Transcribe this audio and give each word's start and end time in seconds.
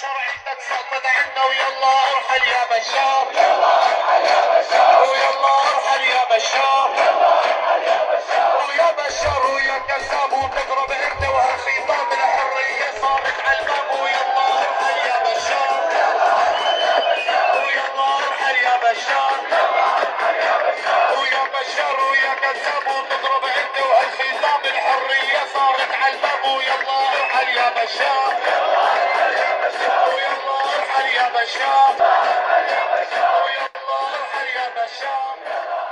شرعي 0.00 0.56
تسلط 0.56 1.06
عنا 1.06 1.44
ويلا 1.44 1.92
أرحل 2.10 2.48
يا 2.48 2.64
بشار. 2.70 3.26
يلا 3.32 3.74
ارحل 3.82 4.24
يا 4.24 4.60
بشار 4.60 5.02
ويلا 5.02 5.52
أرحل 5.70 6.02
يا 6.02 6.24
بشار. 6.30 6.90
يلا 6.96 7.28
ارحل 7.38 7.82
يا 7.82 8.00
بشار 8.10 8.60
ويا 8.68 8.90
بشار 8.90 9.46
ويا 9.46 9.78
كذاب 9.88 10.32
وتضرب 10.32 10.90
أنت 10.90 11.22
وهالخطاب 11.28 12.12
الحريه 12.12 13.00
صارت 13.00 13.40
على 13.46 13.58
الباب. 13.58 13.90
ويلا 14.02 14.46
أرحل 14.58 14.96
يا 15.08 15.16
بشار. 15.26 15.80
يلا 15.92 16.28
ارحل 16.36 16.78
يا 16.86 17.06
بشار 17.08 17.60
ويلا 17.64 18.06
أرحل 18.18 18.56
يا 18.66 18.76
بشار. 18.84 19.38
يلا 19.50 19.86
ارحل 19.96 20.36
يا 20.36 20.56
بشار 20.66 21.10
ويا 21.18 21.44
بشار 21.54 21.96
ويا 22.10 22.34
كذاب 22.34 22.86
وتضرب 22.86 23.44
أنت 23.44 23.76
وهالخطاب 24.09 24.63
الحريه 24.65 25.39
صارت 25.53 25.91
على 26.01 26.15
الباب 26.15 26.43
ويلا 26.57 26.97
ارحل 27.09 27.47
يا 27.57 27.69
بشار 27.69 28.31
يلا 28.47 28.91
ارحل 28.93 29.33
يا 29.43 29.53
بشار 29.67 30.09
ويلا 30.15 30.55
ارحل 30.75 31.07
يا 31.17 31.27
بشار 31.35 31.95
ويلا 31.99 33.69
ارحل 34.13 34.47
يا 34.57 34.67
بشار 34.77 35.35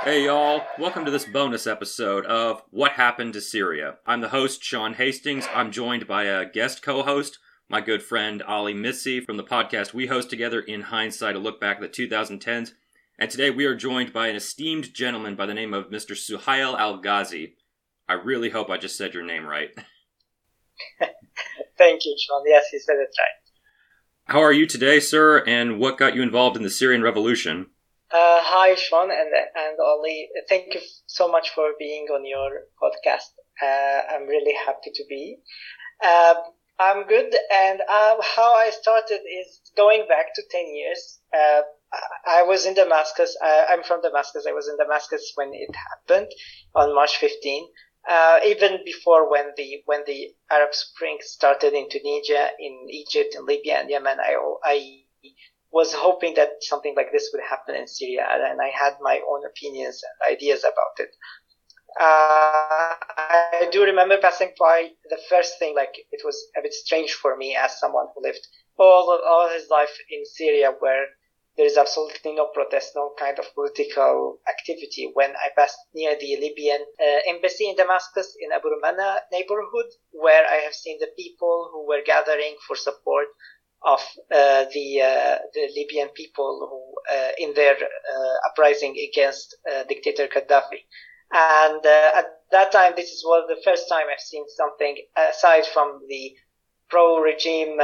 Hey 0.04 0.24
y'all, 0.26 0.62
welcome 0.78 1.04
to 1.04 1.10
this 1.10 1.24
bonus 1.24 1.66
episode 1.66 2.26
of 2.26 2.62
What 2.70 2.92
Happened 2.92 3.32
to 3.34 3.40
Syria. 3.40 3.94
I'm 4.06 4.20
the 4.20 4.28
host, 4.28 4.62
Sean 4.62 4.94
Hastings. 4.94 5.46
I'm 5.54 5.70
joined 5.70 6.06
by 6.06 6.24
a 6.24 6.44
guest 6.44 6.82
co 6.82 7.02
host, 7.02 7.38
my 7.68 7.80
good 7.80 8.02
friend 8.02 8.42
Ali 8.42 8.74
Missy 8.74 9.20
from 9.20 9.36
the 9.36 9.44
podcast 9.44 9.94
we 9.94 10.08
host 10.08 10.28
together 10.30 10.60
in 10.60 10.82
hindsight, 10.82 11.36
a 11.36 11.38
look 11.38 11.58
back 11.60 11.76
at 11.80 11.82
the 11.82 12.06
2010s. 12.06 12.72
And 13.18 13.30
today 13.30 13.50
we 13.50 13.64
are 13.64 13.76
joined 13.76 14.12
by 14.12 14.26
an 14.26 14.36
esteemed 14.36 14.92
gentleman 14.92 15.36
by 15.36 15.46
the 15.46 15.54
name 15.54 15.72
of 15.72 15.90
Mr. 15.90 16.12
Suhail 16.16 16.76
Al 16.78 16.98
Ghazi. 16.98 17.54
I 18.09 18.13
really 18.13 18.49
hope 18.49 18.71
I 18.71 18.77
just 18.77 18.97
said 18.97 19.13
your 19.13 19.23
name 19.23 19.45
right. 19.45 19.69
Thank 21.77 22.05
you, 22.05 22.15
Sean. 22.17 22.43
Yes, 22.47 22.65
you 22.73 22.79
said 22.79 22.95
it 22.95 23.09
right. 23.19 24.33
How 24.33 24.41
are 24.41 24.51
you 24.51 24.65
today, 24.65 24.99
sir, 24.99 25.43
and 25.45 25.79
what 25.79 25.99
got 25.99 26.15
you 26.15 26.23
involved 26.23 26.57
in 26.57 26.63
the 26.63 26.71
Syrian 26.71 27.03
revolution? 27.03 27.67
Uh, 28.11 28.41
hi, 28.41 28.73
Sean 28.73 29.11
and 29.11 29.29
and 29.29 29.77
Ollie. 29.79 30.27
Thank 30.49 30.73
you 30.73 30.81
so 31.05 31.31
much 31.31 31.51
for 31.51 31.73
being 31.77 32.07
on 32.07 32.25
your 32.25 32.49
podcast. 32.81 33.29
Uh, 33.61 34.01
I'm 34.15 34.27
really 34.27 34.55
happy 34.65 34.89
to 34.91 35.03
be. 35.07 35.37
Um, 36.03 36.37
I'm 36.79 37.07
good, 37.07 37.31
and 37.53 37.79
uh, 37.81 38.15
how 38.21 38.55
I 38.55 38.71
started 38.71 39.19
is 39.21 39.61
going 39.77 40.07
back 40.09 40.33
to 40.33 40.41
ten 40.49 40.65
years. 40.73 41.19
Uh, 41.31 41.61
I 42.27 42.43
was 42.43 42.65
in 42.65 42.73
Damascus. 42.73 43.37
I, 43.41 43.67
I'm 43.69 43.83
from 43.83 44.01
Damascus. 44.01 44.45
I 44.47 44.53
was 44.53 44.67
in 44.67 44.77
Damascus 44.77 45.31
when 45.35 45.51
it 45.53 45.69
happened 45.75 46.31
on 46.75 46.93
March 46.93 47.17
15. 47.17 47.67
Uh, 48.07 48.39
even 48.45 48.79
before 48.85 49.29
when 49.29 49.51
the 49.57 49.81
when 49.85 50.03
the 50.07 50.29
Arab 50.51 50.73
Spring 50.73 51.17
started 51.21 51.73
in 51.73 51.89
Tunisia, 51.89 52.49
in 52.59 52.87
Egypt, 52.89 53.35
in 53.35 53.45
Libya, 53.45 53.79
and 53.79 53.89
Yemen, 53.89 54.19
I 54.19 54.35
I 54.63 55.03
was 55.71 55.93
hoping 55.93 56.33
that 56.35 56.49
something 56.61 56.95
like 56.95 57.11
this 57.11 57.29
would 57.33 57.43
happen 57.47 57.75
in 57.75 57.87
Syria, 57.87 58.25
and 58.29 58.59
I 58.61 58.69
had 58.69 58.95
my 59.01 59.19
own 59.29 59.41
opinions 59.45 60.01
and 60.03 60.35
ideas 60.35 60.63
about 60.63 60.95
it. 60.97 61.09
Uh, 61.99 62.95
I 63.17 63.67
do 63.71 63.83
remember 63.83 64.17
passing 64.17 64.51
by 64.57 64.89
the 65.09 65.19
first 65.29 65.59
thing, 65.59 65.75
like 65.75 65.93
it 66.11 66.21
was 66.23 66.37
a 66.57 66.61
bit 66.61 66.73
strange 66.73 67.13
for 67.13 67.35
me 67.35 67.55
as 67.55 67.79
someone 67.79 68.07
who 68.15 68.23
lived 68.23 68.47
all 68.77 69.19
all 69.25 69.49
his 69.49 69.69
life 69.69 69.95
in 70.09 70.25
Syria, 70.25 70.73
where 70.79 71.05
there 71.59 71.67
is 71.67 71.77
absolutely 71.77 72.31
no 72.33 72.47
protest, 72.53 72.93
no 72.95 73.11
kind 73.19 73.37
of 73.37 73.53
political 73.53 74.39
activity. 74.47 75.11
When 75.13 75.31
I 75.31 75.49
passed 75.57 75.77
near 75.93 76.15
the 76.17 76.37
Libyan 76.39 76.85
uh, 77.05 77.19
embassy 77.27 77.67
in 77.67 77.75
Damascus 77.75 78.33
in 78.39 78.53
Abu 78.53 78.69
Rumana 78.69 79.17
neighborhood, 79.29 79.91
where 80.11 80.45
I 80.47 80.63
have 80.63 80.73
seen 80.73 80.99
the 81.01 81.11
people 81.17 81.69
who 81.73 81.85
were 81.85 82.01
gathering 82.05 82.55
for 82.65 82.77
support 82.77 83.27
of 83.83 83.99
uh, 84.31 84.65
the 84.73 85.01
uh, 85.01 85.37
the 85.53 85.67
Libyan 85.75 86.07
people 86.15 86.67
who 86.69 87.13
uh, 87.13 87.31
in 87.37 87.53
their 87.55 87.75
uh, 87.75 88.49
uprising 88.49 88.95
against 89.11 89.57
uh, 89.69 89.83
dictator 89.83 90.27
Gaddafi. 90.27 90.81
And 91.33 91.85
uh, 91.85 92.11
at 92.19 92.27
that 92.51 92.71
time, 92.71 92.93
this 92.95 93.09
is 93.11 93.21
was 93.25 93.47
the 93.49 93.61
first 93.65 93.89
time 93.89 94.05
I've 94.09 94.21
seen 94.21 94.45
something 94.55 94.95
aside 95.29 95.65
from 95.65 96.01
the 96.07 96.35
pro-regime 96.89 97.77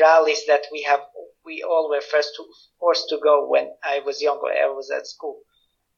rallies 0.00 0.46
that 0.46 0.64
we 0.70 0.82
have. 0.82 1.00
We 1.50 1.64
all 1.70 1.86
were 1.90 2.00
first 2.14 2.30
to, 2.36 2.42
forced 2.78 3.08
to 3.10 3.18
go 3.18 3.34
when 3.52 3.66
I 3.82 3.96
was 4.06 4.22
younger. 4.28 4.46
I 4.48 4.68
was 4.80 4.88
at 4.90 5.06
school, 5.14 5.36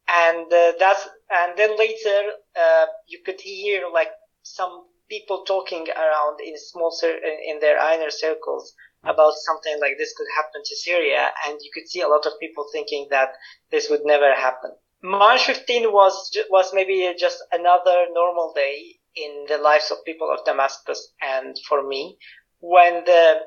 and 0.09 0.47
uh, 0.53 0.73
that's 0.79 1.05
and 1.41 1.51
then 1.59 1.73
later 1.87 2.21
uh, 2.65 2.87
you 3.07 3.19
could 3.25 3.41
hear 3.41 3.81
like 3.93 4.13
some 4.43 4.75
people 5.09 5.45
talking 5.45 5.87
around 6.05 6.41
in 6.41 6.55
small 6.57 6.91
cir- 7.01 7.21
in 7.51 7.61
their 7.61 7.77
inner 7.95 8.11
circles 8.11 8.75
about 9.05 9.35
something 9.49 9.77
like 9.81 9.97
this 9.99 10.15
could 10.17 10.31
happen 10.37 10.61
to 10.65 10.77
Syria, 10.77 11.25
and 11.45 11.59
you 11.61 11.71
could 11.75 11.89
see 11.89 12.01
a 12.01 12.09
lot 12.09 12.25
of 12.27 12.41
people 12.41 12.65
thinking 12.73 13.09
that 13.11 13.31
this 13.71 13.91
would 13.91 14.05
never 14.05 14.33
happen. 14.35 14.71
March 15.03 15.45
15 15.47 15.93
was 15.93 16.15
was 16.49 16.73
maybe 16.73 17.13
just 17.19 17.39
another 17.53 18.07
normal 18.13 18.53
day 18.55 18.77
in 19.17 19.45
the 19.49 19.59
lives 19.59 19.91
of 19.91 20.05
people 20.05 20.31
of 20.33 20.45
Damascus 20.45 21.13
and 21.21 21.57
for 21.69 21.87
me 21.87 22.17
when 22.61 23.05
the 23.05 23.41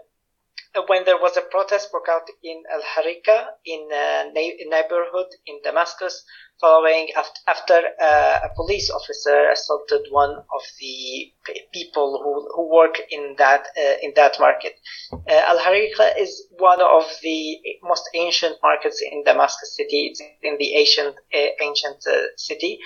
when 0.88 1.06
there 1.06 1.18
was 1.18 1.38
a 1.38 1.41
protest 1.41 1.91
broke 1.91 2.09
out 2.09 2.28
in 2.44 2.63
Al 2.72 2.81
Harika 2.81 3.47
in 3.66 3.88
a 3.91 4.31
neighborhood 4.34 5.28
in 5.46 5.59
Damascus 5.63 6.24
following 6.59 7.09
after 7.47 7.81
uh, 8.02 8.40
a 8.44 8.50
police 8.56 8.90
officer 8.90 9.50
assaulted 9.52 10.08
one 10.09 10.31
of 10.31 10.62
the 10.80 11.31
people 11.74 12.22
who, 12.24 12.47
who 12.56 12.74
work 12.74 12.96
in 13.09 13.35
that 13.38 13.68
uh, 13.78 13.96
in 14.02 14.14
that 14.16 14.38
market. 14.40 14.74
Uh, 15.12 15.41
Al 15.47 15.59
Harika 15.59 16.18
is 16.18 16.47
one 16.58 16.81
of 16.81 17.06
the 17.22 17.59
most 17.84 18.09
ancient 18.14 18.58
markets 18.62 19.02
in 19.02 19.24
Damascus 19.24 19.75
city. 19.75 20.12
It's 20.12 20.22
in 20.41 20.58
the 20.58 20.75
ancient 20.75 21.16
uh, 21.34 21.47
ancient 21.62 22.06
uh, 22.08 22.35
city, 22.38 22.80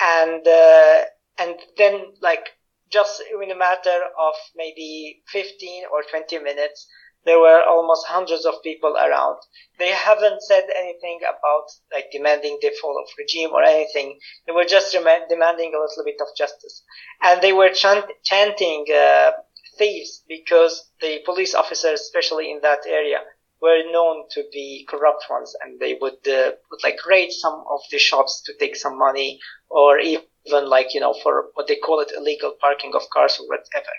and 0.00 0.46
uh, 0.46 1.02
and 1.38 1.56
then 1.76 2.12
like 2.20 2.48
just 2.92 3.22
in 3.42 3.50
a 3.50 3.56
matter 3.56 3.98
of 4.20 4.34
maybe 4.54 5.22
15 5.32 5.84
or 5.90 6.02
20 6.10 6.38
minutes 6.40 6.86
there 7.24 7.38
were 7.38 7.62
almost 7.62 8.06
hundreds 8.06 8.44
of 8.44 8.62
people 8.62 8.96
around. 8.96 9.38
They 9.78 9.90
haven't 9.90 10.42
said 10.42 10.64
anything 10.76 11.20
about 11.22 11.66
like 11.92 12.10
demanding 12.12 12.58
the 12.60 12.72
fall 12.80 12.98
of 13.02 13.10
regime 13.18 13.50
or 13.52 13.62
anything. 13.62 14.18
They 14.46 14.52
were 14.52 14.64
just 14.64 14.94
rem- 14.94 15.28
demanding 15.28 15.72
a 15.74 15.80
little 15.80 16.04
bit 16.04 16.20
of 16.20 16.28
justice, 16.36 16.82
and 17.22 17.40
they 17.40 17.52
were 17.52 17.70
chant- 17.70 18.10
chanting 18.24 18.86
uh, 18.92 19.32
thieves 19.78 20.22
because 20.28 20.90
the 21.00 21.20
police 21.24 21.54
officers, 21.54 22.00
especially 22.00 22.50
in 22.50 22.60
that 22.62 22.86
area, 22.86 23.18
were 23.60 23.82
known 23.92 24.24
to 24.32 24.44
be 24.52 24.84
corrupt 24.88 25.24
ones, 25.30 25.54
and 25.62 25.78
they 25.78 25.94
would, 26.00 26.26
uh, 26.26 26.52
would 26.70 26.82
like 26.82 27.06
raid 27.06 27.30
some 27.30 27.64
of 27.70 27.80
the 27.90 27.98
shops 27.98 28.42
to 28.44 28.52
take 28.58 28.74
some 28.74 28.98
money, 28.98 29.38
or 29.70 29.98
even 30.00 30.24
like 30.50 30.94
you 30.94 31.00
know 31.00 31.14
for 31.22 31.50
what 31.54 31.68
they 31.68 31.76
call 31.76 32.00
it 32.00 32.12
illegal 32.16 32.54
parking 32.60 32.92
of 32.94 33.02
cars 33.12 33.38
or 33.38 33.46
whatever 33.46 33.92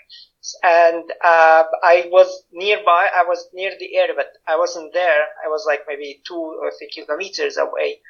and 0.62 1.10
uh, 1.24 1.64
I 1.82 2.08
was 2.10 2.44
nearby. 2.52 3.08
I 3.16 3.24
was 3.24 3.48
near 3.54 3.72
the 3.78 3.96
area, 3.96 4.12
but 4.14 4.28
I 4.46 4.56
wasn't 4.58 4.92
there. 4.92 5.22
I 5.44 5.48
was 5.48 5.64
like 5.66 5.80
maybe 5.88 6.20
two 6.26 6.58
or 6.60 6.70
three 6.70 6.90
kilometers 6.92 7.56
away, 7.56 8.00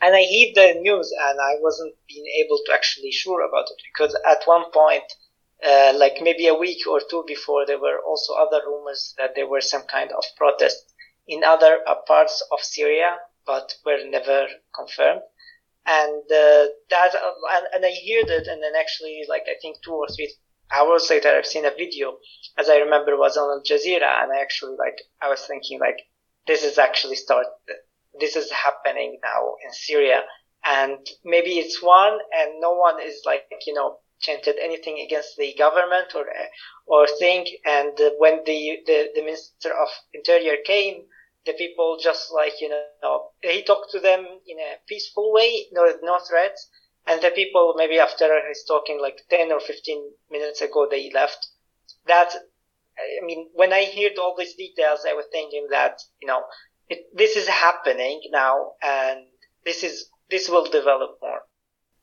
and 0.00 0.14
I 0.14 0.22
heard 0.22 0.54
the 0.54 0.80
news, 0.80 1.12
and 1.12 1.40
I 1.40 1.56
wasn't 1.60 1.94
being 2.08 2.26
able 2.44 2.60
to 2.66 2.72
actually 2.72 3.10
sure 3.10 3.42
about 3.42 3.66
it 3.70 3.82
because 3.92 4.14
at 4.28 4.46
one 4.46 4.70
point, 4.70 5.04
uh, 5.66 5.92
like 5.96 6.18
maybe 6.20 6.46
a 6.46 6.54
week 6.54 6.86
or 6.86 7.00
two 7.10 7.24
before, 7.26 7.66
there 7.66 7.80
were 7.80 8.00
also 8.06 8.34
other 8.34 8.62
rumors 8.64 9.14
that 9.18 9.34
there 9.34 9.48
were 9.48 9.60
some 9.60 9.82
kind 9.82 10.12
of 10.12 10.24
protest 10.36 10.94
in 11.26 11.42
other 11.42 11.78
uh, 11.88 11.96
parts 12.06 12.42
of 12.52 12.60
Syria, 12.60 13.18
but 13.46 13.74
were 13.84 13.98
never 14.04 14.46
confirmed. 14.74 15.22
And 15.84 16.22
uh, 16.30 16.66
that, 16.90 17.10
and, 17.14 17.66
and 17.74 17.84
I 17.84 17.90
heard 17.90 18.30
it, 18.30 18.46
and 18.46 18.62
then 18.62 18.72
actually, 18.78 19.22
like 19.28 19.42
I 19.48 19.54
think 19.60 19.78
two 19.82 19.92
or 19.92 20.06
three 20.06 20.32
hours 20.72 21.10
later, 21.10 21.28
I've 21.28 21.46
seen 21.46 21.64
a 21.64 21.70
video, 21.70 22.18
as 22.56 22.68
I 22.68 22.76
remember, 22.76 23.16
was 23.16 23.36
on 23.36 23.50
Al 23.50 23.62
Jazeera, 23.62 24.22
and 24.22 24.32
I 24.32 24.40
actually 24.40 24.76
like, 24.78 25.02
I 25.20 25.28
was 25.28 25.44
thinking 25.44 25.80
like, 25.80 25.98
this 26.46 26.62
is 26.62 26.78
actually 26.78 27.16
start, 27.16 27.46
this 28.20 28.36
is 28.36 28.50
happening 28.50 29.18
now 29.24 29.54
in 29.64 29.72
Syria, 29.72 30.22
and 30.64 30.98
maybe 31.24 31.58
it's 31.58 31.82
one, 31.82 32.18
and 32.38 32.60
no 32.60 32.74
one 32.74 33.02
is 33.02 33.22
like, 33.26 33.44
you 33.66 33.74
know, 33.74 33.98
chanted 34.20 34.54
anything 34.62 35.00
against 35.04 35.36
the 35.36 35.52
government 35.58 36.14
or 36.14 36.26
or 36.86 37.08
thing, 37.18 37.44
and 37.66 37.92
when 38.18 38.44
the 38.46 38.78
the, 38.86 39.10
the 39.16 39.22
minister 39.22 39.70
of 39.70 39.88
interior 40.14 40.56
came. 40.64 41.06
The 41.44 41.54
people 41.54 41.98
just 42.00 42.32
like 42.32 42.60
you 42.60 42.68
know, 42.68 43.30
he 43.42 43.62
talked 43.64 43.90
to 43.92 44.00
them 44.00 44.20
in 44.46 44.58
a 44.58 44.78
peaceful 44.86 45.32
way, 45.32 45.66
no 45.72 45.92
no 46.02 46.18
threats, 46.18 46.68
and 47.06 47.20
the 47.20 47.30
people 47.30 47.74
maybe 47.76 47.98
after 47.98 48.28
his 48.48 48.64
talking 48.66 49.00
like 49.00 49.20
10 49.30 49.50
or 49.52 49.60
15 49.60 50.10
minutes 50.30 50.60
ago 50.60 50.86
they 50.90 51.10
left. 51.12 51.48
That 52.06 52.30
i 52.98 53.24
mean 53.24 53.48
when 53.54 53.72
i 53.72 53.84
heard 53.84 54.18
all 54.18 54.34
these 54.36 54.54
details 54.54 55.00
i 55.08 55.14
was 55.14 55.24
thinking 55.32 55.68
that 55.70 56.02
you 56.20 56.28
know 56.28 56.42
it, 56.88 57.06
this 57.16 57.36
is 57.36 57.48
happening 57.48 58.20
now 58.30 58.72
and 58.82 59.24
this 59.64 59.82
is 59.82 60.10
this 60.30 60.48
will 60.48 60.64
develop 60.64 61.18
more. 61.20 61.40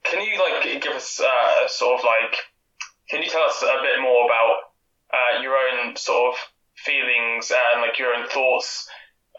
Can 0.04 0.22
you 0.22 0.40
like 0.40 0.82
give 0.82 0.94
us 0.94 1.20
uh, 1.20 1.68
sort 1.68 2.00
of 2.00 2.06
like 2.06 2.36
can 3.10 3.24
you 3.24 3.30
tell 3.30 3.44
us 3.44 3.62
a 3.62 3.82
bit 3.82 4.02
more 4.02 4.26
about 4.26 4.56
uh, 5.14 5.42
your 5.42 5.56
own 5.56 5.96
sort 5.96 6.34
of 6.34 6.40
feelings 6.76 7.52
and 7.52 7.82
like 7.82 8.00
your 8.00 8.14
own 8.14 8.28
thoughts 8.30 8.88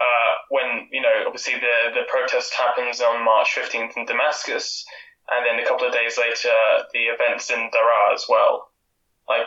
uh, 0.01 0.33
when 0.49 0.89
you 0.91 1.03
know 1.03 1.25
obviously 1.27 1.55
the 1.55 1.93
the 1.95 2.09
protest 2.09 2.55
happens 2.55 3.01
on 3.01 3.25
March 3.25 3.55
15th 3.55 3.97
in 3.97 4.07
Damascus, 4.07 4.85
and 5.31 5.45
then 5.45 5.63
a 5.63 5.69
couple 5.69 5.87
of 5.87 5.93
days 5.93 6.19
later 6.19 6.53
the 6.93 7.13
events 7.13 7.51
in 7.51 7.71
Daraa 7.71 8.15
as 8.15 8.25
well. 8.29 8.73
Like 9.29 9.47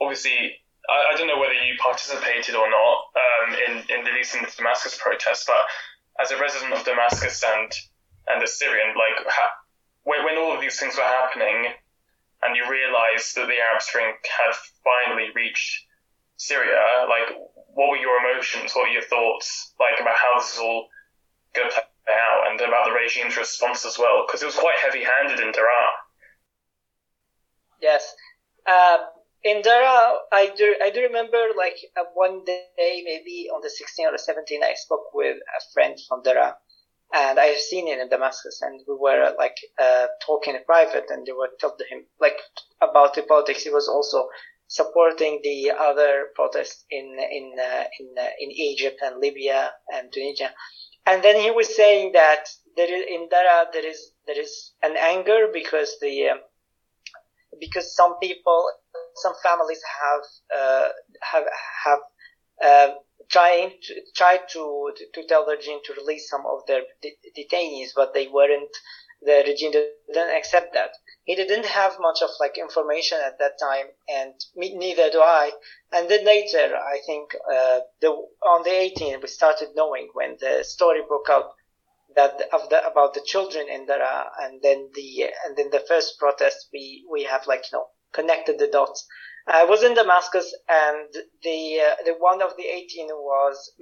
obviously, 0.00 0.56
I, 0.88 1.12
I 1.12 1.18
don't 1.18 1.26
know 1.26 1.38
whether 1.38 1.58
you 1.58 1.74
participated 1.82 2.54
or 2.54 2.70
not 2.70 2.96
um, 3.18 3.48
in 3.66 3.72
in 3.98 4.04
the 4.04 4.12
recent 4.12 4.46
Damascus 4.56 4.98
protest, 5.00 5.46
but 5.46 5.66
as 6.22 6.30
a 6.30 6.38
resident 6.38 6.72
of 6.72 6.84
Damascus 6.84 7.42
and 7.42 7.70
and 8.28 8.42
a 8.42 8.46
Syrian, 8.46 8.94
like 8.94 9.26
ha- 9.26 9.56
when, 10.04 10.24
when 10.24 10.38
all 10.38 10.54
of 10.54 10.60
these 10.60 10.78
things 10.78 10.94
were 10.96 11.02
happening, 11.02 11.74
and 12.42 12.56
you 12.56 12.62
realised 12.70 13.34
that 13.34 13.46
the 13.46 13.58
Arab 13.58 13.82
Spring 13.82 14.14
had 14.22 14.54
finally 14.84 15.30
reached 15.34 15.86
Syria, 16.36 17.06
like 17.08 17.38
what 17.74 17.90
were 17.90 17.96
your 17.96 18.18
emotions? 18.24 18.72
What 18.74 18.88
were 18.88 18.94
your 18.94 19.02
thoughts 19.02 19.74
like 19.80 20.00
about 20.00 20.16
how 20.16 20.38
this 20.38 20.54
is 20.54 20.58
all 20.58 20.88
going 21.54 21.68
to 21.68 21.74
play 21.74 22.14
out, 22.14 22.50
and 22.50 22.60
about 22.60 22.86
the 22.86 22.92
regime's 22.92 23.36
response 23.36 23.84
as 23.84 23.98
well? 23.98 24.24
Because 24.26 24.42
it 24.42 24.46
was 24.46 24.56
quite 24.56 24.78
heavy-handed 24.78 25.40
in 25.40 25.52
Daraa. 25.52 25.88
Yes. 27.80 28.14
Uh, 28.66 28.98
in 29.42 29.62
Daraa, 29.62 30.18
I 30.32 30.52
do, 30.56 30.76
I 30.82 30.90
do 30.90 31.00
remember 31.02 31.38
like 31.56 31.76
uh, 31.98 32.04
one 32.14 32.44
day, 32.44 33.02
maybe 33.04 33.48
on 33.52 33.60
the 33.60 33.68
16th 33.68 34.06
or 34.06 34.12
the 34.12 34.22
17th, 34.22 34.62
I 34.62 34.74
spoke 34.74 35.12
with 35.14 35.36
a 35.36 35.60
friend 35.74 35.98
from 36.08 36.22
Daraa 36.22 36.54
and 37.14 37.38
I've 37.38 37.58
seen 37.58 37.86
him 37.86 38.00
in 38.00 38.08
Damascus, 38.08 38.60
and 38.62 38.80
we 38.88 38.94
were 38.98 39.34
like 39.36 39.56
uh, 39.80 40.06
talking 40.24 40.54
in 40.54 40.64
private, 40.64 41.04
and 41.10 41.26
they 41.26 41.32
were 41.32 41.50
talking 41.60 41.84
to 41.86 41.94
him 41.94 42.04
like 42.20 42.36
about 42.80 43.14
the 43.14 43.22
politics. 43.22 43.62
He 43.62 43.70
was 43.70 43.88
also 43.88 44.28
supporting 44.78 45.40
the 45.44 45.70
other 45.70 46.28
protests 46.34 46.84
in 46.90 47.06
in 47.38 47.46
uh, 47.60 47.84
in 48.00 48.08
uh, 48.18 48.32
in 48.40 48.50
Egypt 48.50 48.98
and 49.04 49.20
Libya 49.20 49.70
and 49.92 50.10
Tunisia, 50.12 50.50
and 51.04 51.22
then 51.22 51.36
he 51.36 51.50
was 51.50 51.76
saying 51.76 52.12
that 52.12 52.48
there 52.76 52.92
is 52.96 53.04
in 53.14 53.28
Daraa 53.28 53.66
there 53.72 53.86
is 53.86 54.00
there 54.26 54.40
is 54.40 54.72
an 54.82 54.96
anger 54.96 55.48
because 55.52 55.98
the 56.00 56.28
um, 56.28 56.40
because 57.60 57.94
some 57.94 58.14
people 58.18 58.60
some 59.16 59.34
families 59.42 59.82
have 60.00 60.24
uh, 60.58 60.88
have 61.32 61.44
have 61.84 62.02
uh, 62.64 62.94
trying 63.28 63.72
to 63.82 63.94
try 64.16 64.38
to 64.54 64.92
to 65.14 65.26
tell 65.28 65.44
the 65.44 65.56
regime 65.56 65.80
to 65.84 65.92
release 66.00 66.30
some 66.30 66.44
of 66.46 66.60
their 66.66 66.82
de- 67.02 67.18
detainees, 67.36 67.90
but 67.94 68.14
they 68.14 68.26
weren't. 68.28 68.76
The 69.24 69.44
regime 69.46 69.72
didn't 69.72 70.36
accept 70.36 70.74
that. 70.74 70.92
He 71.24 71.34
didn't 71.34 71.66
have 71.66 72.00
much 72.00 72.22
of 72.22 72.30
like 72.40 72.58
information 72.58 73.18
at 73.20 73.38
that 73.38 73.58
time, 73.58 73.86
and 74.08 74.34
me, 74.56 74.74
neither 74.74 75.10
do 75.10 75.20
I. 75.20 75.52
And 75.92 76.08
then 76.08 76.24
later, 76.24 76.76
I 76.76 76.98
think 77.06 77.36
uh, 77.48 77.80
the 78.00 78.10
on 78.44 78.62
the 78.64 78.70
18th, 78.70 79.22
we 79.22 79.28
started 79.28 79.76
knowing 79.76 80.10
when 80.12 80.36
the 80.40 80.64
story 80.64 81.02
broke 81.06 81.30
out 81.30 81.54
that 82.16 82.40
of 82.52 82.68
the 82.68 82.84
about 82.86 83.14
the 83.14 83.22
children 83.24 83.68
in 83.68 83.86
Daraa, 83.86 84.30
and 84.40 84.60
then 84.62 84.90
the 84.94 85.30
and 85.44 85.56
then 85.56 85.70
the 85.70 85.84
first 85.86 86.18
protest, 86.18 86.68
we 86.72 87.06
we 87.10 87.22
have 87.24 87.46
like 87.46 87.70
you 87.70 87.78
know 87.78 87.86
connected 88.12 88.58
the 88.58 88.66
dots 88.66 89.06
I 89.46 89.64
was 89.64 89.82
in 89.82 89.94
Damascus, 89.94 90.54
and 90.68 91.08
the 91.42 91.80
uh, 91.80 91.96
the 92.04 92.14
one 92.18 92.40
of 92.42 92.56
the 92.56 92.64
18 92.64 93.08
was 93.08 93.72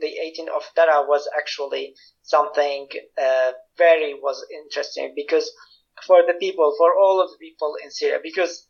the 0.00 0.06
18 0.06 0.48
of 0.48 0.62
Daraa 0.76 1.08
was 1.08 1.28
actually 1.36 1.94
something 2.22 2.88
uh, 3.20 3.52
very 3.76 4.14
was 4.14 4.46
interesting 4.50 5.12
because 5.16 5.50
for 6.06 6.22
the 6.26 6.34
people, 6.34 6.74
for 6.78 6.96
all 6.96 7.20
of 7.20 7.30
the 7.30 7.38
people 7.38 7.74
in 7.82 7.90
Syria, 7.90 8.20
because 8.22 8.68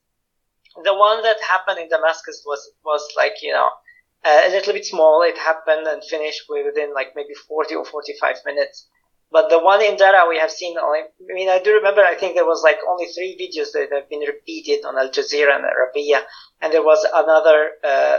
the 0.83 0.95
one 0.95 1.23
that 1.23 1.41
happened 1.43 1.79
in 1.81 1.89
Damascus 1.89 2.43
was 2.47 2.71
was 2.83 3.07
like 3.17 3.35
you 3.43 3.53
know 3.53 3.69
uh, 4.25 4.43
a 4.47 4.51
little 4.51 4.73
bit 4.73 4.87
small. 4.87 5.23
It 5.23 5.37
happened 5.37 5.87
and 5.87 6.03
finished 6.03 6.45
within 6.49 6.95
like 6.95 7.13
maybe 7.15 7.35
40 7.35 7.75
or 7.75 7.85
45 7.85 8.37
minutes. 8.47 8.89
But 9.31 9.51
the 9.51 9.59
one 9.59 9.83
in 9.83 9.97
Dara 9.97 10.27
we 10.29 10.39
have 10.39 10.51
seen 10.51 10.79
only, 10.79 11.01
I 11.01 11.35
mean, 11.35 11.51
I 11.51 11.59
do 11.59 11.75
remember, 11.75 12.01
I 12.01 12.15
think 12.15 12.35
there 12.35 12.47
was 12.47 12.63
like 12.63 12.79
only 12.89 13.07
three 13.07 13.37
videos 13.37 13.73
that 13.73 13.93
have 13.93 14.09
been 14.09 14.21
repeated 14.21 14.85
on 14.87 14.97
Al 14.97 15.11
Jazeera 15.11 15.55
and 15.55 15.65
Arabiya. 15.65 16.23
And 16.63 16.73
there 16.73 16.83
was 16.83 17.07
another, 17.15 17.73
uh, 17.85 18.19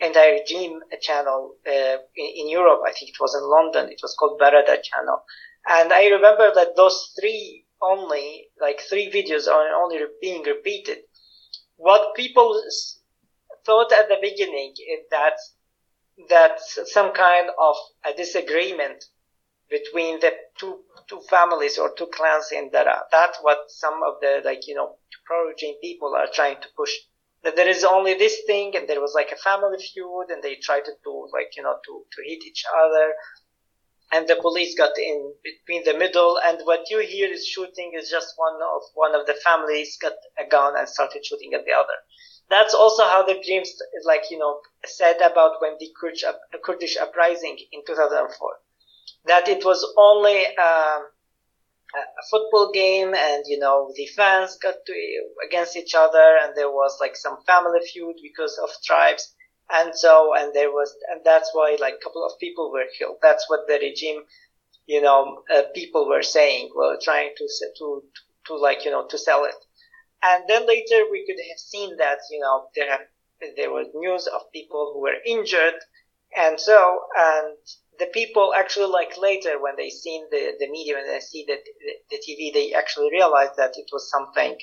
anti-regime 0.00 0.80
channel, 1.00 1.56
uh, 1.66 1.98
in, 2.16 2.26
in, 2.36 2.48
Europe. 2.48 2.80
I 2.86 2.92
think 2.92 3.10
it 3.10 3.20
was 3.20 3.34
in 3.34 3.42
London. 3.42 3.92
It 3.92 4.00
was 4.02 4.14
called 4.18 4.40
Barada 4.40 4.82
channel. 4.82 5.22
And 5.68 5.92
I 5.92 6.06
remember 6.06 6.50
that 6.54 6.76
those 6.76 7.12
three 7.20 7.66
only, 7.82 8.48
like 8.60 8.80
three 8.80 9.10
videos 9.10 9.48
are 9.48 9.74
only 9.74 9.98
being 10.22 10.42
repeated. 10.42 10.98
What 11.76 12.14
people 12.14 12.62
thought 13.66 13.92
at 13.92 14.08
the 14.08 14.16
beginning 14.22 14.72
is 14.72 15.04
that, 15.10 15.34
that 16.30 16.60
some 16.60 17.12
kind 17.12 17.50
of 17.58 17.76
a 18.06 18.16
disagreement 18.16 19.04
between 19.68 20.20
the 20.20 20.32
two 20.58 20.80
two 21.08 21.20
families 21.28 21.78
or 21.78 21.92
two 21.94 22.06
clans 22.06 22.50
in 22.52 22.70
Daraa. 22.70 22.98
Uh, 22.98 23.02
that's 23.10 23.38
what 23.42 23.58
some 23.68 24.00
of 24.06 24.14
the 24.20 24.42
like 24.44 24.66
you 24.66 24.74
know 24.74 24.96
pro-regime 25.24 25.76
people 25.80 26.14
are 26.14 26.28
trying 26.32 26.60
to 26.60 26.68
push. 26.76 26.92
That 27.42 27.56
there 27.56 27.68
is 27.68 27.84
only 27.84 28.14
this 28.14 28.42
thing, 28.46 28.74
and 28.76 28.88
there 28.88 29.00
was 29.00 29.14
like 29.14 29.30
a 29.30 29.36
family 29.36 29.78
feud, 29.78 30.30
and 30.30 30.42
they 30.42 30.56
tried 30.56 30.84
to 30.86 30.92
do 31.04 31.28
like 31.32 31.56
you 31.56 31.62
know 31.62 31.76
to 31.84 32.04
to 32.12 32.22
hit 32.22 32.44
each 32.44 32.64
other, 32.82 33.14
and 34.12 34.26
the 34.28 34.36
police 34.36 34.74
got 34.76 34.98
in 34.98 35.32
between 35.42 35.84
the 35.84 35.98
middle. 35.98 36.38
And 36.44 36.58
what 36.64 36.90
you 36.90 37.00
hear 37.00 37.28
is 37.28 37.46
shooting 37.46 37.92
is 37.94 38.10
just 38.10 38.34
one 38.36 38.58
of 38.62 38.82
one 38.94 39.14
of 39.14 39.26
the 39.26 39.34
families 39.44 39.98
got 40.00 40.14
a 40.38 40.48
gun 40.48 40.74
and 40.76 40.88
started 40.88 41.24
shooting 41.24 41.54
at 41.54 41.64
the 41.64 41.72
other. 41.72 41.98
That's 42.48 42.74
also 42.74 43.02
how 43.02 43.24
the 43.24 43.42
dreams 43.44 43.68
is 43.68 44.04
like 44.06 44.30
you 44.30 44.38
know 44.38 44.60
said 44.84 45.16
about 45.16 45.60
when 45.60 45.76
the 45.78 45.90
Kurdish, 46.00 46.24
Kurdish 46.64 46.96
uprising 46.96 47.58
in 47.72 47.82
2004 47.84 48.58
that 49.26 49.48
it 49.48 49.64
was 49.64 49.84
only 49.96 50.46
um, 50.46 51.02
a 51.94 52.24
football 52.30 52.70
game 52.72 53.14
and 53.14 53.44
you 53.46 53.58
know 53.58 53.92
the 53.96 54.06
fans 54.06 54.58
got 54.62 54.74
to, 54.86 54.92
against 55.46 55.76
each 55.76 55.94
other 55.94 56.38
and 56.42 56.54
there 56.54 56.70
was 56.70 56.98
like 57.00 57.16
some 57.16 57.38
family 57.46 57.80
feud 57.92 58.16
because 58.22 58.58
of 58.62 58.70
tribes 58.84 59.34
and 59.72 59.94
so 59.94 60.32
and 60.36 60.52
there 60.54 60.70
was 60.70 60.94
and 61.10 61.20
that's 61.24 61.50
why 61.52 61.76
like 61.80 61.94
a 61.94 62.04
couple 62.04 62.24
of 62.24 62.38
people 62.38 62.70
were 62.72 62.86
killed. 62.98 63.16
That's 63.22 63.48
what 63.48 63.66
the 63.66 63.78
regime 63.80 64.22
you 64.86 65.00
know 65.00 65.42
uh, 65.54 65.62
people 65.74 66.08
were 66.08 66.22
saying 66.22 66.70
were 66.74 66.98
trying 67.02 67.30
to 67.36 67.48
to 67.78 68.02
to 68.46 68.54
like 68.56 68.84
you 68.84 68.90
know 68.90 69.06
to 69.06 69.18
sell 69.18 69.44
it. 69.44 69.54
And 70.22 70.44
then 70.48 70.66
later 70.66 71.04
we 71.10 71.24
could 71.26 71.40
have 71.48 71.58
seen 71.58 71.96
that 71.98 72.18
you 72.30 72.40
know 72.40 72.66
there 72.74 72.90
have 72.90 73.00
there 73.56 73.70
was 73.70 73.88
news 73.94 74.26
of 74.26 74.52
people 74.52 74.92
who 74.94 75.00
were 75.00 75.16
injured 75.26 75.74
and 76.36 76.58
so 76.58 77.00
and 77.16 77.56
the 77.98 78.06
people 78.12 78.52
actually 78.56 78.90
like 78.90 79.16
later 79.18 79.60
when 79.60 79.76
they 79.76 79.90
seen 79.90 80.26
the, 80.30 80.52
the 80.58 80.68
media 80.68 80.98
and 80.98 81.08
they 81.08 81.20
see 81.20 81.44
the, 81.46 81.56
the, 81.56 81.92
the 82.10 82.16
TV, 82.16 82.52
they 82.52 82.72
actually 82.72 83.10
realized 83.10 83.52
that 83.56 83.72
it 83.76 83.88
was 83.92 84.10
something 84.10 84.56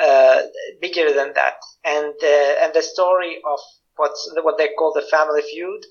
uh, 0.00 0.42
bigger 0.80 1.12
than 1.12 1.32
that. 1.34 1.54
And 1.84 2.14
uh, 2.22 2.54
and 2.62 2.74
the 2.74 2.82
story 2.82 3.40
of 3.46 3.58
what's 3.96 4.30
what 4.42 4.58
they 4.58 4.70
call 4.78 4.92
the 4.92 5.06
family 5.10 5.42
feud, 5.42 5.84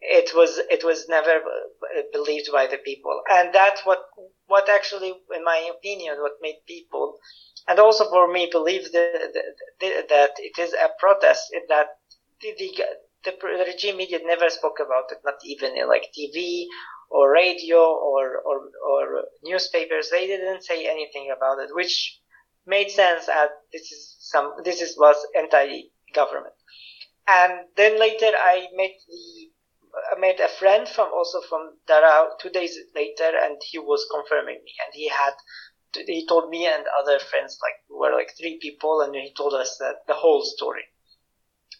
it 0.00 0.30
was 0.34 0.58
it 0.70 0.84
was 0.84 1.08
never 1.08 1.30
uh, 1.30 2.02
believed 2.12 2.50
by 2.52 2.66
the 2.66 2.78
people, 2.78 3.20
and 3.30 3.52
that's 3.52 3.84
what 3.84 4.00
what 4.46 4.68
actually, 4.68 5.14
in 5.34 5.44
my 5.44 5.70
opinion, 5.76 6.16
what 6.20 6.32
made 6.40 6.60
people, 6.66 7.18
and 7.66 7.78
also 7.78 8.08
for 8.08 8.30
me, 8.30 8.48
believe 8.50 8.84
the, 8.92 9.44
the, 9.80 10.06
that 10.08 10.30
it 10.38 10.58
is 10.58 10.72
a 10.72 10.88
protest 10.98 11.42
that 11.68 11.86
the, 12.40 12.54
the 13.24 13.32
regime 13.66 13.96
media 13.96 14.20
never 14.24 14.48
spoke 14.50 14.78
about 14.84 15.10
it, 15.10 15.18
not 15.24 15.34
even 15.44 15.76
in 15.76 15.88
like 15.88 16.12
TV 16.16 16.66
or 17.10 17.32
radio 17.32 17.78
or, 17.78 18.38
or, 18.44 18.70
or 18.88 19.24
newspapers. 19.42 20.10
They 20.10 20.26
didn't 20.26 20.62
say 20.62 20.86
anything 20.86 21.32
about 21.34 21.58
it, 21.58 21.74
which 21.74 22.20
made 22.66 22.90
sense 22.90 23.28
as 23.28 23.48
this 23.72 23.90
is 23.90 24.16
some, 24.20 24.54
this 24.64 24.80
is, 24.80 24.96
was 24.98 25.16
anti-government. 25.36 26.54
And 27.26 27.66
then 27.76 27.98
later 27.98 28.30
I 28.36 28.68
met 28.74 28.92
the, 29.08 29.50
I 30.14 30.20
met 30.20 30.38
a 30.38 30.48
friend 30.48 30.88
from 30.88 31.12
also 31.12 31.40
from 31.48 31.78
Daraa 31.88 32.38
two 32.40 32.50
days 32.50 32.78
later 32.94 33.32
and 33.42 33.56
he 33.70 33.78
was 33.78 34.06
confirming 34.10 34.60
me 34.64 34.72
and 34.84 34.94
he 34.94 35.08
had, 35.08 35.34
he 35.94 36.26
told 36.26 36.50
me 36.50 36.66
and 36.66 36.84
other 37.00 37.18
friends 37.18 37.58
like, 37.62 37.74
were 37.90 38.12
like 38.12 38.34
three 38.38 38.58
people 38.60 39.00
and 39.00 39.14
he 39.14 39.32
told 39.34 39.54
us 39.54 39.76
that 39.78 40.06
the 40.06 40.14
whole 40.14 40.44
story 40.44 40.84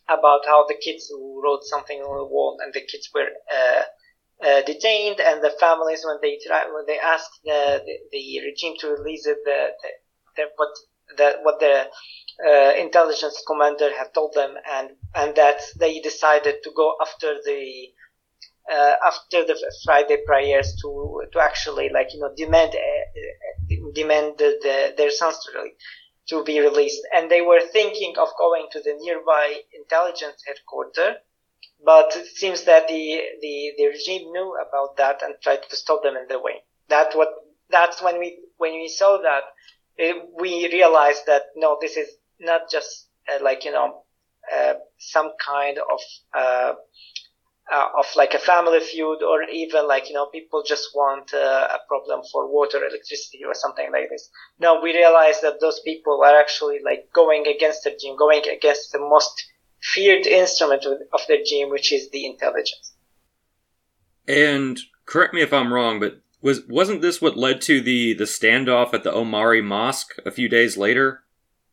about 0.09 0.47
how 0.47 0.67
the 0.67 0.75
kids 0.83 1.13
wrote 1.43 1.65
something 1.65 2.01
on 2.01 2.19
the 2.19 2.25
wall 2.25 2.59
and 2.63 2.73
the 2.73 2.81
kids 2.81 3.09
were 3.15 3.29
uh, 3.53 3.83
uh, 4.47 4.63
detained 4.63 5.21
and 5.21 5.43
the 5.43 5.51
families 5.61 6.05
when 6.05 6.19
they 6.23 6.39
try, 6.47 6.65
when 6.73 6.87
they 6.87 6.99
asked 6.99 7.41
the, 7.45 7.83
the, 7.85 7.99
the 8.13 8.41
regime 8.45 8.75
to 8.81 8.89
release 8.89 9.27
it, 9.27 9.39
the, 9.45 9.69
the, 9.83 9.89
the 10.37 10.45
what 10.57 10.69
the 11.17 11.39
what 11.43 11.59
the 11.59 11.89
uh, 12.47 12.73
intelligence 12.77 13.43
commander 13.47 13.91
had 13.97 14.13
told 14.15 14.33
them, 14.35 14.55
and 14.71 14.91
and 15.15 15.35
that 15.35 15.61
they 15.79 15.99
decided 16.01 16.57
to 16.63 16.71
go 16.77 16.95
after 17.01 17.35
the 17.45 17.89
uh, 18.73 18.95
after 19.05 19.45
the 19.45 19.57
Friday 19.85 20.19
prayers 20.27 20.77
to 20.83 21.23
to 21.33 21.41
actually 21.41 21.89
like 21.93 22.09
you 22.13 22.21
know 22.21 22.31
demand 22.37 22.75
uh, 22.75 23.91
demand 23.95 24.35
the, 24.39 24.59
the, 24.63 24.95
their 24.97 25.11
sons 25.11 25.39
to 25.45 25.59
release 25.59 25.75
to 26.29 26.45
be 26.45 26.61
released. 26.61 27.03
And 27.15 27.31
they 27.31 27.41
were 27.41 27.61
thinking 27.61 28.15
of 28.19 28.29
going 28.39 28.67
to 28.73 28.81
the 28.81 28.95
nearby 29.01 29.61
intelligence 29.75 30.43
headquarters 30.47 31.17
but 31.85 32.15
it 32.17 32.27
seems 32.27 32.65
that 32.65 32.89
the, 32.89 33.21
the, 33.41 33.73
the 33.77 33.87
regime 33.87 34.33
knew 34.33 34.57
about 34.57 34.97
that 34.97 35.23
and 35.23 35.35
tried 35.43 35.63
to 35.69 35.77
stop 35.77 36.03
them 36.03 36.17
in 36.17 36.27
the 36.29 36.39
way. 36.39 36.63
That 36.89 37.15
what, 37.15 37.29
that's 37.71 38.03
when 38.03 38.19
we, 38.19 38.39
when 38.57 38.75
we 38.75 38.89
saw 38.89 39.19
that, 39.23 39.43
it, 39.97 40.17
we 40.41 40.69
realized 40.73 41.23
that 41.27 41.43
no, 41.57 41.79
this 41.81 41.97
is 41.97 42.09
not 42.41 42.71
just 42.71 43.09
uh, 43.33 43.43
like, 43.43 43.65
you 43.65 43.73
know, 43.73 44.03
uh, 44.55 44.75
some 44.99 45.33
kind 45.45 45.79
of, 45.79 46.01
uh, 46.37 46.75
uh, 47.73 47.87
of 47.99 48.07
like 48.17 48.35
a 48.35 48.39
family 48.39 48.81
feud 48.81 49.23
or 49.23 49.43
even 49.43 49.87
like, 49.87 50.09
you 50.09 50.15
know, 50.15 50.27
people 50.27 50.63
just 50.67 50.89
want 50.95 51.33
uh, 51.35 51.69
a 51.71 51.79
problem 51.87 52.23
for 52.33 52.51
water, 52.51 52.79
electricity 52.79 53.41
or 53.45 53.55
something 53.55 53.91
like 53.93 54.09
this. 54.11 54.31
No, 54.59 54.81
we 54.81 54.95
realize 54.95 55.41
that 55.43 55.61
those 55.61 55.81
people 55.81 56.23
are 56.25 56.39
actually 56.39 56.79
like 56.85 57.11
going 57.13 57.47
against 57.47 57.85
the 57.85 57.91
regime, 57.91 58.17
going 58.17 58.43
against 58.49 58.93
the 58.93 58.99
most 58.99 59.45
feared 59.83 60.27
instrument 60.27 60.85
of 60.85 61.21
the 61.29 61.39
regime, 61.39 61.71
which 61.71 61.93
is 61.93 62.11
the 62.11 62.27
intelligence. 62.27 62.95
And 64.27 64.79
correct 65.07 65.35
me 65.35 65.43
if 65.43 65.53
I'm 65.53 65.73
wrong, 65.73 66.01
but 66.01 66.21
was 66.41 66.61
wasn't 66.69 67.03
this 67.03 67.21
what 67.21 67.37
led 67.37 67.61
to 67.63 67.81
the 67.81 68.15
the 68.15 68.25
standoff 68.25 68.95
at 68.95 69.03
the 69.03 69.15
Omari 69.15 69.63
Mosque 69.63 70.15
a 70.25 70.31
few 70.31 70.49
days 70.49 70.77
later? 70.77 71.25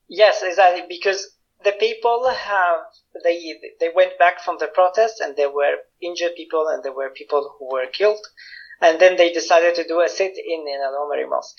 Yes, 0.07 0.41
exactly. 0.43 0.85
Because 0.87 1.34
the 1.65 1.73
people 1.73 2.29
have 2.29 2.79
they 3.23 3.37
they 3.79 3.89
went 3.93 4.17
back 4.19 4.39
from 4.39 4.57
the 4.59 4.67
protest 4.67 5.19
and 5.19 5.35
there 5.35 5.49
were 5.49 5.75
injured 6.01 6.35
people 6.37 6.67
and 6.71 6.83
there 6.83 6.93
were 6.93 7.09
people 7.09 7.55
who 7.57 7.65
were 7.73 7.87
killed, 7.87 8.25
and 8.81 8.99
then 9.01 9.17
they 9.17 9.31
decided 9.33 9.73
to 9.75 9.87
do 9.87 9.99
a 10.01 10.07
sit-in 10.07 10.61
in 10.73 10.79
Al 10.81 10.95
Omari 11.03 11.27
Mosque. 11.27 11.57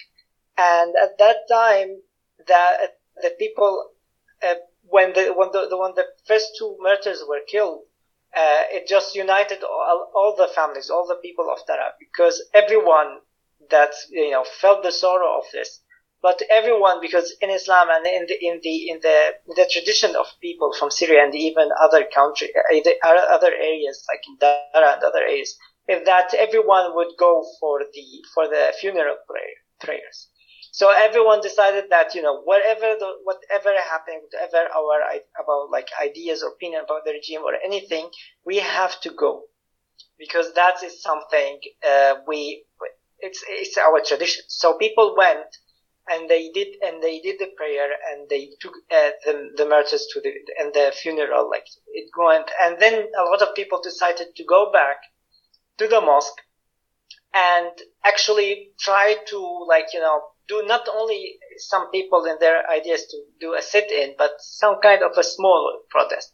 And 0.56 0.94
at 1.04 1.18
that 1.18 1.38
time, 1.50 1.90
the 2.46 2.62
the 3.24 3.32
people 3.38 3.90
uh, 4.42 4.54
when 4.88 5.12
the 5.12 5.24
when 5.38 5.50
the, 5.52 5.66
the 5.68 5.76
when 5.76 5.94
the 5.96 6.06
first 6.26 6.48
two 6.58 6.76
murders 6.80 7.22
were 7.28 7.40
killed, 7.46 7.80
uh, 8.34 8.62
it 8.76 8.86
just 8.86 9.14
united 9.14 9.62
all, 9.64 10.10
all 10.14 10.34
the 10.36 10.48
families, 10.54 10.88
all 10.88 11.06
the 11.06 11.20
people 11.26 11.50
of 11.50 11.58
Daraa, 11.68 11.90
because 11.98 12.42
everyone 12.54 13.18
that 13.70 13.92
you 14.10 14.30
know 14.30 14.44
felt 14.44 14.82
the 14.82 14.92
sorrow 14.92 15.38
of 15.38 15.44
this, 15.52 15.80
but 16.22 16.40
everyone 16.50 17.00
because 17.00 17.34
in 17.40 17.50
Islam 17.50 17.88
and 17.90 18.06
in 18.06 18.26
the 18.26 18.36
in 18.48 18.60
the 18.62 18.76
in 18.90 19.00
the 19.00 19.18
the 19.54 19.68
tradition 19.70 20.16
of 20.16 20.26
people 20.40 20.72
from 20.72 20.90
Syria 20.90 21.24
and 21.24 21.34
even 21.34 21.68
other 21.80 22.04
country, 22.12 22.52
uh, 22.56 23.08
other 23.36 23.52
areas 23.52 24.04
like 24.10 24.22
in 24.28 24.36
Daraa 24.38 24.94
and 24.94 25.02
other 25.02 25.22
areas, 25.22 25.56
is 25.88 26.04
that 26.04 26.34
everyone 26.34 26.94
would 26.94 27.12
go 27.18 27.44
for 27.60 27.80
the 27.92 28.06
for 28.34 28.48
the 28.48 28.72
funeral 28.80 29.16
prayer, 29.28 29.56
prayers. 29.80 30.28
So 30.72 30.90
everyone 30.90 31.40
decided 31.40 31.86
that 31.90 32.14
you 32.14 32.22
know 32.22 32.42
whatever 32.42 32.96
the 32.98 33.10
whatever 33.24 33.72
happened, 33.80 34.22
whatever 34.30 34.68
our 34.74 35.00
about 35.42 35.70
like 35.70 35.88
ideas 36.02 36.42
or 36.42 36.50
opinion 36.50 36.82
about 36.84 37.04
the 37.04 37.12
regime 37.12 37.42
or 37.42 37.54
anything, 37.64 38.10
we 38.44 38.56
have 38.58 39.00
to 39.02 39.10
go 39.10 39.44
because 40.18 40.52
that 40.54 40.82
is 40.82 41.02
something 41.02 41.60
uh, 41.86 42.14
we 42.26 42.64
it's 43.20 43.44
it's 43.48 43.78
our 43.78 44.00
tradition. 44.04 44.44
So 44.48 44.76
people 44.76 45.14
went 45.16 45.46
and 46.08 46.28
they 46.30 46.50
did 46.52 46.68
and 46.82 47.02
they 47.02 47.20
did 47.20 47.38
the 47.38 47.50
prayer 47.56 47.88
and 48.10 48.28
they 48.28 48.50
took 48.60 48.74
uh, 48.90 49.10
the, 49.24 49.50
the 49.56 49.66
martyrs 49.66 50.06
to 50.12 50.20
the 50.20 50.32
and 50.58 50.72
the 50.74 50.92
funeral 51.02 51.50
like 51.50 51.66
it 51.88 52.10
went 52.16 52.50
and 52.62 52.76
then 52.80 52.94
a 53.18 53.24
lot 53.24 53.42
of 53.42 53.54
people 53.54 53.80
decided 53.82 54.28
to 54.36 54.44
go 54.44 54.70
back 54.72 54.96
to 55.78 55.88
the 55.88 56.00
mosque 56.00 56.40
and 57.34 57.70
actually 58.04 58.70
try 58.78 59.16
to 59.26 59.66
like 59.68 59.86
you 59.92 60.00
know 60.00 60.20
do 60.48 60.62
not 60.66 60.88
only 60.94 61.38
some 61.58 61.90
people 61.90 62.24
in 62.24 62.36
their 62.40 62.68
ideas 62.70 63.06
to 63.06 63.16
do 63.40 63.54
a 63.54 63.62
sit-in, 63.62 64.14
but 64.16 64.32
some 64.38 64.76
kind 64.82 65.02
of 65.02 65.12
a 65.18 65.24
small 65.24 65.80
protest. 65.90 66.32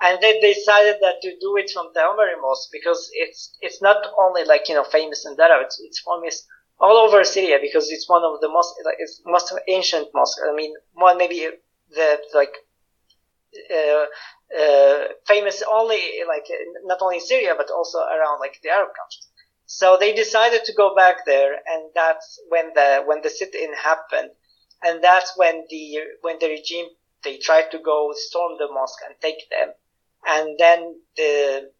And 0.00 0.20
they 0.20 0.38
decided 0.40 0.96
that 1.00 1.22
to 1.22 1.30
do 1.40 1.56
it 1.56 1.70
from 1.72 1.88
the 1.94 2.02
Omari 2.04 2.36
Mosque 2.40 2.68
because 2.70 3.08
it's 3.14 3.56
it's 3.62 3.80
not 3.80 4.06
only 4.18 4.44
like 4.44 4.68
you 4.68 4.74
know 4.74 4.84
famous 4.84 5.24
in 5.24 5.36
Daraa, 5.36 5.64
it's, 5.64 5.80
it's 5.82 6.02
famous 6.04 6.46
all 6.78 6.96
over 6.98 7.24
Syria 7.24 7.58
because 7.60 7.90
it's 7.90 8.08
one 8.08 8.22
of 8.22 8.40
the 8.40 8.48
most 8.48 8.74
like, 8.84 8.96
it's 8.98 9.22
most 9.24 9.52
ancient 9.68 10.08
mosques. 10.14 10.40
I 10.46 10.54
mean, 10.54 10.74
one 10.94 11.18
maybe 11.18 11.48
the 11.90 12.18
like 12.34 12.54
uh, 13.70 14.06
uh, 14.60 15.04
famous 15.26 15.62
only 15.70 16.00
like 16.28 16.46
not 16.84 16.98
only 17.00 17.16
in 17.16 17.22
Syria 17.22 17.54
but 17.56 17.70
also 17.70 17.98
around 17.98 18.40
like 18.40 18.60
the 18.62 18.70
Arab 18.70 18.88
countries. 18.88 19.28
So 19.66 19.96
they 19.98 20.12
decided 20.12 20.64
to 20.64 20.72
go 20.74 20.94
back 20.94 21.26
there, 21.26 21.54
and 21.54 21.90
that's 21.94 22.40
when 22.48 22.72
the 22.74 23.02
when 23.04 23.22
the 23.22 23.30
sit-in 23.30 23.72
happened, 23.74 24.30
and 24.82 25.02
that's 25.02 25.32
when 25.36 25.64
the 25.68 25.98
when 26.20 26.38
the 26.38 26.48
regime 26.48 26.86
they 27.24 27.38
tried 27.38 27.70
to 27.72 27.78
go 27.78 28.12
storm 28.14 28.52
the 28.58 28.68
mosque 28.70 29.00
and 29.04 29.16
take 29.20 29.50
them, 29.50 29.72
and 30.24 30.56
then 30.58 31.00
the 31.16 31.70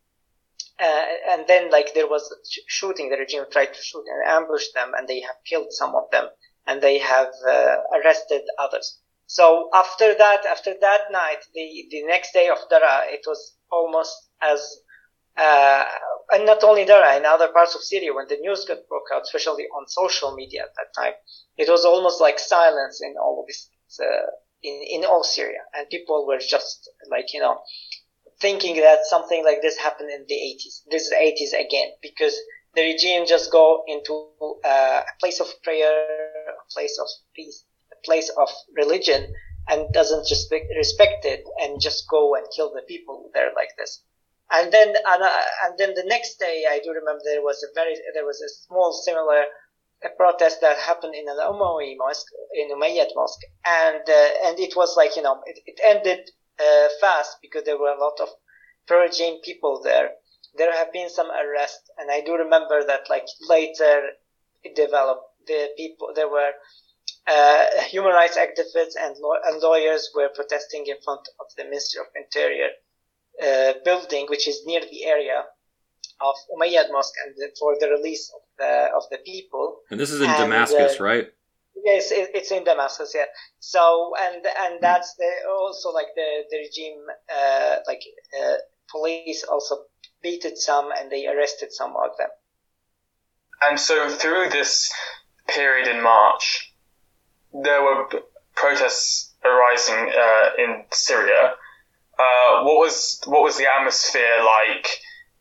uh, 0.80 1.04
and 1.30 1.44
then 1.46 1.70
like 1.70 1.94
there 1.94 2.06
was 2.08 2.24
shooting. 2.68 3.10
The 3.10 3.16
regime 3.16 3.44
tried 3.50 3.72
to 3.74 3.82
shoot 3.82 4.04
and 4.06 4.28
ambush 4.28 4.66
them, 4.74 4.92
and 4.96 5.08
they 5.08 5.20
have 5.20 5.36
killed 5.48 5.72
some 5.72 5.94
of 5.94 6.10
them, 6.10 6.26
and 6.66 6.82
they 6.82 6.98
have 6.98 7.32
uh, 7.48 7.76
arrested 7.94 8.42
others. 8.58 8.98
So 9.26 9.70
after 9.74 10.14
that, 10.14 10.46
after 10.46 10.74
that 10.80 11.10
night, 11.10 11.40
the 11.54 11.86
the 11.90 12.04
next 12.04 12.32
day 12.32 12.48
of 12.48 12.58
dara 12.70 13.04
it 13.08 13.22
was 13.26 13.56
almost 13.70 14.14
as 14.40 14.60
uh, 15.36 15.84
and 16.32 16.46
not 16.46 16.64
only 16.64 16.84
there, 16.84 17.04
in 17.16 17.24
other 17.24 17.48
parts 17.48 17.74
of 17.74 17.82
Syria, 17.82 18.14
when 18.14 18.26
the 18.28 18.36
news 18.38 18.64
got 18.64 18.88
broke 18.88 19.08
out, 19.14 19.22
especially 19.22 19.64
on 19.64 19.86
social 19.86 20.34
media 20.34 20.62
at 20.62 20.74
that 20.76 21.00
time, 21.00 21.12
it 21.56 21.68
was 21.68 21.84
almost 21.84 22.20
like 22.20 22.38
silence 22.38 23.00
in 23.02 23.14
all 23.22 23.40
of 23.40 23.46
this, 23.46 23.68
uh, 24.00 24.30
in, 24.62 24.80
in 24.88 25.04
all 25.04 25.22
Syria. 25.22 25.60
And 25.74 25.88
people 25.88 26.26
were 26.26 26.38
just 26.38 26.90
like, 27.10 27.32
you 27.32 27.40
know, 27.40 27.60
thinking 28.40 28.76
that 28.76 29.06
something 29.06 29.44
like 29.44 29.62
this 29.62 29.76
happened 29.76 30.10
in 30.10 30.24
the 30.28 30.34
80s. 30.34 30.82
This 30.90 31.06
is 31.06 31.12
80s 31.12 31.52
again, 31.58 31.92
because 32.02 32.34
the 32.74 32.82
regime 32.82 33.26
just 33.26 33.50
go 33.50 33.82
into 33.88 34.28
uh, 34.64 35.00
a 35.00 35.14
place 35.20 35.40
of 35.40 35.48
prayer, 35.62 35.88
a 36.48 36.72
place 36.72 36.98
of 37.00 37.08
peace, 37.34 37.64
a 37.92 37.96
place 38.04 38.30
of 38.38 38.48
religion, 38.76 39.32
and 39.68 39.92
doesn't 39.92 40.26
respect, 40.30 40.66
respect 40.76 41.24
it 41.24 41.42
and 41.60 41.80
just 41.80 42.04
go 42.08 42.34
and 42.34 42.46
kill 42.54 42.72
the 42.72 42.82
people 42.86 43.30
there 43.34 43.50
like 43.56 43.70
this. 43.78 44.02
And 44.52 44.72
then, 44.72 44.88
and, 44.88 45.22
uh, 45.22 45.40
and 45.64 45.74
then 45.78 45.94
the 45.94 46.04
next 46.06 46.38
day, 46.38 46.64
I 46.70 46.78
do 46.84 46.90
remember 46.90 47.20
there 47.24 47.42
was 47.42 47.64
a 47.64 47.74
very, 47.74 47.96
there 48.14 48.24
was 48.24 48.40
a 48.42 48.48
small 48.66 48.92
similar 48.92 49.44
a 50.04 50.08
protest 50.10 50.60
that 50.60 50.76
happened 50.78 51.14
in 51.14 51.26
an 51.28 51.36
Umayya 51.36 51.96
mosque, 51.96 52.26
in 52.54 52.68
Umayyad 52.70 53.08
mosque, 53.14 53.40
and 53.64 54.02
uh, 54.06 54.28
and 54.44 54.60
it 54.60 54.76
was 54.76 54.94
like 54.96 55.16
you 55.16 55.22
know 55.22 55.42
it, 55.46 55.58
it 55.66 55.80
ended 55.82 56.30
uh, 56.60 56.88
fast 57.00 57.38
because 57.42 57.64
there 57.64 57.78
were 57.78 57.92
a 57.92 58.00
lot 58.00 58.18
of 58.20 58.28
pro-regime 58.86 59.40
people 59.44 59.80
there. 59.82 60.10
There 60.56 60.72
have 60.72 60.92
been 60.92 61.10
some 61.10 61.30
arrests, 61.30 61.90
and 61.98 62.10
I 62.10 62.22
do 62.22 62.34
remember 62.34 62.84
that 62.86 63.10
like 63.10 63.26
later 63.48 64.10
it 64.62 64.74
developed. 64.74 65.24
The 65.46 65.70
people 65.76 66.12
there 66.14 66.28
were 66.28 66.52
uh, 67.26 67.66
human 67.88 68.12
rights 68.12 68.38
activists 68.38 68.94
and, 69.00 69.16
law- 69.18 69.40
and 69.46 69.60
lawyers 69.60 70.10
were 70.14 70.28
protesting 70.34 70.84
in 70.86 70.96
front 71.04 71.28
of 71.40 71.46
the 71.56 71.64
Ministry 71.64 72.00
of 72.00 72.06
Interior 72.16 72.68
uh, 73.42 73.74
building, 73.84 74.26
which 74.28 74.48
is 74.48 74.62
near 74.64 74.80
the 74.80 75.04
area 75.04 75.44
of 76.20 76.34
Umayyad 76.56 76.90
Mosque, 76.90 77.14
and 77.26 77.34
for 77.58 77.76
the 77.78 77.90
release 77.90 78.32
of 78.34 78.40
the 78.58 78.88
of 78.96 79.02
the 79.10 79.18
people. 79.18 79.80
And 79.90 80.00
this 80.00 80.10
is 80.10 80.20
in 80.20 80.30
and, 80.30 80.38
Damascus, 80.38 81.00
uh, 81.00 81.04
right? 81.04 81.28
Yes, 81.84 82.10
it, 82.10 82.30
it's 82.34 82.50
in 82.50 82.64
Damascus. 82.64 83.12
Yeah. 83.14 83.24
So 83.60 84.12
and 84.18 84.44
and 84.44 84.78
that's 84.80 85.14
the, 85.14 85.30
also 85.48 85.90
like 85.90 86.08
the 86.14 86.44
the 86.50 86.58
regime, 86.58 87.04
uh, 87.34 87.76
like 87.86 88.02
uh, 88.40 88.54
police 88.90 89.44
also 89.44 89.84
beated 90.22 90.58
some 90.58 90.90
and 90.98 91.10
they 91.10 91.26
arrested 91.26 91.72
some 91.72 91.90
of 91.90 92.16
them. 92.18 92.28
And 93.62 93.78
so 93.78 94.08
through 94.10 94.50
this 94.50 94.92
period 95.48 95.88
in 95.88 96.02
March, 96.02 96.74
there 97.52 97.82
were 97.82 98.08
protests 98.54 99.34
arising 99.44 100.12
uh, 100.12 100.48
in 100.58 100.84
Syria 100.90 101.54
uh, 102.18 102.62
what 102.64 102.76
was 102.76 103.20
what 103.26 103.42
was 103.42 103.56
the 103.56 103.66
atmosphere 103.70 104.42
like 104.44 104.88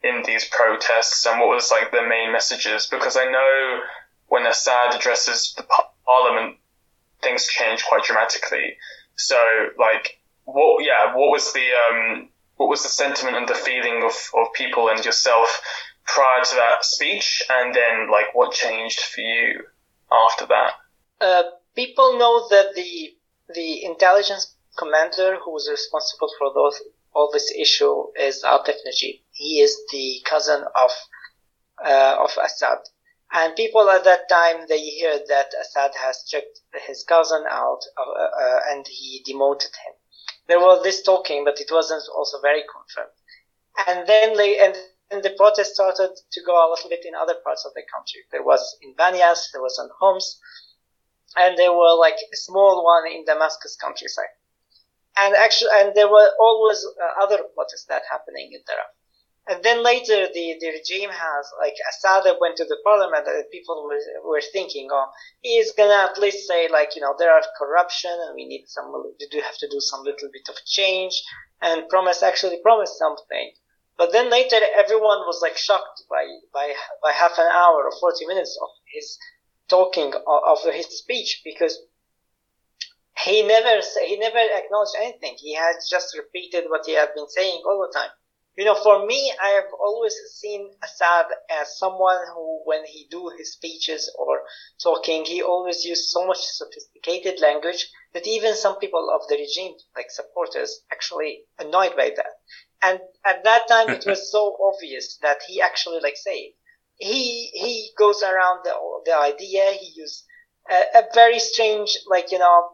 in 0.04 0.24
these 0.26 0.46
protests, 0.50 1.26
and 1.26 1.40
what 1.40 1.50
was 1.50 1.72
like 1.72 1.92
the 1.92 2.06
main 2.08 2.32
messages? 2.32 2.88
Because 2.88 3.18
I 3.18 3.26
know 3.26 3.80
when 4.28 4.46
Assad 4.46 4.94
addresses 4.94 5.54
the 5.56 5.64
parliament, 6.06 6.58
things 7.22 7.48
change 7.48 7.84
quite 7.84 8.04
dramatically. 8.04 8.78
So, 9.16 9.38
like, 9.80 10.20
what? 10.46 10.84
Yeah, 10.84 11.16
what 11.16 11.32
was 11.32 11.54
the 11.54 11.68
um, 11.90 12.30
what 12.58 12.70
was 12.70 12.84
the 12.84 12.90
sentiment 12.90 13.38
and 13.38 13.48
the 13.48 13.56
feeling 13.56 14.04
of, 14.04 14.14
of 14.40 14.54
people 14.54 14.90
and 14.90 15.04
yourself 15.04 15.62
prior 16.06 16.44
to 16.44 16.56
that 16.56 16.86
speech, 16.86 17.44
and 17.50 17.74
then 17.74 18.12
like 18.12 18.34
what 18.34 18.52
changed 18.52 19.00
for 19.00 19.22
you 19.22 19.64
after 20.12 20.46
that? 20.46 20.72
Uh, 21.22 21.44
people 21.76 22.18
know 22.18 22.48
that 22.50 22.76
the 22.76 23.14
the 23.54 23.84
intelligence 23.86 24.56
commander 24.78 25.38
who 25.44 25.52
was 25.52 25.70
responsible 25.70 26.30
for 26.38 26.52
those 26.54 26.82
all 27.14 27.30
this 27.32 27.52
issue 27.58 28.04
is 28.20 28.44
Atif 28.44 28.76
Najib. 28.86 29.16
He 29.32 29.62
is 29.62 29.80
the 29.92 30.22
cousin 30.26 30.64
of 30.76 30.92
uh, 31.84 32.18
of 32.20 32.32
Assad. 32.44 32.80
And 33.36 33.54
people 33.54 33.90
at 33.90 34.06
that 34.06 34.30
time 34.30 34.66
they 34.70 34.80
hear 34.80 35.20
that 35.28 35.52
Assad 35.62 35.92
has 35.96 36.24
checked 36.24 36.62
his 36.88 37.04
cousin 37.04 37.44
out 37.50 37.82
uh, 37.98 38.10
uh, 38.10 38.60
and 38.72 38.88
he 38.88 39.22
demoted 39.26 39.72
him. 39.86 39.94
There 40.48 40.60
was 40.60 40.84
this 40.84 41.04
talking, 41.04 41.44
but 41.44 41.60
it 41.60 41.70
wasn't 41.70 42.04
also 42.16 42.40
very 42.40 42.64
confirmed. 42.64 43.12
and 43.88 44.08
then 44.08 44.38
they, 44.38 44.58
and, 44.60 44.74
and 45.12 45.22
the 45.22 45.36
protest 45.36 45.74
started 45.74 46.12
to 46.32 46.42
go 46.46 46.56
a 46.56 46.70
little 46.70 46.90
bit 46.90 47.04
in 47.04 47.14
other 47.14 47.36
parts 47.44 47.66
of 47.66 47.74
the 47.74 47.84
country. 47.94 48.22
There 48.32 48.44
was 48.44 48.78
in 48.82 48.96
Banyas, 48.96 49.52
there 49.52 49.62
was 49.62 49.78
in 49.84 49.90
Homs, 50.00 50.40
and 51.36 51.58
there 51.58 51.74
were 51.74 51.96
like 52.00 52.16
a 52.16 52.38
small 52.38 52.86
one 52.86 53.12
in 53.12 53.26
Damascus 53.26 53.76
countryside. 53.76 54.32
And 55.18 55.36
actually, 55.36 55.72
and 55.76 55.94
there 55.94 56.08
were 56.10 56.30
always 56.40 56.86
uh, 56.86 57.24
other 57.24 57.44
protests 57.54 57.86
that 57.90 58.04
happening 58.10 58.52
in 58.54 58.62
Daraa. 58.62 58.95
And 59.48 59.62
then 59.64 59.84
later, 59.84 60.26
the, 60.34 60.58
the 60.60 60.70
regime 60.74 61.12
has, 61.12 61.52
like, 61.60 61.76
Assad 61.90 62.26
went 62.42 62.58
to 62.58 62.66
the 62.66 62.80
parliament 62.84 63.28
and 63.28 63.46
people 63.52 63.88
were, 64.24 64.42
thinking, 64.52 64.88
oh, 64.92 65.12
he's 65.42 65.72
gonna 65.74 66.10
at 66.10 66.18
least 66.18 66.48
say, 66.48 66.68
like, 66.68 66.96
you 66.96 67.02
know, 67.02 67.14
there 67.20 67.32
are 67.32 67.44
corruption 67.58 68.10
and 68.10 68.34
we 68.34 68.48
need 68.48 68.66
some, 68.68 68.92
we 68.92 69.28
do 69.28 69.40
have 69.42 69.58
to 69.60 69.70
do 69.70 69.80
some 69.80 70.04
little 70.04 70.30
bit 70.34 70.50
of 70.50 70.56
change 70.66 71.22
and 71.62 71.88
promise, 71.90 72.24
actually 72.24 72.60
promise 72.64 72.98
something. 72.98 73.52
But 73.98 74.12
then 74.12 74.32
later, 74.32 74.58
everyone 74.76 75.20
was, 75.30 75.40
like, 75.44 75.58
shocked 75.58 76.04
by, 76.10 76.26
by, 76.52 76.74
by 77.04 77.12
half 77.12 77.38
an 77.38 77.48
hour 77.48 77.86
or 77.86 77.92
40 78.00 78.26
minutes 78.26 78.58
of 78.60 78.70
his 78.92 79.20
talking 79.70 80.12
of, 80.14 80.58
of 80.66 80.74
his 80.74 80.88
speech 80.88 81.42
because 81.46 81.78
he 83.24 83.44
never, 83.44 83.82
he 84.08 84.18
never 84.18 84.40
acknowledged 84.40 84.96
anything. 84.98 85.36
He 85.38 85.54
had 85.54 85.76
just 85.88 86.18
repeated 86.18 86.66
what 86.68 86.88
he 86.88 86.94
had 86.94 87.10
been 87.16 87.30
saying 87.30 87.62
all 87.64 87.88
the 87.88 87.94
time 87.98 88.10
you 88.58 88.66
know, 88.66 88.76
for 88.76 89.06
me, 89.06 89.34
I 89.42 89.50
have 89.50 89.72
always 89.80 90.16
seen 90.34 90.72
Assad 90.84 91.26
as 91.50 91.78
someone 91.78 92.20
who, 92.34 92.62
when 92.66 92.86
he 92.86 93.08
do 93.12 93.30
his 93.38 93.54
speeches 93.54 94.12
or 94.18 94.44
talking, 94.82 95.26
he 95.26 95.42
always 95.42 95.84
used 95.84 96.06
so 96.10 96.26
much 96.26 96.40
sophisticated 96.40 97.42
language 97.42 97.88
that 98.14 98.28
even 98.28 98.56
some 98.56 98.78
people 98.80 99.10
of 99.14 99.28
the 99.28 99.36
regime, 99.36 99.76
like 99.96 100.10
supporters, 100.10 100.82
actually 100.92 101.44
annoyed 101.60 101.96
by 101.98 102.12
that. 102.16 102.34
And 102.82 103.00
at 103.26 103.44
that 103.44 103.68
time, 103.68 103.90
it 103.90 104.06
was 104.06 104.32
so 104.32 104.56
obvious 104.64 105.18
that 105.22 105.40
he 105.48 105.62
actually 105.62 106.00
like 106.02 106.18
say 106.18 106.54
he 106.98 107.48
he 107.54 107.92
goes 107.98 108.24
around 108.24 108.62
the 108.64 108.74
the 109.06 109.18
idea. 109.18 109.72
He 109.72 109.94
used 109.96 110.24
a, 110.70 110.84
a 110.96 111.04
very 111.14 111.40
strange, 111.40 111.98
like 112.08 112.32
you 112.32 112.40
know, 112.40 112.70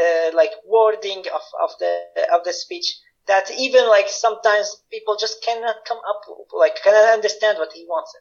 uh, 0.00 0.30
like 0.34 0.52
wording 0.64 1.24
of 1.34 1.42
of 1.62 1.70
the 1.80 2.02
of 2.32 2.44
the 2.44 2.52
speech 2.52 2.98
that 3.28 3.50
even 3.56 3.86
like 3.88 4.08
sometimes 4.08 4.82
people 4.90 5.16
just 5.16 5.42
cannot 5.44 5.76
come 5.86 5.98
up 5.98 6.22
like 6.52 6.82
cannot 6.82 7.14
understand 7.14 7.58
what 7.58 7.72
he 7.72 7.84
wants. 7.84 8.12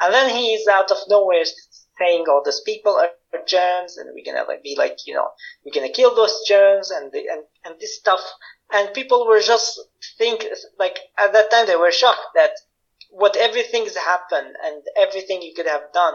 And 0.00 0.12
then 0.12 0.30
he 0.30 0.54
is 0.54 0.66
out 0.66 0.90
of 0.90 0.98
nowhere 1.08 1.44
saying 1.98 2.24
all 2.28 2.42
these 2.44 2.60
people 2.60 2.96
are 2.96 3.10
germs 3.46 3.96
and 3.96 4.10
we're 4.14 4.24
gonna 4.24 4.46
like 4.48 4.62
be 4.62 4.74
like 4.76 4.98
you 5.06 5.14
know 5.14 5.28
we're 5.64 5.72
gonna 5.72 5.92
kill 5.92 6.14
those 6.14 6.36
germs 6.48 6.90
and 6.90 7.12
the, 7.12 7.20
and 7.30 7.42
and 7.64 7.74
this 7.80 7.96
stuff. 7.96 8.20
And 8.72 8.92
people 8.94 9.26
were 9.26 9.40
just 9.40 9.80
think 10.18 10.44
like 10.78 10.98
at 11.18 11.32
that 11.32 11.50
time 11.50 11.66
they 11.66 11.76
were 11.76 11.92
shocked 11.92 12.34
that 12.34 12.50
what 13.10 13.36
everything's 13.36 13.96
happened 13.96 14.56
and 14.64 14.82
everything 15.00 15.42
you 15.42 15.54
could 15.54 15.68
have 15.68 15.92
done 15.92 16.14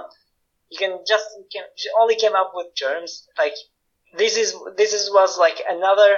you 0.69 0.77
can 0.77 0.99
just 1.07 1.25
you 1.37 1.45
can 1.51 1.63
only 1.99 2.15
came 2.15 2.35
up 2.35 2.51
with 2.53 2.67
germs. 2.75 3.27
Like 3.37 3.53
this 4.17 4.37
is 4.37 4.55
this 4.77 4.93
is 4.93 5.11
was 5.11 5.37
like 5.37 5.61
another 5.69 6.17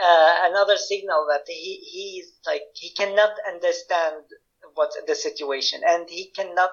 uh, 0.00 0.36
another 0.44 0.76
signal 0.76 1.26
that 1.28 1.42
he 1.46 1.76
he's 1.92 2.32
like 2.46 2.62
he 2.74 2.90
cannot 2.90 3.32
understand 3.46 4.24
what 4.74 4.90
the 5.06 5.14
situation 5.14 5.80
and 5.86 6.08
he 6.08 6.30
cannot 6.36 6.70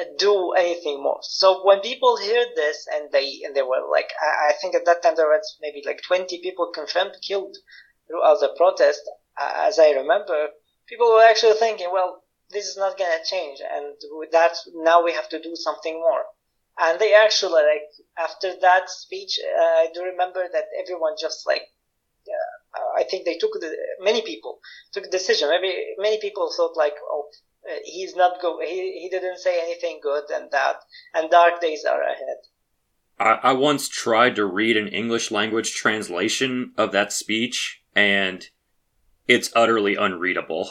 uh, 0.00 0.04
do 0.18 0.52
anything 0.52 1.02
more. 1.02 1.18
So 1.22 1.64
when 1.66 1.80
people 1.80 2.16
hear 2.16 2.44
this 2.54 2.86
and 2.92 3.10
they 3.12 3.42
and 3.44 3.54
they 3.54 3.62
were 3.62 3.84
like, 3.90 4.10
I, 4.20 4.50
I 4.50 4.52
think 4.60 4.74
at 4.74 4.86
that 4.86 5.02
time 5.02 5.14
there 5.16 5.28
was 5.28 5.58
maybe 5.60 5.82
like 5.84 6.00
20 6.06 6.40
people 6.42 6.70
confirmed 6.74 7.16
killed 7.26 7.56
throughout 8.08 8.40
the 8.40 8.54
protest. 8.56 9.02
Uh, 9.40 9.52
as 9.68 9.78
I 9.78 9.90
remember, 9.90 10.48
people 10.88 11.08
were 11.12 11.24
actually 11.24 11.54
thinking, 11.54 11.88
well, 11.92 12.22
this 12.50 12.66
is 12.66 12.76
not 12.76 12.96
going 12.96 13.10
to 13.10 13.28
change, 13.28 13.60
and 13.60 13.94
with 14.12 14.30
that 14.30 14.56
now 14.74 15.02
we 15.02 15.12
have 15.12 15.28
to 15.30 15.42
do 15.42 15.54
something 15.56 15.94
more. 15.94 16.24
And 16.78 16.98
they 17.00 17.14
actually 17.14 17.62
like 17.62 17.88
after 18.18 18.52
that 18.60 18.88
speech, 18.88 19.38
uh, 19.42 19.62
I 19.62 19.88
do 19.94 20.02
remember 20.04 20.44
that 20.52 20.66
everyone 20.78 21.14
just 21.20 21.46
like 21.46 21.62
I 22.96 23.04
think 23.04 23.24
they 23.24 23.36
took 23.36 23.52
the 23.60 23.74
many 24.00 24.22
people 24.22 24.58
took 24.92 25.04
the 25.04 25.10
decision. 25.10 25.50
Maybe 25.50 25.72
many 25.98 26.18
people 26.20 26.50
thought 26.56 26.76
like, 26.76 26.94
oh, 27.02 27.28
uh, 27.68 27.74
he's 27.84 28.16
not 28.16 28.40
go. 28.40 28.58
He 28.60 29.00
he 29.02 29.08
didn't 29.10 29.38
say 29.38 29.60
anything 29.60 30.00
good, 30.02 30.24
and 30.32 30.50
that 30.50 30.76
and 31.14 31.30
dark 31.30 31.60
days 31.60 31.84
are 31.84 32.02
ahead. 32.02 32.38
I, 33.18 33.50
I 33.50 33.52
once 33.52 33.88
tried 33.88 34.36
to 34.36 34.46
read 34.46 34.76
an 34.76 34.88
English 34.88 35.30
language 35.30 35.74
translation 35.74 36.72
of 36.76 36.92
that 36.92 37.12
speech, 37.12 37.82
and 37.94 38.46
it's 39.26 39.52
utterly 39.54 39.96
unreadable. 39.96 40.70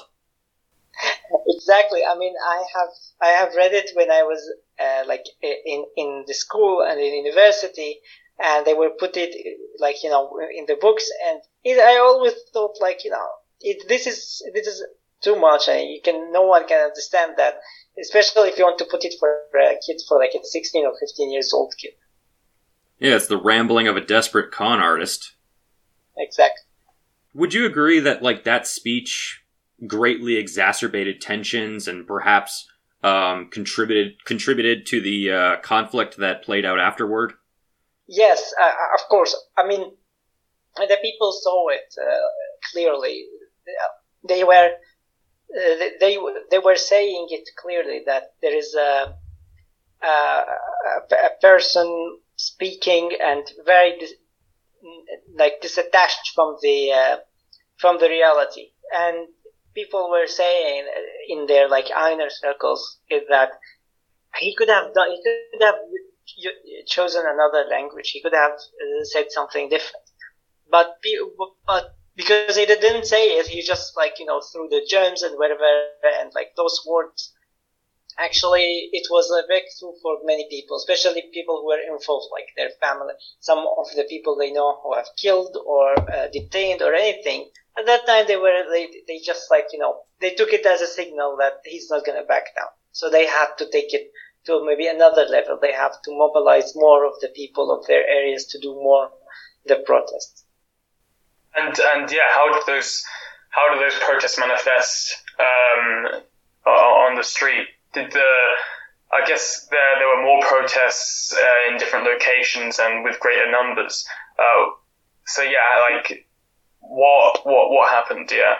exactly. 1.48 2.02
I 2.10 2.18
mean, 2.18 2.34
I 2.48 2.64
have 2.76 2.90
I 3.22 3.28
have 3.28 3.56
read 3.56 3.74
it 3.74 3.92
when 3.94 4.12
I 4.12 4.24
was 4.24 4.42
uh, 4.80 5.04
like 5.08 5.26
in 5.42 5.86
in 5.96 6.24
the 6.28 6.34
school 6.34 6.82
and 6.82 7.00
in 7.00 7.26
university, 7.26 8.00
and 8.40 8.66
they 8.66 8.74
will 8.74 8.92
put 9.00 9.16
it 9.16 9.36
like 9.80 10.04
you 10.04 10.10
know 10.10 10.40
in 10.58 10.66
the 10.68 10.78
books. 10.80 11.10
And 11.28 11.42
it, 11.64 11.80
i 11.80 11.98
always 12.00 12.34
thought 12.54 12.78
like 12.82 13.04
you 13.04 13.12
know 13.12 13.28
it, 13.62 13.88
this 13.88 14.08
is 14.08 14.44
this 14.54 14.68
is 14.68 14.84
too 15.22 15.36
much 15.36 15.68
and 15.68 15.90
you 15.90 16.02
can 16.04 16.32
no 16.32 16.44
one 16.44 16.68
can 16.68 16.84
understand 16.84 17.34
that 17.38 17.60
especially 18.00 18.50
if 18.50 18.58
you 18.58 18.66
want 18.66 18.78
to 18.78 18.86
put 18.86 19.06
it 19.06 19.16
for 19.20 19.30
a 19.30 19.76
kid 19.86 20.02
for 20.08 20.20
like 20.20 20.32
a 20.36 20.46
16 20.46 20.86
or 20.86 20.94
15 21.00 21.32
years 21.32 21.52
old 21.54 21.74
kid. 21.82 21.94
Yeah 23.00 23.16
it's 23.16 23.28
the 23.28 23.42
rambling 23.42 23.88
of 23.88 23.98
a 23.98 24.02
desperate 24.02 24.52
con 24.52 24.80
artist. 24.80 25.34
Exactly. 26.18 26.64
Would 27.34 27.54
you 27.54 27.66
agree 27.66 28.00
that 28.00 28.22
like 28.22 28.44
that 28.44 28.68
speech 28.68 29.42
greatly 29.88 30.38
exacerbated 30.38 31.20
tensions 31.20 31.88
and 31.88 32.08
perhaps 32.08 32.68
um, 33.04 33.50
contributed 33.50 34.24
contributed 34.26 34.86
to 34.88 35.02
the 35.02 35.32
uh, 35.32 35.58
conflict 35.58 36.18
that 36.18 36.44
played 36.44 36.66
out 36.66 36.80
afterward 36.80 37.34
Yes, 38.08 38.54
uh, 38.62 38.74
of 38.96 39.02
course. 39.10 39.36
I 39.58 39.66
mean, 39.68 39.96
the 40.78 40.98
people 41.02 41.32
saw 41.34 41.70
it 41.70 41.94
uh, 42.02 42.28
clearly. 42.72 43.26
They 44.28 44.44
were 44.44 44.72
uh, 45.58 45.76
they 46.00 46.18
they 46.52 46.60
were 46.60 46.76
saying 46.76 47.28
it 47.32 47.50
clearly 47.58 48.04
that 48.06 48.34
there 48.42 48.56
is 48.56 48.76
a 48.76 49.16
a, 50.04 50.08
a 51.28 51.30
person 51.42 52.20
speaking 52.38 53.12
and 53.24 53.44
very 53.66 54.00
like 55.38 55.62
disattached 55.62 56.34
from 56.34 56.58
the 56.62 56.92
uh, 56.92 57.18
from 57.78 57.98
the 58.00 58.10
reality, 58.10 58.72
and 58.96 59.28
people 59.74 60.10
were 60.10 60.28
saying 60.28 60.86
in 61.30 61.46
their 61.48 61.68
like 61.70 61.90
inner 61.92 62.30
circles 62.30 63.00
is 63.10 63.24
that 63.30 63.50
he 64.40 64.56
could 64.56 64.70
have 64.70 64.94
done 64.94 65.10
he 65.12 65.22
could 65.24 65.66
have 65.66 65.76
chosen 66.88 67.24
another 67.26 67.66
language. 67.70 68.10
He 68.12 68.22
could 68.22 68.34
have 68.34 68.54
uh, 68.54 69.04
said 69.04 69.32
something 69.32 69.70
different, 69.70 70.06
but 70.70 70.96
but 71.66 71.96
because 72.16 72.56
he 72.58 72.66
didn't 72.66 73.06
say 73.06 73.38
it, 73.38 73.48
he 73.48 73.62
just 73.62 73.96
like 73.98 74.20
you 74.20 74.26
know 74.26 74.42
threw 74.52 74.68
the 74.70 74.86
germs 74.90 75.24
and 75.24 75.38
whatever 75.38 75.66
and 76.22 76.32
like 76.36 76.52
those 76.56 76.82
words. 76.88 77.34
Actually, 78.18 78.90
it 78.92 79.08
was 79.10 79.30
a 79.32 79.46
breakthrough 79.48 79.94
for 80.02 80.18
many 80.24 80.48
people, 80.50 80.78
especially 80.78 81.24
people 81.34 81.58
who 81.62 81.68
were 81.68 81.80
involved, 81.80 82.28
like 82.32 82.48
their 82.56 82.70
family, 82.82 83.14
some 83.40 83.60
of 83.60 83.88
the 83.96 84.04
people 84.04 84.36
they 84.36 84.52
know 84.52 84.80
who 84.84 84.94
have 84.96 85.08
killed 85.18 85.58
or 85.66 85.94
uh, 86.12 86.28
detained 86.32 86.82
or 86.82 86.94
anything. 86.94 87.50
At 87.78 87.86
that 87.88 88.06
time, 88.06 88.28
they 88.28 88.38
were 88.38 88.64
they 88.72 88.88
they 89.08 89.20
just 89.20 89.50
like 89.52 89.68
you 89.74 89.80
know 89.80 90.02
they 90.22 90.32
took 90.34 90.54
it 90.54 90.66
as 90.66 90.82
a 90.82 90.88
signal 90.88 91.38
that 91.40 91.54
he's 91.66 91.90
not 91.90 92.06
gonna 92.06 92.24
back 92.24 92.56
down. 92.56 92.70
So 92.92 93.10
they 93.10 93.26
had 93.26 93.56
to 93.58 93.70
take 93.70 93.94
it 93.94 94.12
to 94.46 94.66
maybe 94.66 94.88
another 94.88 95.26
level. 95.26 95.58
They 95.62 95.74
have 95.74 96.02
to 96.04 96.12
mobilize 96.12 96.74
more 96.76 97.06
of 97.06 97.14
the 97.22 97.30
people 97.30 97.72
of 97.72 97.86
their 97.88 98.08
areas 98.08 98.46
to 98.48 98.60
do 98.60 98.74
more 98.74 99.10
the 99.66 99.78
protests. 99.86 100.44
And 101.56 101.78
and 101.80 102.12
yeah, 102.12 102.30
how 102.34 102.54
do 102.54 102.62
those 102.68 103.04
how 103.50 103.74
do 103.74 103.80
those 103.80 103.98
protests 104.00 104.38
manifest 104.38 105.16
um, 105.40 106.22
on 106.66 107.16
the 107.16 107.24
street? 107.24 107.68
Did 107.94 108.12
the 108.12 108.30
I 109.14 109.26
guess 109.26 109.68
there 109.72 110.00
there 110.00 110.08
were 110.08 110.24
more 110.24 110.42
protests 110.42 111.34
uh, 111.34 111.72
in 111.72 111.78
different 111.78 112.06
locations 112.06 112.80
and 112.80 113.04
with 113.04 113.20
greater 113.20 113.50
numbers. 113.50 114.06
Uh, 114.38 114.72
so 115.26 115.42
yeah, 115.42 115.90
like 115.90 116.28
what 116.80 117.46
what 117.46 117.72
what 117.72 117.90
happened? 117.90 118.30
Yeah. 118.32 118.56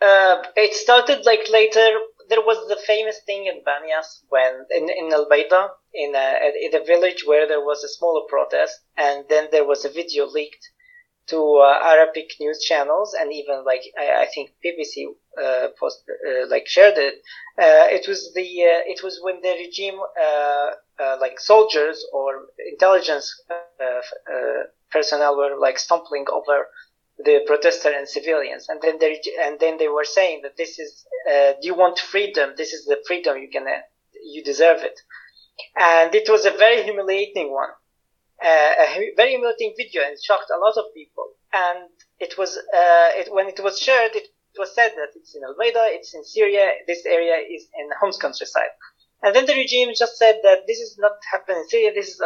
Uh, 0.00 0.42
it 0.56 0.74
started 0.74 1.26
like 1.26 1.40
later 1.50 1.98
there 2.30 2.40
was 2.40 2.68
the 2.68 2.80
famous 2.86 3.18
thing 3.26 3.46
in 3.46 3.60
Banyas 3.66 4.22
when 4.28 4.64
in, 4.70 4.88
in 4.88 5.12
Al 5.12 5.26
Baida, 5.28 5.68
in 5.92 6.14
a, 6.14 6.26
in 6.64 6.74
a 6.74 6.84
village 6.84 7.24
where 7.26 7.46
there 7.46 7.60
was 7.60 7.84
a 7.84 7.88
smaller 7.88 8.22
protest, 8.28 8.80
and 8.96 9.24
then 9.28 9.48
there 9.50 9.66
was 9.66 9.84
a 9.84 9.90
video 9.90 10.26
leaked 10.26 10.64
to 11.26 11.56
uh, 11.56 11.78
Arabic 11.82 12.30
news 12.40 12.62
channels, 12.62 13.14
and 13.18 13.32
even 13.32 13.64
like 13.64 13.82
I, 13.98 14.22
I 14.22 14.26
think 14.32 14.50
BBC 14.64 15.06
uh, 15.42 15.68
post 15.78 16.02
uh, 16.08 16.46
like 16.48 16.66
shared 16.66 16.98
it. 16.98 17.14
Uh, 17.58 17.86
it 17.98 18.06
was 18.08 18.32
the 18.34 18.42
uh, 18.42 18.82
it 18.86 19.02
was 19.02 19.20
when 19.22 19.40
the 19.42 19.54
regime 19.64 19.98
uh, 19.98 21.16
like 21.20 21.38
soldiers 21.40 22.06
or 22.12 22.46
intelligence 22.72 23.42
personnel 24.90 25.36
were 25.36 25.56
like 25.58 25.78
stumbling 25.78 26.26
over 26.32 26.68
the 27.24 27.40
protester 27.46 27.90
and 27.90 28.08
civilians. 28.08 28.68
And 28.68 28.80
then 28.80 28.98
they 28.98 29.20
and 29.42 29.58
then 29.60 29.78
they 29.78 29.88
were 29.88 30.04
saying 30.04 30.40
that 30.42 30.56
this 30.56 30.78
is 30.78 31.06
uh, 31.30 31.52
you 31.60 31.74
want 31.74 31.98
freedom? 31.98 32.54
This 32.56 32.72
is 32.72 32.84
the 32.84 32.98
freedom 33.06 33.38
you 33.38 33.50
can 33.50 33.66
uh, 33.66 33.80
you 34.22 34.42
deserve 34.44 34.82
it. 34.82 34.98
And 35.76 36.14
it 36.14 36.28
was 36.28 36.46
a 36.46 36.50
very 36.50 36.82
humiliating 36.82 37.52
one, 37.52 37.70
uh, 38.42 38.72
a 38.80 39.12
very 39.16 39.30
humiliating 39.30 39.74
video, 39.76 40.02
and 40.02 40.16
shocked 40.22 40.50
a 40.54 40.58
lot 40.58 40.76
of 40.76 40.94
people. 40.94 41.26
And 41.52 41.88
it 42.18 42.38
was 42.38 42.56
uh, 42.56 43.10
it, 43.20 43.32
when 43.32 43.48
it 43.48 43.60
was 43.62 43.78
shared, 43.78 44.12
it 44.14 44.28
was 44.58 44.74
said 44.74 44.92
that 44.96 45.10
it's 45.14 45.34
in 45.34 45.42
Al 45.44 45.54
Bayda, 45.54 45.94
it's 45.96 46.14
in 46.14 46.24
Syria, 46.24 46.72
this 46.86 47.04
area 47.06 47.36
is 47.36 47.68
in 47.78 47.88
Homs 48.00 48.16
countryside. 48.16 48.72
And 49.22 49.36
then 49.36 49.46
the 49.46 49.54
regime 49.54 49.90
just 49.94 50.16
said 50.16 50.40
that 50.42 50.66
this 50.66 50.78
is 50.78 50.96
not 50.98 51.12
happening 51.30 51.58
in 51.58 51.68
Syria, 51.68 51.92
this 51.94 52.08
is 52.08 52.22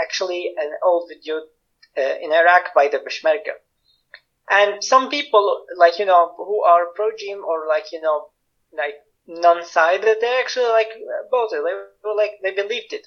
actually 0.00 0.52
an 0.58 0.70
old 0.82 1.08
video 1.08 1.42
uh, 1.98 2.14
in 2.22 2.32
Iraq 2.32 2.74
by 2.74 2.88
the 2.88 2.98
Peshmerga. 2.98 3.60
And 4.50 4.82
some 4.82 5.08
people, 5.10 5.64
like, 5.76 6.00
you 6.00 6.06
know, 6.06 6.34
who 6.36 6.64
are 6.64 6.86
pro-regime 6.96 7.42
or 7.46 7.68
like, 7.68 7.92
you 7.92 8.00
know, 8.00 8.30
like 8.76 8.96
non-sided, 9.28 10.18
they 10.20 10.40
actually 10.40 10.66
like 10.66 10.88
both. 11.30 11.50
They 11.52 11.60
were 11.60 12.16
like, 12.16 12.32
they 12.42 12.50
believed 12.50 12.92
it. 12.92 13.06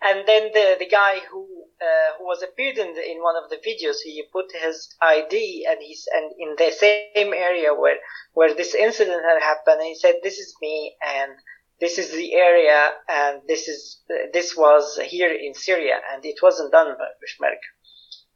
And 0.00 0.26
then 0.28 0.50
the, 0.54 0.76
the 0.78 0.86
guy 0.86 1.18
who, 1.30 1.48
uh, 1.82 2.16
who 2.18 2.24
was 2.24 2.42
appeared 2.42 2.78
in, 2.78 2.94
the, 2.94 3.10
in 3.10 3.22
one 3.22 3.34
of 3.42 3.50
the 3.50 3.56
videos, 3.56 3.96
he 4.04 4.22
put 4.32 4.52
his 4.52 4.94
ID 5.02 5.66
and 5.68 5.78
he's, 5.80 6.06
and 6.14 6.30
in 6.38 6.54
the 6.56 6.70
same 6.70 7.34
area 7.34 7.74
where, 7.74 7.96
where 8.34 8.54
this 8.54 8.74
incident 8.74 9.22
had 9.24 9.42
happened, 9.42 9.80
and 9.80 9.88
he 9.88 9.96
said, 9.96 10.16
this 10.22 10.38
is 10.38 10.54
me 10.62 10.94
and 11.04 11.32
this 11.80 11.98
is 11.98 12.12
the 12.12 12.34
area 12.34 12.90
and 13.08 13.40
this 13.48 13.66
is, 13.66 14.00
this 14.32 14.56
was 14.56 15.00
here 15.02 15.32
in 15.32 15.54
Syria 15.54 15.94
and 16.12 16.24
it 16.24 16.38
wasn't 16.40 16.70
done 16.70 16.94
by 16.96 17.08
Peshmerga 17.20 17.75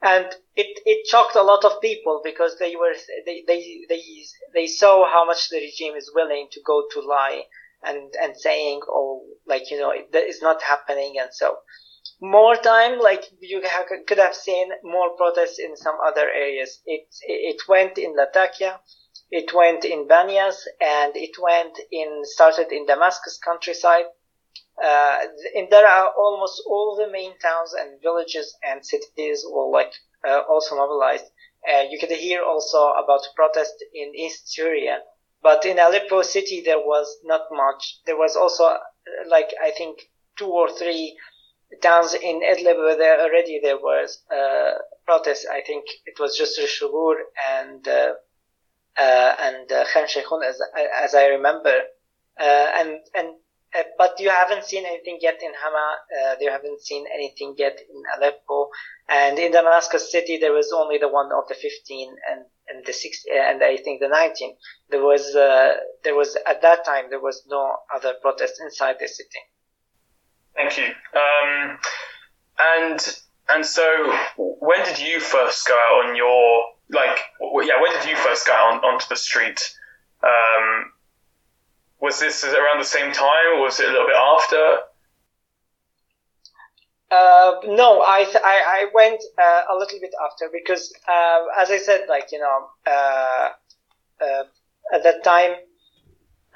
and 0.02 0.26
it 0.56 0.80
it 0.86 1.06
shocked 1.06 1.36
a 1.36 1.42
lot 1.42 1.64
of 1.64 1.80
people 1.80 2.20
because 2.24 2.56
they 2.58 2.74
were 2.76 2.94
they 3.26 3.44
they 3.46 3.80
they, 3.88 4.02
they 4.54 4.66
saw 4.66 5.06
how 5.10 5.24
much 5.24 5.48
the 5.48 5.58
regime 5.58 5.94
is 5.94 6.12
willing 6.14 6.48
to 6.52 6.60
go 6.66 6.84
to 6.92 7.00
lie 7.00 7.42
and 7.82 8.12
and 8.22 8.36
saying 8.36 8.80
oh 8.88 9.24
like 9.46 9.70
you 9.70 9.78
know 9.78 9.90
it, 9.90 10.08
it's 10.12 10.42
not 10.42 10.62
happening 10.62 11.16
and 11.20 11.30
so. 11.32 11.56
More 12.22 12.56
time 12.56 12.98
like 12.98 13.24
you 13.40 13.62
have, 13.62 13.86
could 14.06 14.18
have 14.18 14.34
seen 14.34 14.70
more 14.82 15.16
protests 15.16 15.58
in 15.58 15.76
some 15.76 15.96
other 16.06 16.28
areas. 16.28 16.80
It 16.86 17.06
it 17.22 17.62
went 17.68 17.96
in 17.98 18.14
Latakia 18.14 18.80
it 19.30 19.54
went 19.54 19.84
in 19.84 20.08
Banias 20.08 20.66
and 20.80 21.16
it 21.16 21.38
went 21.40 21.78
in 21.92 22.22
started 22.24 22.72
in 22.72 22.84
Damascus 22.86 23.38
countryside 23.38 24.06
uh, 24.82 25.18
there 25.70 25.86
are 25.86 26.08
almost 26.16 26.62
all 26.66 26.96
the 26.96 27.10
main 27.10 27.32
towns 27.38 27.74
and 27.74 28.00
villages 28.02 28.56
and 28.62 28.84
cities 28.84 29.44
were 29.48 29.70
like 29.70 29.92
uh, 30.26 30.40
also 30.48 30.76
mobilized. 30.76 31.24
Uh, 31.68 31.82
you 31.90 31.98
could 31.98 32.10
hear 32.10 32.42
also 32.42 32.92
about 32.92 33.20
protest 33.36 33.74
in 33.94 34.14
East 34.14 34.50
Syria, 34.52 35.00
but 35.42 35.64
in 35.66 35.78
Aleppo 35.78 36.22
city 36.22 36.62
there 36.64 36.78
was 36.78 37.18
not 37.24 37.42
much. 37.50 37.98
There 38.06 38.16
was 38.16 38.36
also 38.36 38.64
uh, 38.64 38.78
like 39.28 39.50
I 39.62 39.70
think 39.70 39.98
two 40.38 40.48
or 40.48 40.70
three 40.70 41.16
towns 41.82 42.14
in 42.14 42.40
Idlib 42.40 42.78
where 42.78 42.96
there 42.96 43.20
already 43.20 43.60
there 43.62 43.76
was 43.76 44.22
uh, 44.32 44.78
protests. 45.04 45.46
I 45.50 45.60
think 45.60 45.84
it 46.06 46.18
was 46.18 46.36
just 46.36 46.58
Rishugur 46.58 47.16
and 47.52 47.86
uh, 47.86 48.12
uh, 48.98 49.34
and 49.40 49.70
uh, 49.70 49.84
Khan 49.92 50.04
Sheikhun 50.04 50.44
as 50.44 50.60
as 51.02 51.14
I 51.14 51.26
remember, 51.26 51.74
uh, 52.40 52.68
and 52.78 52.98
and 53.14 53.28
uh, 53.76 53.82
but 53.96 54.18
you 54.18 54.30
haven't 54.30 54.64
seen 54.64 54.84
anything 54.84 55.18
yet 55.20 55.40
in 55.42 55.52
Hama. 55.62 55.96
Uh, 56.18 56.34
you 56.40 56.50
haven't 56.50 56.80
seen 56.80 57.04
anything 57.14 57.54
yet 57.56 57.78
in 57.78 58.02
Aleppo, 58.16 58.70
and 59.08 59.38
in 59.38 59.52
Damascus 59.52 60.10
city 60.10 60.38
there 60.38 60.52
was 60.52 60.72
only 60.72 60.98
the 60.98 61.08
one 61.08 61.30
of 61.32 61.44
the 61.48 61.54
15 61.54 62.16
and 62.30 62.44
and 62.68 62.84
the 62.86 62.92
six 62.92 63.24
uh, 63.32 63.38
and 63.38 63.62
I 63.62 63.76
think 63.76 64.00
the 64.00 64.08
19. 64.08 64.56
There 64.90 65.02
was 65.02 65.34
uh, 65.34 65.74
there 66.02 66.14
was 66.14 66.36
at 66.48 66.62
that 66.62 66.84
time 66.84 67.06
there 67.10 67.20
was 67.20 67.44
no 67.48 67.76
other 67.94 68.14
protest 68.20 68.60
inside 68.60 68.96
the 68.98 69.08
city. 69.08 69.40
Thank 70.54 70.76
you. 70.76 70.86
Um, 71.14 71.78
and 72.58 73.16
and 73.50 73.64
so 73.64 74.12
when 74.36 74.84
did 74.84 74.98
you 74.98 75.20
first 75.20 75.66
go 75.66 75.74
out 75.74 76.06
on 76.08 76.16
your 76.16 76.64
like 76.90 77.18
yeah 77.40 77.80
when 77.80 77.92
did 77.92 78.10
you 78.10 78.16
first 78.16 78.46
go 78.46 78.52
out 78.52 78.74
on, 78.74 78.94
onto 78.94 79.06
the 79.08 79.16
street? 79.16 79.60
Um, 80.22 80.92
was 82.00 82.18
this 82.20 82.44
around 82.44 82.78
the 82.78 82.84
same 82.84 83.12
time, 83.12 83.56
or 83.56 83.62
was 83.62 83.78
it 83.80 83.88
a 83.88 83.92
little 83.92 84.06
bit 84.06 84.16
after? 84.16 84.78
Uh, 87.10 87.60
no, 87.64 88.02
I, 88.02 88.24
th- 88.24 88.36
I, 88.36 88.62
I 88.66 88.86
went 88.94 89.20
uh, 89.36 89.62
a 89.72 89.74
little 89.76 89.98
bit 90.00 90.14
after 90.24 90.48
because, 90.52 90.92
uh, 91.08 91.40
as 91.60 91.70
I 91.70 91.78
said, 91.78 92.06
like 92.08 92.30
you 92.32 92.38
know, 92.38 92.68
uh, 92.86 93.48
uh, 94.22 94.44
at 94.92 95.02
that 95.02 95.24
time 95.24 95.56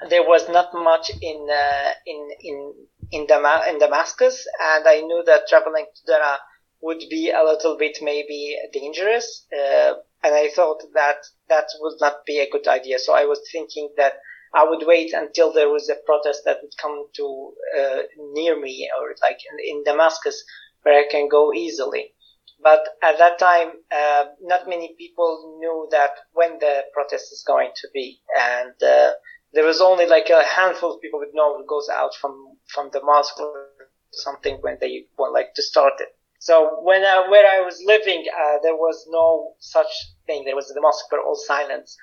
there 0.09 0.23
was 0.23 0.47
not 0.49 0.73
much 0.73 1.11
in 1.21 1.47
uh, 1.49 1.91
in 2.05 2.29
in 2.41 2.73
in, 3.11 3.27
Dam- 3.27 3.67
in 3.69 3.79
Damascus, 3.79 4.47
and 4.61 4.87
I 4.87 5.01
knew 5.01 5.23
that 5.25 5.47
traveling 5.47 5.85
to 5.93 6.05
Dara 6.05 6.39
would 6.81 7.03
be 7.09 7.31
a 7.31 7.43
little 7.43 7.77
bit 7.77 7.99
maybe 8.01 8.57
dangerous, 8.73 9.45
and 9.51 10.33
I 10.33 10.49
thought 10.55 10.81
that 10.93 11.17
that 11.49 11.65
would 11.79 11.97
not 11.99 12.25
be 12.25 12.39
a 12.39 12.49
good 12.49 12.67
idea. 12.67 12.99
So 12.99 13.13
I 13.13 13.25
was 13.25 13.41
thinking 13.51 13.89
that 13.97 14.13
I 14.53 14.63
would 14.63 14.85
wait 14.85 15.13
until 15.13 15.51
there 15.51 15.69
was 15.69 15.89
a 15.89 15.95
protest 16.05 16.43
that 16.45 16.59
would 16.61 16.77
come 16.77 17.07
to 17.15 17.53
uh, 17.77 18.01
near 18.33 18.59
me 18.59 18.89
or 18.97 19.15
like 19.21 19.39
in, 19.51 19.77
in, 19.77 19.83
Damascus 19.83 20.43
where 20.83 20.97
I 20.99 21.07
can 21.09 21.27
go 21.27 21.53
easily. 21.53 22.13
But 22.61 22.87
at 23.03 23.17
that 23.17 23.37
time, 23.37 23.71
uh, 23.91 24.25
not 24.41 24.69
many 24.69 24.95
people 24.97 25.57
knew 25.59 25.87
that 25.91 26.11
when 26.31 26.59
the 26.59 26.85
protest 26.93 27.31
is 27.33 27.43
going 27.45 27.71
to 27.75 27.87
be, 27.93 28.21
and 28.39 28.73
uh, 28.81 29.11
there 29.53 29.65
was 29.65 29.81
only 29.81 30.05
like 30.05 30.29
a 30.29 30.43
handful 30.43 30.95
of 30.95 31.01
people 31.01 31.19
would 31.19 31.33
know 31.33 31.63
goes 31.67 31.89
out 31.89 32.15
from 32.15 32.57
from 32.67 32.89
the 32.93 33.01
mosque 33.03 33.39
or 33.39 33.67
something 34.11 34.57
when 34.61 34.77
they 34.79 35.05
want 35.17 35.33
like 35.33 35.53
to 35.55 35.61
start 35.61 35.93
it. 35.99 36.09
So 36.39 36.79
when 36.81 37.03
uh, 37.03 37.27
where 37.29 37.45
I 37.45 37.59
was 37.59 37.83
living, 37.85 38.23
uh, 38.31 38.57
there 38.63 38.75
was 38.75 39.05
no 39.09 39.55
such 39.59 39.91
thing. 40.25 40.45
There 40.45 40.55
was 40.55 40.67
the 40.69 40.79
mosque 40.81 41.11
were 41.11 41.21
all 41.21 41.35
silence 41.35 41.97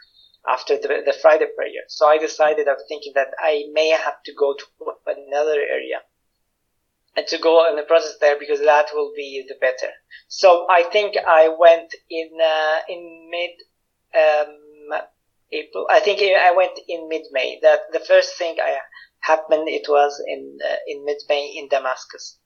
after 0.48 0.76
the, 0.76 1.02
the 1.04 1.14
Friday 1.20 1.46
prayer. 1.56 1.84
So 1.88 2.06
I 2.06 2.18
decided, 2.18 2.68
I 2.68 2.72
was 2.72 2.84
thinking 2.88 3.12
that 3.14 3.28
I 3.38 3.64
may 3.72 3.90
have 3.90 4.22
to 4.24 4.32
go 4.38 4.54
to 4.54 4.66
another 5.06 5.60
area 5.60 6.00
and 7.16 7.26
to 7.26 7.38
go 7.38 7.68
in 7.68 7.76
the 7.76 7.82
process 7.82 8.16
there 8.20 8.38
because 8.38 8.60
that 8.60 8.86
will 8.94 9.12
be 9.14 9.44
the 9.48 9.54
better. 9.60 9.92
So 10.28 10.66
I 10.70 10.82
think 10.82 11.16
I 11.16 11.48
went 11.48 11.94
in, 12.10 12.30
uh, 12.42 12.78
in 12.88 13.30
mid, 13.30 13.50
um, 14.18 15.00
April. 15.52 15.86
I 15.90 16.00
think 16.00 16.20
I 16.22 16.52
went 16.52 16.78
in 16.88 17.08
mid-May. 17.08 17.60
That 17.62 17.80
the 17.92 18.00
first 18.00 18.36
thing 18.38 18.56
I 18.62 18.78
happened, 19.20 19.68
it 19.68 19.86
was 19.88 20.22
in, 20.26 20.58
uh, 20.66 20.76
in 20.86 21.04
mid-May 21.04 21.54
in 21.56 21.68
Damascus. 21.68 22.38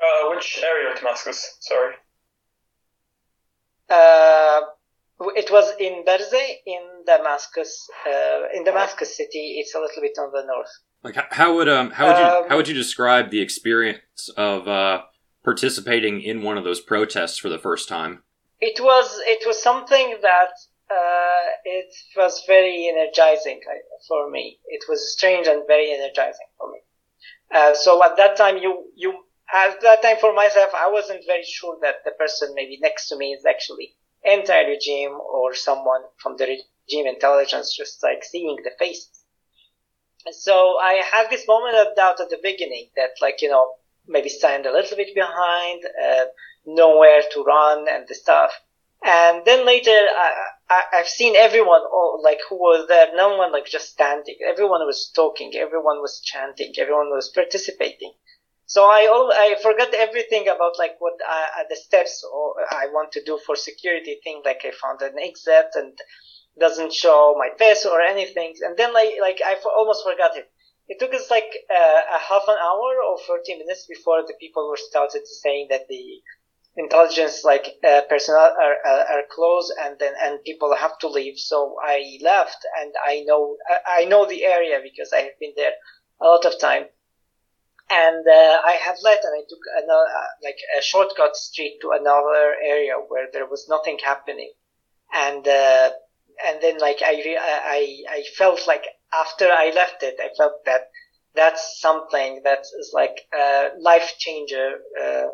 Uh, 0.00 0.30
which 0.30 0.60
area 0.62 0.92
of 0.92 0.98
Damascus? 0.98 1.56
Sorry. 1.60 1.94
Uh, 3.88 4.60
it 5.20 5.50
was 5.50 5.72
in 5.80 6.04
Berze 6.04 6.60
in 6.66 6.82
Damascus, 7.06 7.88
uh, 8.06 8.42
in 8.54 8.64
Damascus 8.64 9.16
city. 9.16 9.56
It's 9.58 9.74
a 9.74 9.80
little 9.80 10.02
bit 10.02 10.16
on 10.18 10.30
the 10.32 10.44
north. 10.46 10.70
Like 11.02 11.32
how 11.32 11.54
would 11.54 11.68
um 11.68 11.90
how 11.90 12.06
would 12.08 12.18
you 12.18 12.24
um, 12.24 12.48
how 12.48 12.56
would 12.56 12.68
you 12.68 12.74
describe 12.74 13.30
the 13.30 13.40
experience 13.40 14.28
of 14.36 14.66
uh, 14.66 15.02
participating 15.44 16.20
in 16.22 16.42
one 16.42 16.58
of 16.58 16.64
those 16.64 16.80
protests 16.80 17.38
for 17.38 17.48
the 17.48 17.58
first 17.58 17.88
time? 17.88 18.22
It 18.60 18.80
was 18.80 19.20
it 19.26 19.46
was 19.46 19.62
something 19.62 20.18
that 20.22 20.52
uh, 20.90 21.46
it 21.64 21.94
was 22.16 22.42
very 22.46 22.88
energizing 22.88 23.60
uh, 23.68 23.74
for 24.08 24.30
me. 24.30 24.58
It 24.66 24.84
was 24.88 25.12
strange 25.12 25.46
and 25.46 25.62
very 25.66 25.92
energizing 25.92 26.48
for 26.56 26.72
me. 26.72 26.80
Uh, 27.54 27.74
so 27.74 28.02
at 28.04 28.16
that 28.16 28.36
time, 28.36 28.58
you 28.58 28.90
you 28.96 29.12
at 29.52 29.80
that 29.80 30.02
time 30.02 30.16
for 30.20 30.34
myself, 30.34 30.70
I 30.74 30.90
wasn't 30.90 31.24
very 31.26 31.44
sure 31.44 31.78
that 31.82 32.04
the 32.04 32.12
person 32.12 32.54
maybe 32.54 32.78
next 32.80 33.08
to 33.08 33.16
me 33.16 33.32
is 33.32 33.44
actually 33.46 33.96
anti-regime 34.24 35.12
or 35.12 35.54
someone 35.54 36.02
from 36.16 36.36
the 36.36 36.44
regime 36.44 37.06
intelligence 37.06 37.74
just 37.76 38.02
like 38.02 38.24
seeing 38.24 38.56
the 38.64 38.70
faces. 38.78 39.24
And 40.26 40.34
so 40.34 40.76
I 40.80 41.02
had 41.10 41.30
this 41.30 41.46
moment 41.46 41.76
of 41.76 41.96
doubt 41.96 42.20
at 42.20 42.30
the 42.30 42.40
beginning 42.42 42.90
that 42.96 43.10
like, 43.20 43.40
you 43.40 43.48
know, 43.48 43.72
maybe 44.06 44.28
stand 44.28 44.66
a 44.66 44.72
little 44.72 44.96
bit 44.96 45.14
behind, 45.14 45.82
uh, 45.84 46.24
nowhere 46.66 47.22
to 47.32 47.42
run 47.42 47.86
and 47.88 48.06
the 48.08 48.14
stuff. 48.14 48.52
And 49.04 49.44
then 49.44 49.64
later, 49.64 49.90
I, 49.90 50.32
I, 50.68 50.82
have 50.96 51.08
seen 51.08 51.36
everyone, 51.36 51.82
all, 51.82 52.20
like, 52.22 52.40
who 52.48 52.56
was 52.56 52.88
there, 52.88 53.06
no 53.14 53.36
one, 53.36 53.52
like, 53.52 53.66
just 53.66 53.90
standing. 53.90 54.36
Everyone 54.44 54.84
was 54.84 55.12
talking, 55.14 55.52
everyone 55.54 56.00
was 56.00 56.20
chanting, 56.20 56.72
everyone 56.78 57.10
was 57.10 57.28
participating. 57.28 58.12
So 58.68 58.84
I 58.84 59.06
all, 59.06 59.32
I 59.32 59.56
forgot 59.62 59.94
everything 59.94 60.46
about 60.46 60.78
like 60.78 60.96
what 60.98 61.14
uh, 61.26 61.64
the 61.70 61.76
steps 61.76 62.22
or 62.22 62.54
I 62.70 62.86
want 62.92 63.12
to 63.12 63.24
do 63.24 63.40
for 63.46 63.56
security 63.56 64.20
thing. 64.22 64.42
Like 64.44 64.60
I 64.62 64.72
found 64.72 65.00
an 65.00 65.18
exit 65.18 65.68
and 65.74 65.96
doesn't 66.60 66.92
show 66.92 67.34
my 67.38 67.48
face 67.56 67.86
or 67.86 68.02
anything. 68.02 68.54
And 68.60 68.76
then 68.76 68.92
like 68.92 69.14
like 69.22 69.40
I 69.42 69.56
almost 69.74 70.04
forgot 70.04 70.36
it. 70.36 70.50
It 70.86 70.98
took 71.00 71.14
us 71.14 71.30
like 71.30 71.50
uh, 71.70 72.00
a 72.16 72.18
half 72.18 72.44
an 72.46 72.56
hour 72.60 72.92
or 73.08 73.16
40 73.26 73.56
minutes 73.56 73.86
before 73.88 74.22
the 74.26 74.34
people 74.38 74.68
were 74.68 74.76
started 74.76 75.26
saying 75.26 75.68
that 75.70 75.88
the 75.88 76.20
intelligence 76.76 77.44
like 77.44 77.76
uh, 77.88 78.02
personnel 78.08 78.52
are, 78.62 78.76
are, 78.86 79.04
are 79.12 79.22
close 79.30 79.72
and 79.82 79.96
then 79.98 80.12
and 80.22 80.44
people 80.44 80.74
have 80.76 80.96
to 80.98 81.08
leave 81.08 81.36
so 81.36 81.74
i 81.82 82.18
left 82.22 82.64
and 82.80 82.92
i 83.04 83.24
know 83.26 83.56
i 83.88 84.04
know 84.04 84.24
the 84.26 84.44
area 84.44 84.78
because 84.80 85.12
i 85.12 85.18
have 85.18 85.36
been 85.40 85.52
there 85.56 85.72
a 86.22 86.24
lot 86.24 86.44
of 86.44 86.56
time 86.60 86.84
and 87.90 88.26
uh, 88.26 88.58
i 88.64 88.78
have 88.84 88.96
left 89.02 89.24
and 89.24 89.34
i 89.34 89.42
took 89.48 89.60
another 89.82 90.06
uh, 90.20 90.30
like 90.42 90.58
a 90.78 90.82
shortcut 90.82 91.36
street 91.36 91.78
to 91.80 91.90
another 91.90 92.54
area 92.64 92.94
where 93.08 93.28
there 93.32 93.46
was 93.46 93.66
nothing 93.68 93.98
happening 94.04 94.52
and 95.12 95.46
uh, 95.48 95.90
and 96.46 96.60
then 96.60 96.78
like 96.78 97.00
I, 97.04 97.12
re- 97.12 97.38
I 97.40 97.98
i 98.10 98.22
felt 98.36 98.66
like 98.66 98.84
after 99.12 99.46
i 99.50 99.70
left 99.74 100.02
it 100.02 100.16
i 100.20 100.28
felt 100.36 100.64
that 100.66 100.88
that's 101.34 101.80
something 101.80 102.42
that 102.44 102.60
is 102.78 102.90
like 102.92 103.26
a 103.34 103.70
life 103.80 104.14
changer 104.18 104.78
uh, 105.00 105.26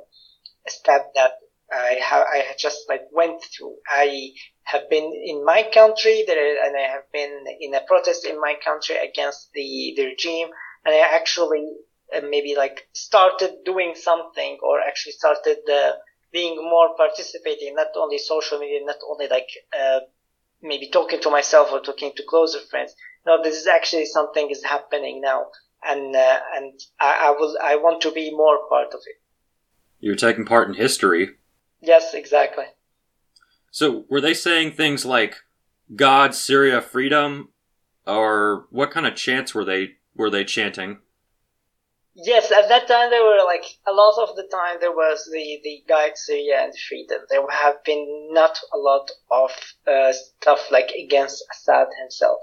step 0.69 1.13
that 1.15 1.33
I 1.73 1.99
have 2.03 2.27
I 2.27 2.45
just 2.59 2.89
like 2.89 3.03
went 3.11 3.43
through. 3.43 3.77
I 3.89 4.31
have 4.65 4.89
been 4.91 5.13
in 5.25 5.45
my 5.45 5.69
country 5.73 6.25
there, 6.27 6.65
and 6.65 6.77
I 6.77 6.83
have 6.83 7.11
been 7.13 7.45
in 7.61 7.75
a 7.75 7.81
protest 7.81 8.27
in 8.27 8.41
my 8.41 8.55
country 8.63 8.97
against 8.97 9.51
the, 9.53 9.95
the 9.97 10.05
regime, 10.07 10.49
and 10.85 10.95
I 10.95 10.99
actually 10.99 11.67
uh, 12.15 12.21
maybe 12.29 12.55
like 12.57 12.89
started 12.93 13.65
doing 13.65 13.95
something 13.95 14.59
or 14.63 14.81
actually 14.81 15.13
started 15.13 15.59
uh, 15.71 15.93
being 16.33 16.57
more 16.57 16.95
participating, 16.97 17.75
not 17.75 17.89
only 17.97 18.19
social 18.19 18.59
media, 18.59 18.81
not 18.85 18.97
only 19.09 19.29
like 19.29 19.49
uh, 19.79 20.01
maybe 20.63 20.91
talking 20.91 21.21
to 21.21 21.31
myself 21.31 21.69
or 21.73 21.81
talking 21.81 22.13
to 22.17 22.23
closer 22.29 22.59
friends. 22.71 22.95
No, 23.27 23.43
this 23.43 23.57
is 23.57 23.67
actually 23.67 24.07
something 24.07 24.51
is 24.51 24.65
happening 24.65 25.21
now, 25.21 25.47
and 25.83 26.15
uh, 26.15 26.41
and 26.57 26.79
I, 27.01 27.29
I 27.29 27.31
will 27.39 27.57
I 27.63 27.77
want 27.77 28.03
to 28.03 28.11
be 28.11 28.31
more 28.31 28.59
part 28.69 28.89
of 28.89 29.01
it. 29.07 29.17
You're 30.01 30.17
taking 30.17 30.45
part 30.45 30.69
in 30.69 30.75
history. 30.75 31.31
Yes, 31.81 32.13
exactly. 32.13 32.65
So, 33.71 34.05
were 34.11 34.21
they 34.21 34.35
saying 34.35 34.73
things 34.73 35.07
like 35.07 35.37
"God, 35.95 36.35
Syria, 36.35 36.83
freedom," 36.83 37.51
or 38.07 38.67
what 38.71 38.91
kind 38.91 39.07
of 39.07 39.15
chants 39.15 39.55
were 39.55 39.65
they 39.65 39.95
were 40.15 40.31
they 40.31 40.45
chanting? 40.45 40.99
Yes, 42.17 42.51
at 42.53 42.69
that 42.69 42.87
time 42.89 43.11
there 43.11 43.25
were 43.25 43.45
like 43.45 43.65
a 43.87 43.93
lot 43.93 44.19
of 44.19 44.37
the 44.37 44.45
time 44.45 44.79
there 44.81 44.93
was 44.95 45.29
the 45.33 45.61
the 45.63 45.83
guide 45.89 46.17
Syria 46.17 46.63
and 46.63 46.73
freedom. 46.79 47.23
There 47.29 47.45
have 47.51 47.83
been 47.85 48.29
not 48.33 48.59
a 48.73 48.79
lot 48.79 49.11
of 49.31 49.51
uh, 49.87 50.13
stuff 50.13 50.71
like 50.71 50.91
against 50.91 51.45
Assad 51.53 51.89
himself 52.01 52.41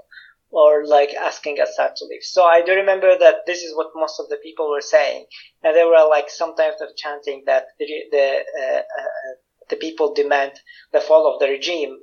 or 0.50 0.86
like 0.86 1.14
asking 1.14 1.58
Assad 1.60 1.96
to 1.96 2.04
leave. 2.04 2.22
So 2.22 2.44
I 2.44 2.60
do 2.62 2.72
remember 2.74 3.18
that 3.18 3.46
this 3.46 3.62
is 3.62 3.74
what 3.74 3.92
most 3.94 4.20
of 4.20 4.28
the 4.28 4.36
people 4.36 4.70
were 4.70 4.82
saying, 4.82 5.26
and 5.62 5.74
they 5.74 5.84
were 5.84 6.06
like 6.08 6.28
sometimes 6.30 6.80
of 6.82 6.94
chanting 6.96 7.44
that 7.46 7.66
the 7.78 7.86
the, 8.10 8.44
uh, 8.62 8.78
uh, 8.80 9.34
the 9.70 9.76
people 9.76 10.12
demand 10.14 10.52
the 10.92 11.00
fall 11.00 11.26
of 11.32 11.40
the 11.40 11.48
regime, 11.48 11.98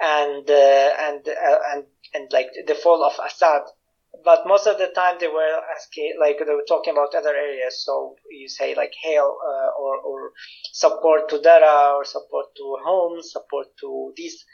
and 0.00 0.50
uh, 0.50 0.90
and 1.06 1.28
uh, 1.28 1.58
and 1.72 1.84
and 2.12 2.32
like 2.32 2.50
the 2.66 2.74
fall 2.74 3.04
of 3.04 3.18
Assad. 3.24 3.62
But 4.22 4.46
most 4.46 4.66
of 4.66 4.78
the 4.78 4.88
time 4.88 5.16
they 5.18 5.28
were 5.28 5.60
asking, 5.74 6.16
like 6.20 6.38
they 6.38 6.54
were 6.54 6.68
talking 6.68 6.92
about 6.92 7.14
other 7.14 7.34
areas. 7.34 7.82
So 7.84 8.16
you 8.30 8.48
say 8.48 8.74
like 8.74 8.92
hail 9.02 9.38
uh, 9.42 9.70
or 9.80 9.96
or 9.98 10.30
support 10.72 11.28
to 11.30 11.40
Dara 11.40 11.94
or 11.96 12.04
support 12.04 12.46
to 12.56 12.76
Homs, 12.84 13.32
support 13.32 13.68
to 13.80 14.12
this 14.16 14.44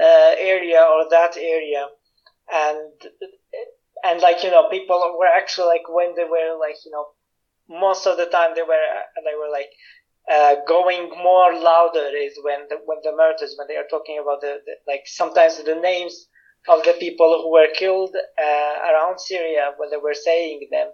uh, 0.00 0.34
area 0.38 0.80
or 0.82 1.08
that 1.10 1.36
area 1.36 1.88
and 2.52 2.92
and 4.04 4.20
like 4.20 4.42
you 4.42 4.50
know 4.50 4.68
people 4.68 5.16
were 5.18 5.26
actually 5.26 5.66
like 5.66 5.88
when 5.88 6.14
they 6.16 6.24
were 6.24 6.56
like 6.58 6.76
you 6.84 6.90
know 6.92 7.06
most 7.68 8.06
of 8.06 8.16
the 8.16 8.26
time 8.26 8.52
they 8.54 8.62
were 8.62 8.86
they 9.24 9.36
were 9.36 9.50
like 9.50 9.70
uh, 10.32 10.56
going 10.66 11.10
more 11.22 11.52
louder 11.54 12.08
is 12.14 12.38
when 12.42 12.60
the 12.68 12.76
when 12.84 12.98
the 13.02 13.12
murders 13.12 13.54
when 13.58 13.66
they 13.68 13.76
are 13.76 13.88
talking 13.90 14.18
about 14.20 14.40
the, 14.40 14.58
the 14.66 14.72
like 14.86 15.02
sometimes 15.06 15.62
the 15.62 15.74
names 15.74 16.28
of 16.68 16.84
the 16.84 16.94
people 16.98 17.40
who 17.42 17.52
were 17.52 17.68
killed 17.74 18.14
uh, 18.14 18.74
around 18.90 19.20
Syria 19.20 19.72
when 19.76 19.90
they 19.90 19.96
were 19.96 20.14
saying 20.14 20.68
them 20.70 20.88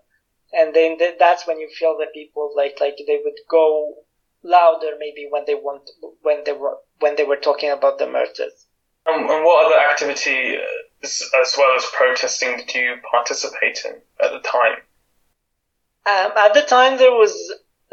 and 0.54 0.74
then 0.74 0.98
th- 0.98 1.16
that's 1.18 1.46
when 1.46 1.58
you 1.58 1.68
feel 1.68 1.96
the 1.98 2.06
people 2.14 2.52
like 2.56 2.78
like 2.80 2.96
they 3.06 3.20
would 3.22 3.38
go 3.50 3.94
louder 4.42 4.92
maybe 4.98 5.26
when 5.28 5.44
they 5.46 5.54
want 5.54 5.90
when 6.22 6.44
they 6.44 6.52
were 6.52 6.76
when 7.00 7.16
they 7.16 7.24
were 7.24 7.36
talking 7.36 7.70
about 7.70 7.98
the 7.98 8.06
murders. 8.06 8.66
Um, 9.06 9.20
and 9.20 9.44
what 9.44 9.66
other 9.66 9.90
activity 9.90 10.56
as 11.02 11.54
well 11.58 11.76
as 11.76 11.84
protesting 11.92 12.56
did 12.56 12.74
you 12.74 12.96
participate 13.10 13.84
in 13.84 14.00
at 14.22 14.30
the 14.32 14.40
time? 14.40 14.78
Um, 16.06 16.32
at 16.36 16.54
the 16.54 16.62
time, 16.62 16.98
there 16.98 17.12
was 17.12 17.34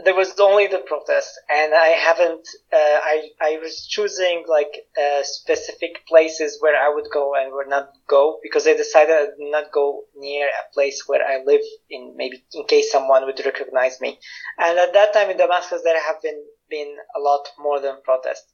there 0.04 0.16
was 0.16 0.40
only 0.40 0.68
the 0.68 0.80
protest, 0.80 1.30
and 1.50 1.74
I 1.74 1.88
haven't. 1.88 2.48
Uh, 2.72 3.00
I 3.14 3.30
I 3.40 3.60
was 3.62 3.88
choosing 3.88 4.44
like 4.48 4.74
uh, 5.02 5.24
specific 5.24 6.06
places 6.08 6.58
where 6.60 6.76
I 6.76 6.94
would 6.94 7.10
go 7.12 7.34
and 7.36 7.54
would 7.54 7.70
not 7.70 7.90
go 8.08 8.40
because 8.44 8.68
I 8.68 8.74
decided 8.74 9.14
I 9.14 9.24
would 9.38 9.52
not 9.52 9.72
go 9.72 10.04
near 10.16 10.48
a 10.48 10.74
place 10.74 11.04
where 11.08 11.26
I 11.26 11.44
live 11.44 11.62
in 11.90 12.14
maybe 12.16 12.44
in 12.54 12.66
case 12.66 12.92
someone 12.92 13.26
would 13.26 13.42
recognize 13.46 14.00
me. 14.02 14.20
And 14.58 14.78
at 14.78 14.94
that 14.94 15.14
time 15.14 15.30
in 15.30 15.38
Damascus, 15.38 15.82
there 15.84 16.02
have 16.02 16.22
been 16.22 16.44
been 16.70 16.96
a 17.16 17.20
lot 17.20 17.48
more 17.60 17.80
than 17.80 18.02
protests. 18.04 18.52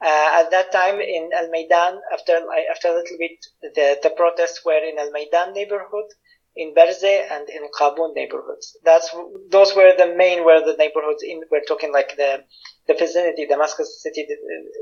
Uh, 0.00 0.40
at 0.40 0.50
that 0.50 0.70
time 0.72 1.00
in 1.00 1.30
Al 1.34 1.48
Maidan, 1.50 2.00
after 2.12 2.34
after 2.70 2.88
a 2.88 2.94
little 2.94 3.18
bit, 3.18 3.38
the, 3.74 3.98
the 4.02 4.10
protests 4.10 4.64
were 4.64 4.82
in 4.84 4.98
Al 4.98 5.10
Maidan 5.10 5.54
neighborhood, 5.54 6.08
in 6.56 6.74
Berze 6.74 7.28
and 7.30 7.48
in 7.48 7.68
Qabun 7.78 8.14
neighborhoods. 8.14 8.76
That's 8.82 9.14
those 9.50 9.76
were 9.76 9.92
the 9.96 10.14
main 10.16 10.44
were 10.44 10.60
the 10.60 10.76
neighborhoods. 10.78 11.22
In 11.22 11.42
we're 11.50 11.68
talking 11.68 11.92
like 11.92 12.16
the 12.16 12.44
the 12.88 12.94
vicinity, 12.94 13.46
Damascus 13.46 14.02
city 14.02 14.26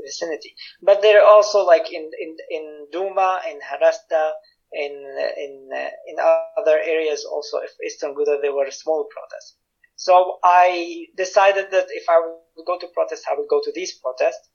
vicinity. 0.03 0.55
But 0.81 1.01
they're 1.01 1.25
also 1.25 1.65
like 1.65 1.91
in 1.91 2.09
in 2.19 2.37
in 2.49 2.87
Duma, 2.91 3.41
in 3.49 3.59
Harasta, 3.59 4.31
in 4.71 4.93
in 5.37 5.69
uh, 5.73 5.89
in 6.07 6.15
other 6.59 6.77
areas 6.79 7.25
also. 7.25 7.57
If 7.57 7.71
Eastern 7.85 8.15
Ghouta, 8.15 8.39
there 8.41 8.55
were 8.55 8.71
small 8.71 9.05
protests. 9.13 9.57
So 9.97 10.39
I 10.43 11.07
decided 11.15 11.71
that 11.71 11.87
if 11.89 12.05
I 12.09 12.19
would 12.55 12.65
go 12.65 12.77
to 12.77 12.87
protest, 12.93 13.23
I 13.29 13.35
would 13.37 13.47
go 13.47 13.61
to 13.63 13.71
these 13.73 13.93
protests 13.93 14.49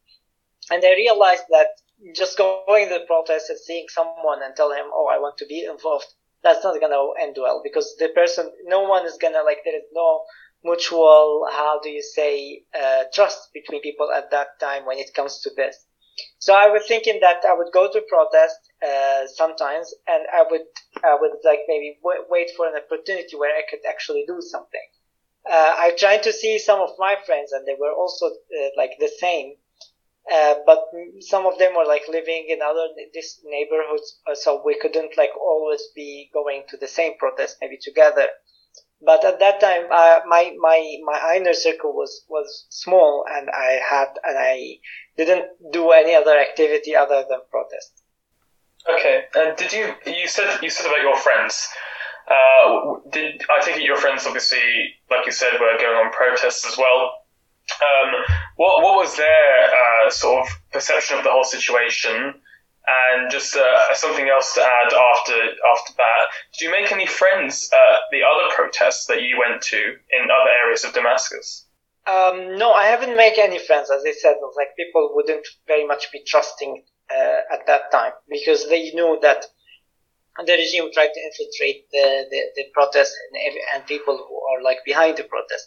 and 0.71 0.85
I 0.85 0.95
realized 0.95 1.45
that 1.51 1.69
just 2.15 2.39
going 2.39 2.89
to 2.89 2.95
the 2.95 3.05
protest 3.07 3.51
and 3.51 3.59
seeing 3.59 3.87
someone 3.89 4.43
and 4.43 4.55
tell 4.55 4.71
him, 4.71 4.87
oh, 4.93 5.09
I 5.11 5.19
want 5.19 5.37
to 5.39 5.47
be 5.47 5.67
involved, 5.69 6.07
that's 6.43 6.65
not 6.65 6.79
to 6.93 7.13
end 7.21 7.37
well 7.39 7.61
because 7.63 7.95
the 7.99 8.09
person, 8.09 8.51
no 8.65 8.83
one 8.83 9.07
is 9.07 9.17
to 9.35 9.43
like, 9.45 9.59
there 9.65 9.77
is 9.77 9.87
no 9.93 10.23
mutual, 10.65 11.47
how 11.51 11.81
do 11.83 11.89
you 11.91 12.03
say, 12.03 12.63
uh, 12.75 13.05
trust 13.15 13.53
between 13.55 13.83
people 13.83 14.11
at 14.13 14.31
that 14.31 14.59
time 14.61 14.85
when 14.87 14.99
it 14.99 15.15
comes 15.15 15.41
to 15.41 15.51
this. 15.57 15.87
So 16.39 16.55
I 16.55 16.69
was 16.69 16.87
thinking 16.87 17.21
that 17.21 17.45
I 17.47 17.55
would 17.55 17.73
go 17.73 17.91
to 17.91 18.01
protest, 18.09 18.57
uh, 18.87 19.27
sometimes 19.27 19.95
and 20.07 20.25
I 20.33 20.45
would, 20.51 20.67
I 21.05 21.17
would 21.21 21.33
like 21.45 21.61
maybe 21.69 21.99
w- 22.03 22.25
wait 22.29 22.51
for 22.57 22.67
an 22.67 22.75
opportunity 22.77 23.37
where 23.37 23.55
I 23.57 23.63
could 23.71 23.81
actually 23.89 24.25
do 24.27 24.41
something. 24.41 24.87
Uh, 25.51 25.75
I 25.79 25.93
tried 25.99 26.23
to 26.25 26.33
see 26.33 26.59
some 26.59 26.81
of 26.81 26.91
my 26.99 27.17
friends 27.27 27.53
and 27.53 27.67
they 27.67 27.77
were 27.79 27.93
also 27.93 28.27
uh, 28.27 28.69
like 28.77 28.93
the 28.99 29.09
same 29.09 29.57
uh, 30.31 30.55
but 30.67 30.85
some 31.21 31.47
of 31.47 31.59
them 31.59 31.75
were 31.75 31.87
like 31.87 32.03
living 32.09 32.47
in 32.49 32.61
other 32.63 32.89
this 33.15 33.41
neighborhoods, 33.45 34.21
uh, 34.31 34.35
so 34.35 34.63
we 34.65 34.79
couldn't 34.79 35.17
like 35.17 35.31
always 35.37 35.83
be 35.95 36.31
going 36.33 36.65
to 36.69 36.77
the 36.77 36.89
same 36.89 37.13
protest 37.19 37.57
maybe 37.61 37.79
together. 37.81 38.27
But 39.03 39.25
at 39.25 39.39
that 39.41 39.61
time, 39.61 39.87
uh, 39.91 40.21
my 40.27 40.55
my 40.59 40.97
my 41.05 41.35
inner 41.37 41.55
circle 41.55 41.95
was 41.95 42.25
was 42.29 42.67
small, 42.69 43.25
and 43.29 43.49
I 43.49 43.81
had 43.89 44.09
and 44.23 44.39
I 44.39 44.77
didn't 45.17 45.47
do 45.73 45.91
any 45.91 46.15
other 46.15 46.39
activity 46.39 46.95
other 46.95 47.25
than 47.29 47.41
protest. 47.51 48.03
Okay, 48.89 49.25
and 49.35 49.57
did 49.57 49.73
you 49.73 49.95
you 50.07 50.29
said 50.29 50.61
you 50.63 50.71
said 50.71 50.87
about 50.87 51.03
your 51.03 51.17
friends? 51.17 51.69
Uh, 52.29 53.01
did 53.11 53.43
I 53.51 53.69
it 53.71 53.83
your 53.83 53.97
friends 53.97 54.27
obviously, 54.27 54.61
like 55.11 55.27
you 55.27 55.33
said, 55.33 55.55
were 55.55 55.79
going 55.79 55.97
on 55.97 56.13
protests 56.13 56.65
as 56.67 56.77
well? 56.79 57.20
Um, 57.81 58.13
what 58.57 58.83
what 58.83 58.97
was 58.97 59.17
their 59.17 59.71
uh, 59.71 60.11
sort 60.11 60.47
of 60.47 60.53
perception 60.73 61.19
of 61.19 61.25
the 61.25 61.31
whole 61.31 61.45
situation? 61.45 62.35
And 62.87 63.31
just 63.31 63.55
uh, 63.55 63.95
something 63.95 64.29
else 64.29 64.55
to 64.55 64.63
add 64.63 64.93
after 64.93 65.37
after 65.75 65.93
that, 65.99 66.27
did 66.53 66.65
you 66.65 66.71
make 66.71 66.91
any 66.91 67.07
friends 67.07 67.71
at 67.73 68.01
the 68.11 68.23
other 68.25 68.55
protests 68.55 69.07
that 69.07 69.23
you 69.23 69.39
went 69.39 69.63
to 69.63 69.77
in 69.77 70.23
other 70.25 70.51
areas 70.65 70.85
of 70.85 70.93
Damascus? 70.93 71.67
Um, 72.07 72.57
no, 72.59 72.73
I 72.73 72.87
haven't 72.87 73.17
made 73.17 73.39
any 73.39 73.59
friends. 73.59 73.91
As 73.91 74.03
I 74.07 74.13
said, 74.13 74.37
like 74.57 74.75
people 74.77 75.11
wouldn't 75.15 75.47
very 75.67 75.87
much 75.87 76.11
be 76.11 76.23
trusting 76.27 76.83
uh, 77.11 77.41
at 77.53 77.67
that 77.67 77.93
time 77.93 78.13
because 78.29 78.69
they 78.69 78.91
knew 78.91 79.19
that 79.23 79.45
the 80.47 80.53
regime 80.53 80.91
tried 80.93 81.13
to 81.13 81.21
infiltrate 81.21 81.91
the 81.91 82.25
the, 82.31 82.41
the 82.57 82.65
protest 82.73 83.15
and, 83.33 83.57
and 83.75 83.87
people 83.87 84.17
who 84.17 84.37
are 84.51 84.63
like 84.63 84.79
behind 84.85 85.17
the 85.17 85.25
protest 85.25 85.67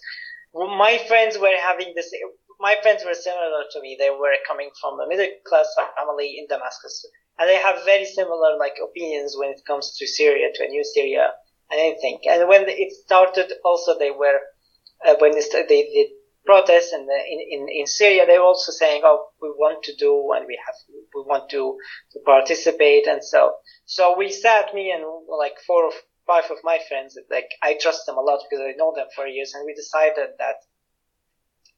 my 0.53 0.99
friends 1.07 1.37
were 1.37 1.55
having 1.59 1.93
this. 1.95 2.11
My 2.59 2.75
friends 2.81 3.03
were 3.05 3.13
similar 3.13 3.63
to 3.71 3.81
me. 3.81 3.97
They 3.99 4.09
were 4.09 4.35
coming 4.47 4.69
from 4.79 4.99
a 4.99 5.07
middle 5.07 5.27
class 5.45 5.67
family 5.97 6.37
in 6.37 6.47
Damascus, 6.47 7.05
and 7.39 7.49
they 7.49 7.57
have 7.57 7.83
very 7.85 8.05
similar 8.05 8.57
like 8.57 8.75
opinions 8.83 9.35
when 9.37 9.49
it 9.49 9.61
comes 9.65 9.97
to 9.97 10.07
Syria, 10.07 10.49
to 10.53 10.63
a 10.63 10.67
new 10.67 10.83
Syria, 10.83 11.33
and 11.71 11.79
anything. 11.79 12.19
And 12.29 12.47
when 12.47 12.65
it 12.67 12.91
started, 12.91 13.51
also 13.65 13.97
they 13.97 14.11
were 14.11 14.39
uh, 15.05 15.15
when 15.19 15.31
they, 15.31 15.41
they, 15.67 15.83
they 15.93 16.07
protests 16.45 16.91
and 16.91 17.07
in, 17.09 17.39
in, 17.51 17.67
in 17.69 17.87
Syria, 17.87 18.25
they're 18.25 18.41
also 18.41 18.71
saying, 18.71 19.01
oh, 19.03 19.27
we 19.41 19.49
want 19.49 19.83
to 19.83 19.95
do 19.95 20.31
and 20.35 20.45
we 20.45 20.59
have, 20.65 20.75
we 21.15 21.21
want 21.21 21.49
to, 21.51 21.77
to 22.11 22.19
participate. 22.25 23.07
And 23.07 23.23
so, 23.23 23.53
so 23.85 24.17
we 24.17 24.31
sat, 24.31 24.73
me 24.73 24.91
and 24.91 25.03
like 25.39 25.55
four 25.65 25.89
five 26.25 26.45
of 26.51 26.57
my 26.63 26.79
friends, 26.87 27.17
like 27.29 27.49
I 27.61 27.77
trust 27.79 28.05
them 28.05 28.17
a 28.17 28.21
lot 28.21 28.39
because 28.49 28.63
I 28.63 28.73
know 28.77 28.93
them 28.95 29.07
for 29.15 29.27
years. 29.27 29.53
And 29.53 29.65
we 29.65 29.73
decided 29.73 30.29
that, 30.39 30.55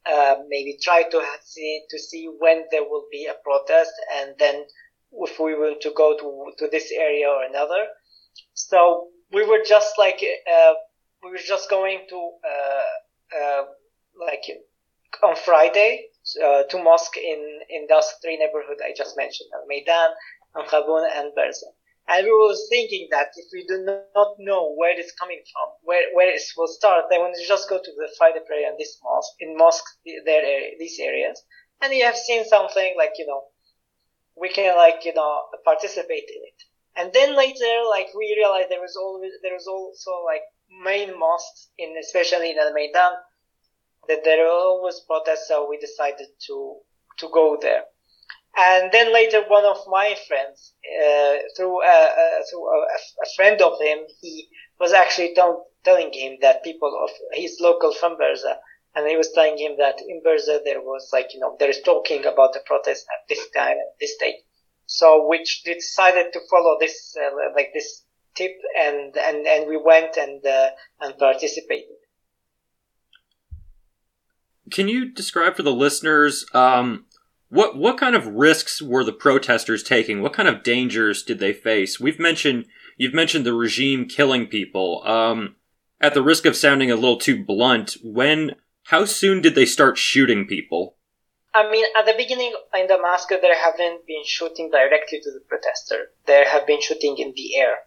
uh, 0.05 0.35
maybe 0.47 0.77
try 0.81 1.03
to 1.03 1.21
see, 1.43 1.83
to 1.89 1.97
see 1.97 2.29
when 2.39 2.65
there 2.71 2.83
will 2.83 3.05
be 3.11 3.25
a 3.25 3.35
protest 3.43 3.91
and 4.17 4.35
then 4.37 4.65
if 5.13 5.39
we 5.39 5.55
want 5.55 5.81
to 5.81 5.91
go 5.95 6.15
to, 6.17 6.51
to 6.59 6.69
this 6.71 6.91
area 6.91 7.27
or 7.27 7.43
another. 7.43 7.87
So 8.53 9.07
we 9.31 9.45
were 9.45 9.63
just 9.65 9.97
like, 9.97 10.21
uh, 10.23 10.73
we 11.23 11.31
were 11.31 11.37
just 11.37 11.69
going 11.69 12.05
to, 12.09 12.31
uh, 12.47 13.39
uh, 13.41 13.63
like 14.19 14.43
on 15.23 15.35
Friday 15.35 16.07
uh, 16.43 16.63
to 16.69 16.83
mosque 16.83 17.17
in, 17.17 17.59
in 17.69 17.87
those 17.89 18.05
three 18.21 18.37
neighborhoods 18.37 18.81
I 18.83 18.93
just 18.95 19.17
mentioned, 19.17 19.49
Al 19.53 19.65
Maidan, 19.67 20.11
Ankhabun, 20.55 21.07
and 21.13 21.31
Berzin. 21.37 21.73
And 22.07 22.25
we 22.25 22.31
were 22.31 22.55
thinking 22.69 23.07
that 23.11 23.29
if 23.35 23.45
we 23.51 23.65
do 23.65 23.83
not 24.13 24.35
know 24.37 24.73
where 24.75 24.93
it's 24.97 25.11
coming 25.13 25.41
from, 25.51 25.73
where, 25.81 26.13
where 26.13 26.29
it 26.29 26.41
will 26.55 26.67
start, 26.67 27.05
then 27.09 27.21
we 27.23 27.45
just 27.47 27.67
go 27.67 27.77
to 27.77 27.91
the 27.97 28.09
Friday 28.17 28.41
prayer 28.45 28.69
in 28.69 28.77
this 28.77 28.99
mosque, 29.03 29.33
in 29.39 29.57
mosques, 29.57 29.97
their 30.25 30.41
uh, 30.41 30.69
these 30.77 30.99
areas, 30.99 31.41
and 31.81 31.93
you 31.93 32.05
have 32.05 32.15
seen 32.15 32.45
something 32.45 32.93
like, 32.95 33.13
you 33.17 33.25
know, 33.25 33.43
we 34.37 34.49
can 34.49 34.75
like, 34.75 35.03
you 35.03 35.13
know, 35.15 35.41
participate 35.63 36.29
in 36.29 36.41
it. 36.43 36.61
And 36.95 37.11
then 37.11 37.35
later, 37.35 37.73
like, 37.89 38.07
we 38.15 38.35
realized 38.37 38.69
there 38.69 38.81
was 38.81 38.95
always, 38.95 39.31
there 39.41 39.53
was 39.53 39.67
also 39.67 40.23
like 40.23 40.41
main 40.83 41.17
mosques 41.17 41.69
in, 41.77 41.95
especially 41.99 42.51
in 42.51 42.59
Al 42.59 42.73
Maidan, 42.73 43.13
that 44.07 44.23
there 44.23 44.45
were 44.45 44.51
always 44.51 44.99
protests, 45.01 45.47
so 45.47 45.67
we 45.67 45.77
decided 45.77 46.27
to, 46.47 46.75
to 47.17 47.29
go 47.33 47.57
there. 47.59 47.83
And 48.57 48.91
then 48.91 49.13
later, 49.13 49.43
one 49.47 49.65
of 49.65 49.77
my 49.87 50.15
friends, 50.27 50.73
uh, 50.85 51.35
through, 51.57 51.81
a, 51.83 51.85
uh, 51.85 52.41
through 52.49 52.65
a, 52.67 52.87
a, 53.23 53.27
friend 53.35 53.61
of 53.61 53.73
him, 53.81 53.99
he 54.21 54.47
was 54.79 54.93
actually 54.93 55.33
tell, 55.35 55.67
telling 55.83 56.13
him 56.13 56.37
that 56.41 56.63
people 56.63 56.97
of 57.03 57.09
his 57.33 57.57
local 57.59 57.93
from 57.93 58.15
Berza, 58.15 58.55
and 58.95 59.07
he 59.09 59.17
was 59.17 59.31
telling 59.33 59.57
him 59.57 59.73
that 59.77 59.99
in 59.99 60.21
Berza 60.25 60.59
there 60.63 60.79
was 60.79 61.09
like, 61.11 61.33
you 61.33 61.39
know, 61.41 61.57
there 61.59 61.69
is 61.69 61.81
talking 61.81 62.25
about 62.25 62.53
the 62.53 62.61
protest 62.65 63.05
at 63.13 63.27
this 63.27 63.45
time, 63.53 63.75
at 63.75 63.99
this 63.99 64.15
date. 64.17 64.39
So, 64.85 65.27
which 65.27 65.63
decided 65.63 66.31
to 66.31 66.39
follow 66.49 66.77
this, 66.79 67.13
uh, 67.21 67.35
like 67.55 67.71
this 67.73 68.03
tip, 68.35 68.53
and, 68.79 69.17
and, 69.17 69.45
and 69.45 69.67
we 69.67 69.75
went 69.75 70.15
and, 70.15 70.45
uh, 70.45 70.69
and 71.01 71.17
participated. 71.17 71.97
Can 74.71 74.87
you 74.87 75.11
describe 75.11 75.57
for 75.57 75.63
the 75.63 75.73
listeners 75.73 76.45
um, 76.53 77.05
what 77.49 77.77
what 77.77 77.97
kind 77.97 78.15
of 78.15 78.27
risks 78.27 78.81
were 78.81 79.03
the 79.03 79.13
protesters 79.13 79.83
taking? 79.83 80.21
What 80.21 80.33
kind 80.33 80.49
of 80.49 80.63
dangers 80.63 81.23
did 81.23 81.39
they 81.39 81.53
face? 81.53 81.99
We've 81.99 82.19
mentioned 82.19 82.65
you've 82.97 83.13
mentioned 83.13 83.45
the 83.45 83.53
regime 83.53 84.05
killing 84.05 84.47
people. 84.47 85.03
Um, 85.05 85.55
at 86.01 86.13
the 86.13 86.21
risk 86.21 86.45
of 86.45 86.55
sounding 86.55 86.91
a 86.91 86.95
little 86.95 87.17
too 87.17 87.43
blunt, 87.43 87.97
when 88.03 88.55
how 88.83 89.05
soon 89.05 89.41
did 89.41 89.55
they 89.55 89.65
start 89.65 89.97
shooting 89.97 90.45
people? 90.45 90.97
I 91.53 91.69
mean, 91.71 91.85
at 91.97 92.05
the 92.05 92.13
beginning 92.17 92.53
in 92.77 92.87
Damascus, 92.87 93.39
there 93.41 93.55
haven't 93.55 94.05
been 94.05 94.23
shooting 94.25 94.69
directly 94.71 95.21
to 95.21 95.31
the 95.31 95.39
protester. 95.47 96.11
There 96.27 96.47
have 96.47 96.67
been 96.67 96.81
shooting 96.81 97.15
in 97.17 97.33
the 97.35 97.55
air. 97.55 97.77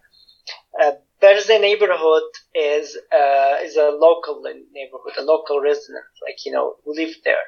Uh, 0.81 0.91
Berzin 1.21 1.61
neighborhood 1.61 2.23
is 2.55 2.97
uh, 3.13 3.57
is 3.61 3.75
a 3.75 3.91
local 3.91 4.41
neighborhood, 4.73 5.13
a 5.17 5.21
local 5.21 5.61
resident, 5.61 6.05
like 6.25 6.37
you 6.45 6.51
know, 6.51 6.77
who 6.83 6.95
live 6.95 7.15
there. 7.23 7.45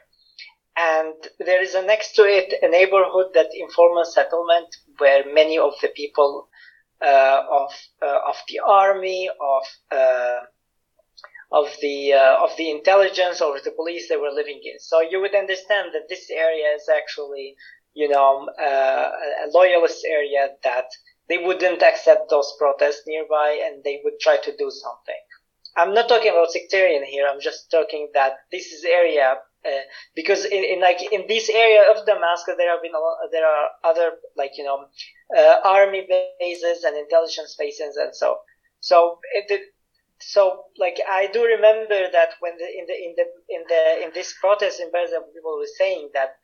And 0.90 1.14
there 1.40 1.62
is 1.62 1.76
a 1.76 1.84
next 1.84 2.16
to 2.16 2.24
it 2.24 2.54
a 2.64 2.70
neighborhood 2.70 3.28
that 3.36 3.50
informal 3.54 4.06
settlement 4.06 4.70
where 4.98 5.24
many 5.32 5.58
of 5.60 5.74
the 5.82 5.90
people 5.90 6.50
uh, 7.02 7.42
of 7.52 7.72
uh, 8.02 8.20
of 8.30 8.38
the 8.48 8.60
army, 8.66 9.30
of 9.30 9.64
uh, 9.92 10.40
of 11.52 11.68
the 11.82 12.14
uh, 12.14 12.44
of 12.44 12.52
the 12.58 12.72
intelligence, 12.72 13.42
or 13.42 13.60
the 13.60 13.72
police 13.72 14.08
they 14.08 14.18
were 14.18 14.32
living 14.32 14.62
in. 14.64 14.80
So 14.80 15.02
you 15.02 15.20
would 15.22 15.36
understand 15.36 15.90
that 15.94 16.10
this 16.10 16.30
area 16.32 16.68
is 16.76 16.90
actually, 16.90 17.56
you 17.94 18.08
know, 18.08 18.50
uh, 18.60 19.12
a 19.46 19.48
loyalist 19.54 20.06
area 20.10 20.50
that 20.64 20.90
they 21.30 21.38
wouldn't 21.38 21.84
accept 21.84 22.30
those 22.30 22.54
protests 22.58 23.04
nearby 23.06 23.62
and 23.66 23.84
they 23.84 24.02
would 24.04 24.20
try 24.20 24.38
to 24.38 24.52
do 24.58 24.72
something. 24.72 25.22
I'm 25.78 25.94
not 25.94 26.10
talking 26.10 26.32
about 26.32 26.52
sectarian 26.52 27.04
here. 27.06 27.26
I'm 27.28 27.40
just 27.40 27.70
talking 27.72 28.10
that 28.14 28.34
this 28.52 28.68
is 28.74 28.84
area 28.84 29.38
uh, 29.66 29.84
because 30.16 30.46
in, 30.46 30.64
in, 30.64 30.82
like 30.82 31.02
in 31.12 31.26
this 31.28 31.50
area 31.50 31.84
of 31.92 32.06
Damascus, 32.06 32.56
there 32.58 32.72
have 32.72 32.82
been 32.82 32.94
lot, 32.94 33.18
there 33.32 33.46
are 33.46 33.70
other 33.84 34.12
like 34.36 34.52
you 34.58 34.64
know 34.64 34.86
uh, 35.38 35.56
army 35.64 36.08
bases 36.08 36.84
and 36.84 36.98
intelligence 36.98 37.56
bases 37.58 37.98
and 37.98 38.16
so 38.16 38.38
so 38.80 39.20
it, 39.34 39.62
so 40.20 40.66
like 40.78 41.00
I 41.10 41.28
do 41.28 41.44
remember 41.44 42.10
that 42.12 42.30
when 42.40 42.54
the, 42.58 42.66
in 42.66 42.86
the 42.88 42.96
in 42.96 43.16
the 43.18 43.26
in 43.50 43.64
the 43.68 44.06
in 44.06 44.12
this 44.14 44.34
protest 44.40 44.80
in 44.80 44.92
Gaza, 44.92 45.22
people 45.34 45.58
were 45.58 45.74
saying 45.78 46.10
that 46.14 46.36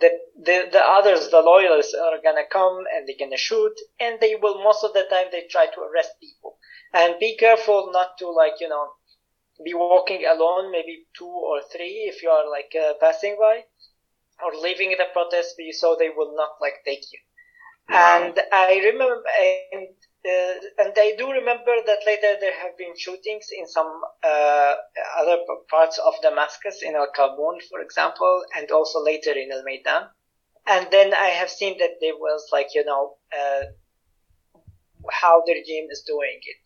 the, 0.00 0.10
the, 0.36 0.68
the 0.72 0.80
others, 0.80 1.28
the 1.30 1.40
loyalists 1.40 1.94
are 1.94 2.18
gonna 2.22 2.46
come 2.50 2.84
and 2.94 3.06
they're 3.06 3.18
gonna 3.18 3.36
shoot 3.36 3.72
and 4.00 4.18
they 4.20 4.34
will, 4.40 4.62
most 4.62 4.84
of 4.84 4.92
the 4.92 5.04
time 5.10 5.26
they 5.30 5.42
try 5.50 5.66
to 5.66 5.80
arrest 5.80 6.10
people. 6.20 6.58
And 6.94 7.14
be 7.20 7.36
careful 7.36 7.90
not 7.92 8.18
to 8.18 8.30
like, 8.30 8.54
you 8.60 8.68
know, 8.68 8.88
be 9.64 9.74
walking 9.74 10.24
alone, 10.24 10.70
maybe 10.70 11.06
two 11.16 11.26
or 11.26 11.60
three 11.72 12.10
if 12.10 12.22
you 12.22 12.30
are 12.30 12.48
like 12.48 12.72
uh, 12.78 12.94
passing 13.00 13.36
by 13.38 13.64
or 14.44 14.54
leaving 14.60 14.90
the 14.90 15.06
protest 15.12 15.56
so 15.72 15.96
they 15.98 16.10
will 16.10 16.34
not 16.36 16.50
like 16.60 16.84
take 16.84 17.04
you. 17.12 17.18
Wow. 17.90 18.22
And 18.22 18.40
I 18.52 18.80
remember, 18.84 19.22
and 19.72 19.88
uh, 20.26 20.84
and 20.84 20.92
I 20.96 21.14
do 21.16 21.30
remember 21.32 21.74
that 21.86 22.00
later 22.06 22.36
there 22.38 22.52
have 22.60 22.76
been 22.76 22.92
shootings 22.96 23.48
in 23.56 23.66
some 23.66 23.90
uh, 24.22 24.74
other 25.18 25.38
parts 25.70 25.98
of 25.98 26.14
Damascus, 26.22 26.82
in 26.82 26.94
Al 26.94 27.08
Kabun, 27.16 27.62
for 27.70 27.80
example, 27.80 28.42
and 28.56 28.70
also 28.70 29.02
later 29.02 29.32
in 29.32 29.50
Al 29.50 29.62
Maidan. 29.64 30.08
And 30.66 30.88
then 30.90 31.14
I 31.14 31.28
have 31.28 31.48
seen 31.48 31.78
that 31.78 31.96
there 32.00 32.16
was 32.16 32.48
like, 32.52 32.68
you 32.74 32.84
know, 32.84 33.16
uh, 33.32 33.62
how 35.10 35.42
the 35.46 35.54
regime 35.54 35.88
is 35.90 36.02
doing 36.06 36.40
it. 36.42 36.56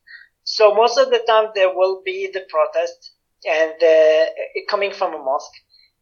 So 0.45 0.75
most 0.75 0.99
of 0.99 1.11
the 1.11 1.23
time 1.27 1.51
there 1.55 1.75
will 1.75 2.03
be 2.05 2.31
the 2.33 2.45
protest 2.49 3.13
and 3.45 3.75
uh, 3.83 4.27
coming 4.69 4.93
from 4.93 5.15
a 5.15 5.19
mosque. 5.19 5.53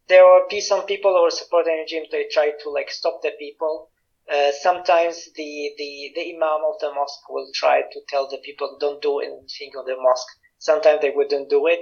There 0.09 0.25
will 0.25 0.47
be 0.51 0.61
some 0.61 0.87
people 0.87 1.13
who 1.13 1.27
are 1.27 1.31
supporting 1.31 1.77
the 1.77 1.83
regime. 1.83 2.05
They 2.11 2.27
try 2.31 2.51
to 2.63 2.71
like 2.71 2.91
stop 2.91 3.23
the 3.23 3.33
people 3.39 3.91
uh, 4.31 4.53
sometimes 4.63 5.25
the, 5.35 5.73
the, 5.77 6.13
the 6.15 6.35
imam 6.35 6.63
of 6.65 6.79
the 6.81 6.93
mosque 6.95 7.29
will 7.29 7.51
try 7.53 7.83
to 7.83 8.01
tell 8.09 8.29
the 8.29 8.39
people 8.39 8.77
don't 8.79 9.03
do 9.03 9.19
anything 9.19 9.73
on 9.77 9.85
the 9.87 9.97
mosque. 9.99 10.29
Sometimes 10.59 11.01
they 11.01 11.11
wouldn't 11.11 11.51
do 11.51 11.67
it. 11.67 11.81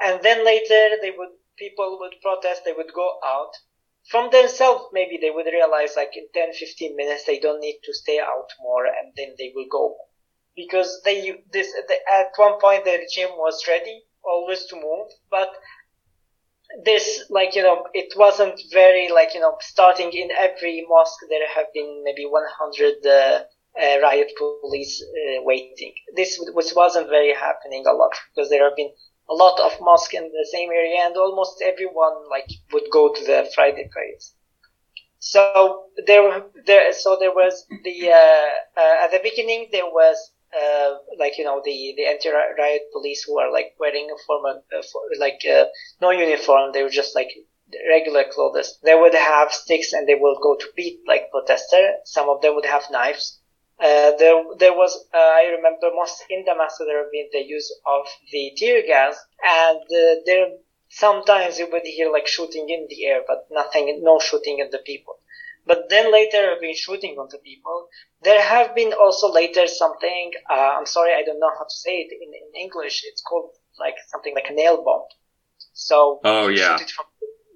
And 0.00 0.20
then 0.22 0.44
later 0.44 0.96
they 1.00 1.12
would, 1.16 1.28
people 1.56 1.98
would 2.00 2.16
protest, 2.22 2.62
they 2.64 2.72
would 2.72 2.92
go 2.92 3.20
out. 3.24 3.52
From 4.10 4.30
themselves, 4.30 4.86
maybe 4.92 5.18
they 5.20 5.30
would 5.30 5.46
realize 5.46 5.94
like 5.96 6.16
in 6.16 6.26
10, 6.34 6.54
15 6.54 6.96
minutes 6.96 7.24
they 7.24 7.38
don't 7.38 7.60
need 7.60 7.78
to 7.84 7.94
stay 7.94 8.18
out 8.18 8.50
more 8.60 8.86
and 8.86 9.12
then 9.16 9.34
they 9.38 9.52
will 9.54 9.66
go. 9.70 9.96
Because 10.56 11.02
they, 11.04 11.34
this, 11.52 11.72
at 12.18 12.28
one 12.36 12.58
point 12.60 12.84
the 12.84 12.92
regime 12.98 13.36
was 13.36 13.62
ready 13.68 14.02
always 14.24 14.64
to 14.66 14.76
move, 14.76 15.08
but 15.30 15.50
this 16.84 17.24
like 17.30 17.54
you 17.54 17.62
know 17.62 17.84
it 17.94 18.12
wasn't 18.16 18.60
very 18.72 19.08
like 19.08 19.34
you 19.34 19.40
know 19.40 19.56
starting 19.60 20.10
in 20.12 20.30
every 20.36 20.84
mosque 20.88 21.20
there 21.30 21.46
have 21.54 21.66
been 21.72 22.02
maybe 22.04 22.24
100 22.24 23.06
uh, 23.06 23.44
uh, 23.80 24.00
riot 24.02 24.32
police 24.36 25.02
uh, 25.02 25.42
waiting. 25.44 25.94
This 26.16 26.40
which 26.54 26.72
wasn't 26.74 27.08
very 27.08 27.34
happening 27.34 27.84
a 27.86 27.92
lot 27.92 28.12
because 28.34 28.50
there 28.50 28.64
have 28.64 28.76
been 28.76 28.90
a 29.28 29.34
lot 29.34 29.60
of 29.60 29.72
mosques 29.80 30.14
in 30.14 30.24
the 30.24 30.48
same 30.52 30.70
area 30.70 31.00
and 31.04 31.16
almost 31.16 31.62
everyone 31.62 32.28
like 32.30 32.48
would 32.72 32.88
go 32.92 33.12
to 33.12 33.24
the 33.24 33.50
friday 33.54 33.88
prayers 33.92 34.34
so 35.18 35.84
there 36.06 36.44
there 36.66 36.92
so 36.92 37.16
there 37.18 37.32
was 37.32 37.66
the 37.84 38.10
uh, 38.10 38.80
uh, 38.80 39.04
at 39.04 39.10
the 39.10 39.20
beginning 39.22 39.68
there 39.72 39.86
was 39.86 40.32
uh, 40.54 40.94
like 41.18 41.38
you 41.38 41.44
know 41.44 41.60
the 41.64 41.94
the 41.96 42.06
anti-riot 42.06 42.82
police 42.92 43.22
who 43.24 43.38
are 43.38 43.52
like 43.52 43.74
wearing 43.80 44.08
a 44.10 44.18
form 44.26 44.44
of, 44.46 44.62
uh, 44.76 44.82
like 45.18 45.40
uh, 45.50 45.64
no 46.00 46.10
uniform 46.10 46.72
they 46.72 46.82
were 46.82 46.90
just 46.90 47.14
like 47.14 47.30
regular 47.88 48.24
clothes. 48.32 48.78
They 48.84 48.94
would 48.94 49.14
have 49.14 49.52
sticks 49.52 49.92
and 49.92 50.08
they 50.08 50.14
will 50.14 50.38
go 50.42 50.54
to 50.56 50.66
beat 50.76 51.00
like 51.06 51.30
protester. 51.30 51.94
Some 52.04 52.28
of 52.28 52.40
them 52.40 52.54
would 52.54 52.66
have 52.66 52.84
knives. 52.90 53.40
Uh, 53.78 54.12
there 54.18 54.42
there 54.58 54.72
was 54.72 54.96
uh, 55.12 55.18
I 55.18 55.52
remember 55.56 55.90
most 55.94 56.24
in 56.30 56.44
Damascus 56.44 56.86
there 56.86 57.02
have 57.02 57.12
been 57.12 57.28
the 57.32 57.44
use 57.44 57.68
of 57.86 58.06
the 58.32 58.52
tear 58.56 58.82
gas 58.86 59.16
and 59.44 59.80
uh, 59.80 60.14
there 60.24 60.46
sometimes 60.88 61.58
you 61.58 61.68
would 61.70 61.82
hear 61.84 62.10
like 62.10 62.26
shooting 62.26 62.70
in 62.70 62.86
the 62.88 63.04
air 63.04 63.20
but 63.26 63.46
nothing 63.50 64.00
no 64.02 64.18
shooting 64.18 64.60
at 64.60 64.70
the 64.70 64.78
people 64.78 65.18
but 65.66 65.88
then 65.90 66.12
later 66.12 66.52
I've 66.52 66.60
been 66.60 66.74
shooting 66.76 67.16
onto 67.18 67.38
people. 67.38 67.88
There 68.22 68.42
have 68.42 68.74
been 68.74 68.92
also 68.92 69.30
later 69.32 69.66
something, 69.66 70.30
uh, 70.50 70.74
I'm 70.78 70.86
sorry, 70.86 71.12
I 71.12 71.22
don't 71.26 71.40
know 71.40 71.50
how 71.58 71.64
to 71.64 71.76
say 71.84 71.98
it 72.04 72.10
in, 72.12 72.30
in 72.32 72.62
English. 72.64 73.02
It's 73.04 73.22
called 73.22 73.50
like 73.78 73.94
something 74.08 74.34
like 74.34 74.48
a 74.50 74.54
nail 74.54 74.82
bomb. 74.84 75.02
So 75.72 76.20
oh 76.24 76.48
yeah, 76.48 76.76
it 76.80 76.90
from 76.90 77.06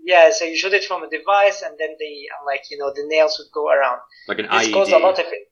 yeah, 0.04 0.30
so 0.30 0.44
you 0.44 0.56
shoot 0.56 0.72
it 0.72 0.84
from 0.84 1.02
a 1.02 1.11
device, 1.11 1.62
and 1.62 1.76
then 1.78 1.90
the 1.98 2.12
like 2.46 2.62
you 2.70 2.78
know 2.78 2.92
the 2.94 3.06
nails 3.06 3.38
would 3.38 3.52
go 3.52 3.70
around. 3.70 4.00
Like 4.28 4.40
an 4.40 4.48
This 4.50 4.68
IED. 4.68 4.72
caused 4.72 4.92
a 4.92 4.98
lot 4.98 5.18
of 5.18 5.26
it. 5.26 5.50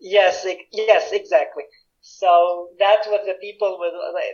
Yes, 0.00 0.44
ex- 0.46 0.62
yes, 0.72 1.12
exactly. 1.12 1.64
So 2.00 2.68
that's 2.78 3.06
what 3.08 3.22
the 3.26 3.34
people 3.40 3.76
with 3.78 3.92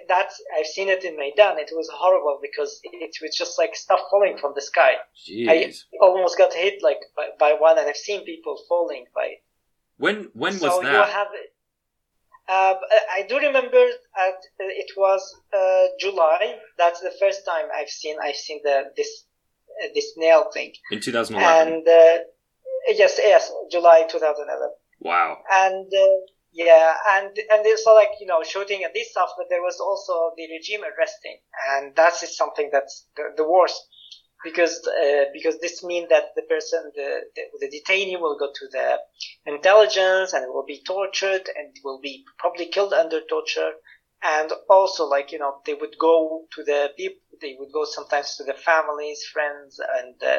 That's 0.09 0.41
I've 0.57 0.67
seen 0.67 0.89
it 0.89 1.05
in 1.05 1.17
Maidan. 1.17 1.59
It 1.59 1.71
was 1.73 1.89
horrible 1.93 2.39
because 2.41 2.81
it 2.85 3.17
was 3.23 3.37
just 3.37 3.59
like 3.59 3.75
stuff 3.75 4.01
falling 4.11 4.37
from 4.39 4.53
the 4.55 4.61
sky. 4.61 4.95
I 5.49 5.73
almost 6.01 6.37
got 6.39 6.53
hit 6.53 6.83
like 6.83 7.01
by, 7.17 7.29
by 7.39 7.57
one, 7.59 7.79
and 7.79 7.89
I've 7.89 7.97
seen 7.97 8.25
people 8.25 8.57
falling 8.69 9.07
by. 9.15 9.35
When 9.97 10.29
when 10.35 10.55
so 10.55 10.67
was 10.67 10.83
that? 10.83 11.09
have. 11.09 11.29
Uh, 12.47 12.75
I 13.11 13.25
do 13.27 13.39
remember 13.39 13.79
at, 13.79 14.35
it 14.59 14.91
was 14.99 15.35
uh, 15.57 15.87
July. 15.99 16.57
That's 16.77 17.01
the 17.01 17.13
first 17.19 17.47
time 17.47 17.67
I've 17.75 17.89
seen 17.89 18.17
I've 18.23 18.37
seen 18.37 18.61
the 18.63 18.93
this 18.97 19.25
uh, 19.83 19.89
this 19.95 20.13
nail 20.19 20.51
thing. 20.53 20.75
In 20.91 21.01
2011. 21.01 21.73
And 21.73 21.89
uh, 21.89 22.25
yes, 22.89 23.19
yes, 23.19 23.51
July 23.71 24.07
2011 24.11 24.69
wow. 25.01 25.39
and 25.53 25.87
uh, 25.87 26.17
yeah, 26.55 26.95
and 27.15 27.37
and 27.51 27.79
so 27.81 27.95
like 27.95 28.11
you 28.21 28.27
know 28.27 28.43
shooting 28.45 28.85
and 28.85 28.95
this 28.95 29.11
stuff, 29.11 29.31
but 29.37 29.47
there 29.51 29.63
was 29.63 29.81
also 29.81 30.33
the 30.37 30.47
regime 30.53 30.83
arresting, 30.85 31.39
and 31.71 31.95
that 31.97 32.15
is 32.23 32.37
something 32.37 32.71
that's 32.73 33.07
the, 33.17 33.33
the 33.37 33.49
worst 33.49 33.81
because 34.45 34.87
uh, 34.87 35.25
because 35.33 35.59
this 35.61 35.83
means 35.83 36.09
that 36.11 36.27
the 36.37 36.43
person 36.43 36.93
the, 36.95 37.21
the 37.35 37.43
the 37.61 37.69
detainee 37.81 38.21
will 38.21 38.39
go 38.39 38.49
to 38.55 38.69
the 38.71 38.99
intelligence 39.47 40.33
and 40.33 40.47
will 40.53 40.65
be 40.67 40.83
tortured 40.87 41.49
and 41.57 41.75
will 41.85 42.01
be 42.01 42.25
probably 42.39 42.67
killed 42.67 42.93
under 42.95 43.21
torture. 43.29 43.73
And 44.23 44.51
also, 44.71 45.05
like 45.07 45.33
you 45.33 45.39
know, 45.39 45.61
they 45.67 45.75
would 45.75 45.97
go 46.01 46.47
to 46.55 46.65
the 46.65 46.91
people. 46.97 47.21
They 47.43 47.57
would 47.59 47.73
go 47.73 47.85
sometimes 47.85 48.37
to 48.37 48.45
the 48.45 48.55
families, 48.55 49.23
friends, 49.33 49.81
and 49.81 50.15
uh, 50.23 50.39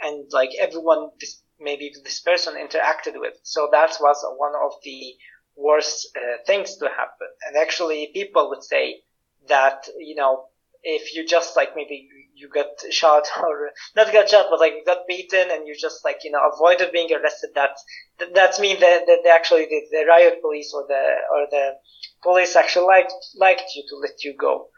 and 0.00 0.26
like 0.32 0.50
everyone 0.60 1.10
this 1.20 1.42
maybe 1.60 1.92
this 2.04 2.20
person 2.20 2.54
interacted 2.54 3.14
with. 3.20 3.34
So 3.44 3.68
that 3.72 3.96
was 4.00 4.24
one 4.36 4.52
of 4.60 4.72
the 4.84 5.14
worst 5.56 6.08
uh, 6.16 6.38
things 6.46 6.76
to 6.78 6.88
happen. 6.88 7.28
And 7.46 7.56
actually, 7.56 8.10
people 8.14 8.48
would 8.50 8.62
say 8.64 9.00
that 9.48 9.88
you 9.98 10.14
know 10.14 10.46
if 10.82 11.14
you 11.14 11.26
just 11.26 11.56
like 11.56 11.76
maybe 11.76 12.08
you 12.34 12.48
got 12.48 12.66
shot 12.90 13.28
or 13.42 13.70
not 13.96 14.12
got 14.12 14.28
shot, 14.30 14.46
but 14.50 14.60
like 14.60 14.72
you 14.74 14.84
got 14.84 15.06
beaten 15.08 15.50
and 15.50 15.66
you 15.66 15.74
just 15.80 16.04
like 16.04 16.18
you 16.24 16.30
know 16.30 16.40
avoided 16.54 16.92
being 16.92 17.12
arrested. 17.12 17.50
That 17.54 17.70
that- 18.18 18.34
that's 18.34 18.58
mean 18.60 18.80
that, 18.80 19.06
that 19.06 19.20
they 19.24 19.30
actually 19.30 19.66
the, 19.66 19.80
the 19.90 20.04
riot 20.06 20.40
police 20.42 20.72
or 20.74 20.84
the 20.88 21.02
or 21.34 21.46
the 21.50 21.74
police 22.22 22.56
actually 22.56 22.86
liked 22.86 23.12
liked 23.36 23.70
you 23.74 23.82
to 23.88 23.96
let 23.96 24.22
you 24.24 24.34
go. 24.38 24.68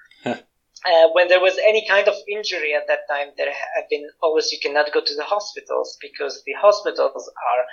Uh, 0.86 1.08
when 1.12 1.28
there 1.28 1.40
was 1.40 1.58
any 1.58 1.86
kind 1.86 2.08
of 2.08 2.14
injury 2.28 2.74
at 2.74 2.86
that 2.88 3.00
time, 3.08 3.28
there 3.36 3.50
had 3.52 3.84
been 3.90 4.08
always 4.22 4.50
you 4.52 4.58
cannot 4.60 4.92
go 4.92 5.00
to 5.00 5.14
the 5.14 5.24
hospitals 5.24 5.96
because 6.00 6.42
the 6.44 6.52
hospitals 6.54 7.28
are 7.50 7.64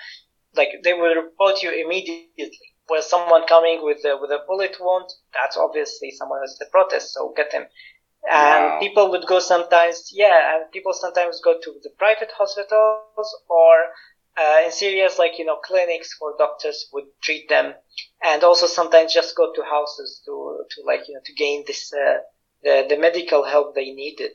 like 0.56 0.70
they 0.84 0.94
will 0.94 1.16
report 1.16 1.62
you 1.64 1.72
immediately. 1.72 2.40
Where 2.92 3.02
someone 3.02 3.48
coming 3.48 3.80
with 3.84 4.00
a, 4.06 4.18
with 4.22 4.32
a 4.32 4.44
bullet 4.48 4.76
wound, 4.80 5.10
that's 5.34 5.58
obviously 5.58 6.12
someone 6.12 6.40
who's 6.42 6.58
the 6.60 6.68
protest, 6.72 7.14
so 7.14 7.34
get 7.36 7.54
him. 7.54 7.66
And 8.30 8.64
Wow. 8.64 8.80
people 8.80 9.10
would 9.12 9.28
go 9.28 9.40
sometimes, 9.40 10.10
yeah, 10.14 10.56
and 10.56 10.72
people 10.72 10.94
sometimes 10.94 11.42
go 11.42 11.60
to 11.60 11.80
the 11.84 11.92
private 11.98 12.32
hospitals 12.38 13.36
or 13.50 13.74
uh, 14.38 14.66
in 14.66 14.72
Syria's 14.72 15.20
like 15.20 15.38
you 15.40 15.46
know 15.46 15.58
clinics 15.64 16.16
where 16.20 16.34
doctors 16.38 16.90
would 16.94 17.06
treat 17.22 17.50
them, 17.50 17.74
and 18.24 18.44
also 18.44 18.68
sometimes 18.68 19.14
just 19.14 19.36
go 19.36 19.54
to 19.54 19.64
houses 19.64 20.22
to 20.26 20.66
to 20.72 20.84
like 20.86 21.08
you 21.08 21.16
know 21.16 21.22
to 21.26 21.34
gain 21.34 21.64
this 21.68 21.94
uh, 21.94 22.20
the 22.64 22.86
the 22.90 22.98
medical 22.98 23.44
help 23.44 23.76
they 23.76 23.92
needed. 23.92 24.32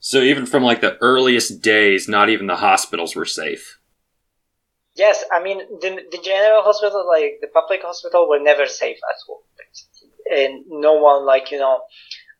So 0.00 0.22
even 0.22 0.46
from 0.46 0.62
like 0.62 0.80
the 0.80 0.98
earliest 1.00 1.62
days, 1.62 2.08
not 2.08 2.28
even 2.30 2.46
the 2.46 2.56
hospitals 2.56 3.16
were 3.16 3.26
safe. 3.26 3.79
Yes, 5.00 5.24
I 5.32 5.42
mean 5.42 5.58
the 5.82 5.90
the 6.14 6.20
general 6.30 6.62
hospital, 6.62 7.02
like 7.08 7.38
the 7.40 7.52
public 7.58 7.80
hospital, 7.80 8.28
were 8.28 8.42
never 8.50 8.66
safe 8.66 9.00
at 9.12 9.18
all, 9.26 9.42
and 10.38 10.52
no 10.68 10.92
one 11.08 11.24
like 11.24 11.50
you 11.50 11.58
know 11.58 11.76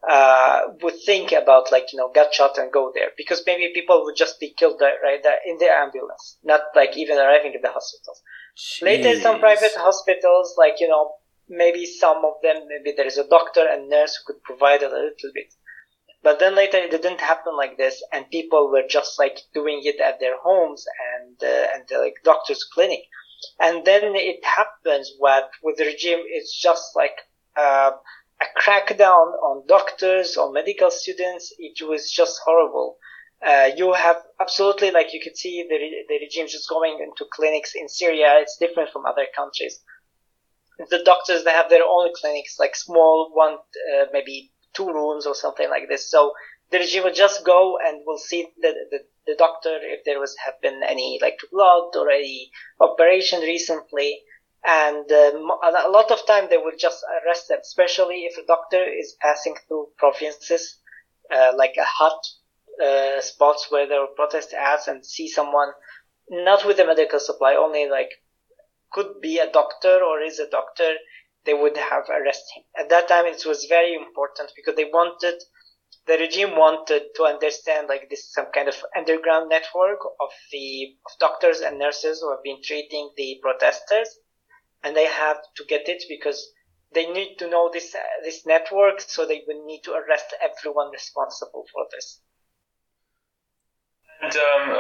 uh, 0.07 0.61
would 0.83 0.99
think 1.07 1.33
about 1.33 1.73
like 1.73 1.87
you 1.93 1.99
know 1.99 2.11
get 2.13 2.35
shot 2.35 2.59
and 2.59 2.71
go 2.71 2.93
there 2.95 3.13
because 3.17 3.41
maybe 3.47 3.73
people 3.73 4.05
would 4.05 4.19
just 4.25 4.39
be 4.39 4.53
killed 4.59 4.79
there, 4.79 4.99
right 5.03 5.23
there 5.23 5.39
in 5.47 5.57
the 5.57 5.71
ambulance, 5.85 6.37
not 6.45 6.61
like 6.77 6.99
even 6.99 7.17
arriving 7.17 7.55
at 7.55 7.63
the 7.63 7.73
hospitals. 7.79 8.21
Later, 8.83 9.19
some 9.21 9.41
private 9.41 9.77
hospitals, 9.77 10.55
like 10.59 10.81
you 10.81 10.89
know, 10.89 11.15
maybe 11.49 11.87
some 11.87 12.25
of 12.27 12.35
them, 12.43 12.69
maybe 12.69 12.95
there 12.95 13.07
is 13.07 13.17
a 13.17 13.27
doctor 13.27 13.67
and 13.67 13.89
nurse 13.89 14.17
who 14.17 14.35
could 14.35 14.43
provide 14.43 14.83
a 14.83 14.89
little 14.89 15.33
bit. 15.33 15.55
But 16.23 16.39
then 16.39 16.55
later 16.55 16.77
it 16.77 16.91
didn't 16.91 17.21
happen 17.21 17.57
like 17.57 17.79
this, 17.79 18.03
and 18.13 18.31
people 18.31 18.71
were 18.71 18.87
just 18.87 19.19
like 19.19 19.39
doing 19.55 19.81
it 19.85 20.01
at 20.01 20.21
their 20.21 20.37
homes 20.39 20.85
and 21.15 21.37
uh, 21.43 21.67
and 21.75 21.85
the, 21.89 21.99
like 21.99 22.17
doctor's 22.25 22.65
clinic. 22.65 23.05
And 23.59 23.87
then 23.87 24.15
it 24.15 24.45
happens 24.45 25.15
what 25.19 25.51
with 25.63 25.79
the 25.79 25.87
regime, 25.87 26.23
it's 26.27 26.55
just 26.61 26.95
like 26.95 27.17
uh, 27.57 27.93
a 28.41 28.61
crackdown 28.61 29.33
on 29.43 29.67
doctors, 29.67 30.37
on 30.37 30.53
medical 30.53 30.91
students. 30.91 31.55
It 31.59 31.81
was 31.87 32.11
just 32.11 32.41
horrible. 32.45 32.99
Uh, 33.43 33.71
you 33.75 33.95
have 33.95 34.19
absolutely 34.39 34.91
like 34.91 35.15
you 35.15 35.21
could 35.23 35.39
see 35.39 35.65
the 35.67 35.75
re- 35.75 36.05
the 36.07 36.19
regime 36.19 36.47
just 36.47 36.69
going 36.69 36.99
into 37.03 37.25
clinics 37.33 37.73
in 37.75 37.89
Syria. 37.89 38.37
It's 38.41 38.59
different 38.59 38.91
from 38.91 39.07
other 39.07 39.27
countries. 39.35 39.81
The 40.91 41.03
doctors 41.03 41.45
they 41.45 41.53
have 41.53 41.71
their 41.71 41.85
own 41.89 42.11
clinics, 42.15 42.59
like 42.59 42.77
small 42.77 43.31
one, 43.33 43.55
uh, 43.55 44.07
maybe 44.13 44.53
two 44.75 44.89
rooms 44.89 45.27
or 45.27 45.35
something 45.35 45.69
like 45.69 45.89
this. 45.89 46.11
So 46.11 46.33
the 46.71 46.79
regime 46.79 47.05
will 47.05 47.13
just 47.13 47.45
go 47.45 47.79
and 47.85 48.03
will 48.07 48.19
see 48.19 48.49
the, 48.61 48.73
the 48.91 49.01
the 49.27 49.35
doctor 49.37 49.79
if 49.81 50.05
there 50.05 50.21
was 50.21 50.35
have 50.45 50.61
been 50.61 50.81
any 50.87 51.19
like 51.21 51.39
blood 51.53 51.95
or 51.97 52.11
any 52.11 52.51
operation 52.81 53.41
recently. 53.41 54.23
And 54.63 55.11
um, 55.11 55.51
a 55.65 55.89
lot 55.89 56.11
of 56.11 56.27
time 56.27 56.49
they 56.51 56.59
will 56.59 56.77
just 56.79 57.03
arrest 57.25 57.49
them, 57.49 57.59
especially 57.63 58.25
if 58.25 58.37
a 58.37 58.47
doctor 58.47 58.83
is 58.85 59.17
passing 59.21 59.55
through 59.67 59.89
provinces 59.97 60.79
uh, 61.35 61.53
like 61.57 61.77
a 61.79 61.85
hot 61.85 62.21
uh, 62.85 63.21
spots 63.21 63.69
where 63.71 63.87
there 63.89 64.01
were 64.01 64.17
protest 64.17 64.53
ads 64.53 64.89
and 64.89 65.05
see 65.05 65.29
someone 65.29 65.71
not 66.29 66.67
with 66.67 66.79
a 66.79 66.87
medical 66.87 67.19
supply, 67.19 67.55
only 67.55 67.89
like 67.89 68.11
could 68.93 69.21
be 69.21 69.39
a 69.39 69.51
doctor 69.51 70.01
or 70.03 70.21
is 70.21 70.39
a 70.39 70.51
doctor, 70.51 70.95
they 71.45 71.55
would 71.55 71.77
have 71.77 72.09
arrested 72.09 72.53
him. 72.57 72.65
At 72.79 72.91
that 72.91 73.09
time, 73.09 73.27
it 73.27 73.45
was 73.47 73.65
very 73.65 73.95
important 73.95 74.53
because 74.55 74.77
they 74.77 74.85
wanted, 74.85 75.43
the 76.07 76.19
regime 76.19 76.57
wanted 76.57 77.03
to 77.17 77.25
understand 77.25 77.89
like 77.89 78.09
this 78.11 78.33
some 78.33 78.47
kind 78.55 78.69
of 78.69 78.77
underground 78.97 79.49
network 79.49 80.01
of 80.21 80.31
the 80.53 80.97
of 81.07 81.19
doctors 81.19 81.61
and 81.61 81.79
nurses 81.79 82.21
who 82.21 82.31
have 82.31 82.43
been 82.43 82.63
treating 82.63 83.11
the 83.17 83.39
protesters, 83.43 84.09
and 84.83 84.97
they 84.97 85.07
have 85.07 85.39
to 85.57 85.65
get 85.65 85.89
it 85.89 86.03
because 86.09 86.53
they 86.93 87.07
need 87.07 87.37
to 87.39 87.49
know 87.49 87.71
this 87.73 87.95
uh, 87.95 87.99
this 88.25 88.45
network, 88.47 89.01
so 89.01 89.27
they 89.27 89.43
would 89.47 89.65
need 89.65 89.83
to 89.85 89.93
arrest 89.93 90.35
everyone 90.43 90.91
responsible 90.91 91.65
for 91.73 91.87
this. 91.93 92.21
And 94.23 94.37
um, 94.37 94.71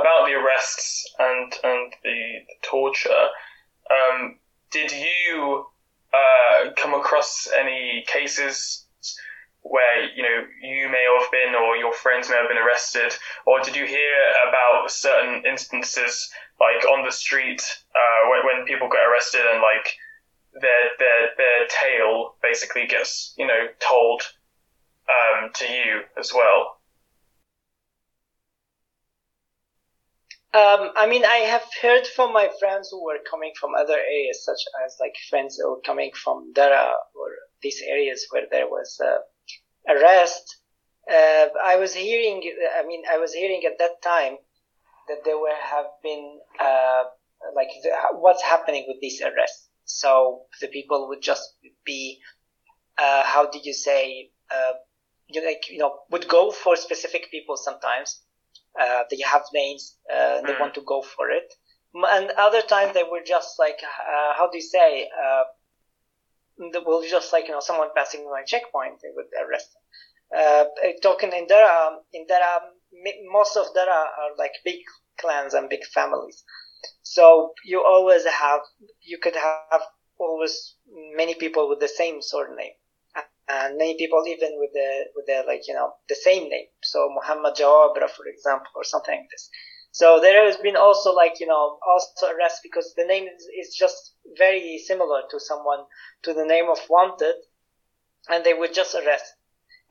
about 0.00 0.26
the 0.26 0.34
arrests 0.34 1.14
and 1.18 1.52
and 1.62 1.92
the, 2.02 2.18
the 2.48 2.54
torture, 2.62 3.28
um, 3.90 4.38
did 4.72 4.90
you 4.90 5.66
uh, 6.12 6.70
come 6.76 6.94
across 6.94 7.48
any 7.58 8.04
cases 8.06 8.86
where 9.62 10.08
you 10.16 10.22
know 10.22 10.46
you 10.62 10.88
may 10.88 11.04
have 11.18 11.30
been 11.30 11.54
or 11.54 11.76
your 11.76 11.92
friends 11.92 12.28
may 12.28 12.36
have 12.36 12.48
been 12.48 12.58
arrested, 12.58 13.14
or 13.46 13.60
did 13.60 13.76
you 13.76 13.86
hear 13.86 14.16
about 14.48 14.90
certain 14.90 15.44
instances 15.46 16.30
like 16.58 16.84
on 16.86 17.04
the 17.04 17.12
street 17.12 17.62
uh, 17.94 18.30
when, 18.30 18.44
when 18.44 18.66
people 18.66 18.88
get 18.88 19.06
arrested 19.06 19.42
and 19.52 19.60
like 19.60 19.94
their 20.60 20.90
their 20.98 21.28
their 21.36 21.66
tale 21.68 22.36
basically 22.42 22.86
gets 22.86 23.34
you 23.36 23.46
know 23.46 23.66
told 23.78 24.22
um, 25.08 25.50
to 25.54 25.64
you 25.66 26.00
as 26.18 26.32
well? 26.34 26.79
Um, 30.52 30.90
I 30.96 31.06
mean, 31.06 31.24
I 31.24 31.46
have 31.46 31.62
heard 31.80 32.06
from 32.08 32.32
my 32.32 32.50
friends 32.58 32.88
who 32.90 33.04
were 33.04 33.20
coming 33.30 33.52
from 33.58 33.74
other 33.76 33.96
areas, 33.96 34.44
such 34.44 34.60
as 34.84 34.96
like 34.98 35.14
friends 35.28 35.56
who 35.56 35.70
were 35.70 35.80
coming 35.82 36.10
from 36.12 36.52
Dara 36.52 36.92
or 37.14 37.28
these 37.62 37.80
areas 37.86 38.26
where 38.30 38.46
there 38.50 38.66
was 38.66 39.00
uh, 39.00 39.92
arrest. 39.92 40.56
Uh, 41.08 41.46
I 41.64 41.76
was 41.76 41.94
hearing, 41.94 42.42
I 42.76 42.84
mean, 42.84 43.02
I 43.08 43.18
was 43.18 43.32
hearing 43.32 43.62
at 43.64 43.78
that 43.78 44.02
time 44.02 44.38
that 45.08 45.24
there 45.24 45.38
were 45.38 45.54
have 45.62 45.86
been 46.02 46.40
uh, 46.58 47.04
like 47.54 47.68
the, 47.84 47.90
what's 48.14 48.42
happening 48.42 48.86
with 48.88 49.00
these 49.00 49.22
arrests. 49.22 49.68
So 49.84 50.42
the 50.60 50.68
people 50.68 51.08
would 51.08 51.22
just 51.22 51.42
be, 51.84 52.18
uh, 52.98 53.22
how 53.24 53.48
did 53.50 53.64
you 53.64 53.72
say, 53.72 54.30
uh, 54.52 54.72
you 55.28 55.46
like 55.46 55.70
you 55.70 55.78
know 55.78 56.00
would 56.10 56.26
go 56.26 56.50
for 56.50 56.74
specific 56.74 57.30
people 57.30 57.56
sometimes 57.56 58.22
uh, 58.80 59.04
they 59.10 59.18
have 59.20 59.42
names 59.54 59.96
uh, 60.12 60.38
and 60.38 60.48
they 60.48 60.54
Mm. 60.54 60.60
want 60.60 60.74
to 60.74 60.82
go 60.82 61.02
for 61.02 61.30
it. 61.30 61.52
And 61.94 62.30
other 62.32 62.62
times 62.62 62.94
they 62.94 63.04
were 63.04 63.22
just 63.26 63.58
like, 63.58 63.78
uh, 63.82 64.34
how 64.36 64.48
do 64.50 64.58
you 64.58 64.62
say? 64.62 65.08
Uh, 65.24 65.44
they 66.72 66.78
will 66.78 67.02
just 67.02 67.32
like 67.32 67.46
you 67.46 67.52
know 67.52 67.60
someone 67.60 67.88
passing 67.96 68.24
my 68.30 68.42
checkpoint, 68.44 69.00
they 69.02 69.10
would 69.14 69.26
arrest 69.42 69.68
them. 69.72 69.82
Uh, 70.40 70.64
talking 71.02 71.32
in 71.32 71.46
Dara, 71.46 71.98
in 72.12 72.26
Dara, 72.26 72.60
most 73.32 73.56
of 73.56 73.66
Dara 73.74 73.92
are 74.20 74.36
like 74.38 74.52
big 74.64 74.80
clans 75.20 75.54
and 75.54 75.68
big 75.68 75.84
families. 75.86 76.44
So 77.02 77.52
you 77.64 77.84
always 77.84 78.24
have, 78.26 78.60
you 79.02 79.18
could 79.18 79.36
have 79.36 79.62
always 80.18 80.76
many 81.16 81.34
people 81.34 81.68
with 81.68 81.80
the 81.80 81.88
same 81.88 82.20
surname. 82.22 82.74
And 83.52 83.78
many 83.78 83.96
people 83.96 84.22
even 84.28 84.52
with 84.60 84.70
the, 84.72 84.90
with 85.16 85.26
the, 85.26 85.42
like, 85.46 85.66
you 85.66 85.74
know, 85.74 85.92
the 86.08 86.14
same 86.14 86.48
name. 86.48 86.66
So 86.82 87.08
Muhammad 87.18 87.54
Jawabra, 87.56 88.08
for 88.08 88.26
example, 88.26 88.70
or 88.76 88.84
something 88.84 89.16
like 89.16 89.30
this. 89.30 89.50
So 89.92 90.20
there 90.20 90.44
has 90.46 90.56
been 90.56 90.76
also 90.76 91.12
like, 91.12 91.40
you 91.40 91.48
know, 91.48 91.78
also 91.90 92.26
arrest 92.32 92.60
because 92.62 92.94
the 92.96 93.06
name 93.12 93.24
is, 93.24 93.42
is 93.60 93.74
just 93.74 94.14
very 94.38 94.78
similar 94.78 95.22
to 95.30 95.40
someone, 95.40 95.80
to 96.24 96.32
the 96.32 96.44
name 96.44 96.68
of 96.70 96.78
wanted. 96.88 97.34
And 98.28 98.44
they 98.44 98.54
would 98.54 98.74
just 98.74 98.94
arrest. 98.94 99.24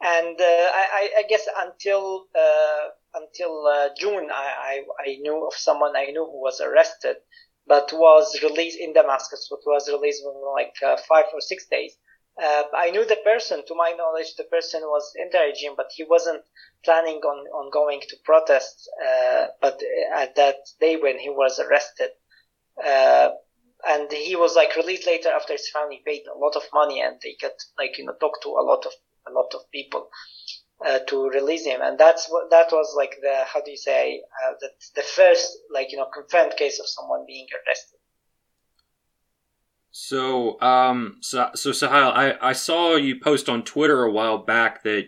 And, 0.02 0.40
uh, 0.40 0.68
I, 1.00 1.10
I 1.20 1.24
guess 1.28 1.46
until, 1.66 2.28
uh, 2.38 2.86
until 3.14 3.68
uh, 3.68 3.90
June, 4.00 4.30
I, 4.32 4.48
I, 4.72 4.76
I 5.06 5.16
knew 5.20 5.46
of 5.46 5.54
someone 5.56 5.98
I 5.98 6.06
knew 6.06 6.24
who 6.24 6.40
was 6.42 6.62
arrested, 6.62 7.18
but 7.68 7.90
was 7.92 8.42
released 8.42 8.80
in 8.80 8.94
Damascus, 8.94 9.48
but 9.50 9.60
was 9.66 9.90
released 9.90 10.24
in 10.24 10.42
like 10.56 10.76
uh, 10.86 10.96
five 11.10 11.26
or 11.34 11.42
six 11.42 11.66
days. 11.70 11.98
Uh, 12.42 12.64
I 12.74 12.92
knew 12.92 13.06
the 13.06 13.20
person, 13.24 13.66
to 13.68 13.76
my 13.76 13.92
knowledge, 13.98 14.36
the 14.36 14.46
person 14.46 14.82
was 14.84 15.12
in 15.16 15.30
the 15.32 15.40
regime, 15.40 15.74
but 15.76 15.92
he 15.94 16.04
wasn't 16.04 16.44
planning 16.86 17.18
on, 17.18 17.48
on 17.48 17.70
going 17.72 18.02
to 18.02 18.18
protest. 18.24 18.90
Uh, 19.06 19.48
but 19.62 19.82
at 20.16 20.36
that 20.36 20.56
day 20.80 20.96
when 20.96 21.20
he 21.20 21.30
was 21.30 21.60
arrested, 21.60 22.12
uh, 22.84 23.32
and 23.88 24.12
he 24.12 24.36
was 24.36 24.56
like 24.56 24.76
released 24.76 25.08
later 25.08 25.30
after 25.30 25.54
his 25.54 25.70
family 25.70 26.02
paid 26.06 26.24
a 26.34 26.38
lot 26.38 26.56
of 26.56 26.64
money 26.74 27.02
and 27.02 27.16
they 27.24 27.36
got 27.42 27.54
like 27.78 27.98
you 27.98 28.06
know 28.06 28.14
talked 28.20 28.44
to 28.44 28.50
a 28.50 28.64
lot 28.64 28.86
of 28.86 28.92
a 29.28 29.32
lot 29.32 29.54
of 29.54 29.62
people 29.72 30.10
uh, 30.86 31.00
to 31.08 31.30
release 31.30 31.66
him, 31.66 31.82
and 31.82 31.98
that's 31.98 32.28
what 32.30 32.50
that 32.52 32.72
was 32.72 32.94
like 32.96 33.16
the 33.22 33.44
how 33.46 33.62
do 33.62 33.72
you 33.72 33.78
say 33.78 34.22
uh, 34.44 34.54
the 34.60 34.70
the 34.96 35.02
first 35.04 35.58
like 35.74 35.92
you 35.92 35.98
know 35.98 36.08
confirmed 36.14 36.56
case 36.58 36.80
of 36.80 36.88
someone 36.88 37.26
being 37.28 37.48
arrested. 37.68 37.99
So, 39.92 40.60
um, 40.62 41.18
so, 41.22 41.50
so 41.56 41.72
Sahil, 41.72 42.12
I, 42.14 42.36
I 42.42 42.54
saw 42.54 42.96
you 42.96 43.20
post 43.20 43.50
on 43.50 43.64
Twitter 43.64 44.04
a 44.04 44.12
while 44.12 44.38
back 44.38 44.84
that 44.84 45.08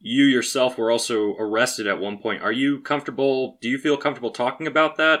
you 0.00 0.24
yourself 0.24 0.78
were 0.78 0.90
also 0.90 1.36
arrested 1.36 1.86
at 1.86 2.00
one 2.00 2.18
point. 2.18 2.42
Are 2.42 2.52
you 2.52 2.80
comfortable? 2.80 3.58
Do 3.60 3.68
you 3.68 3.78
feel 3.78 3.96
comfortable 3.96 4.30
talking 4.30 4.66
about 4.66 4.96
that? 4.96 5.20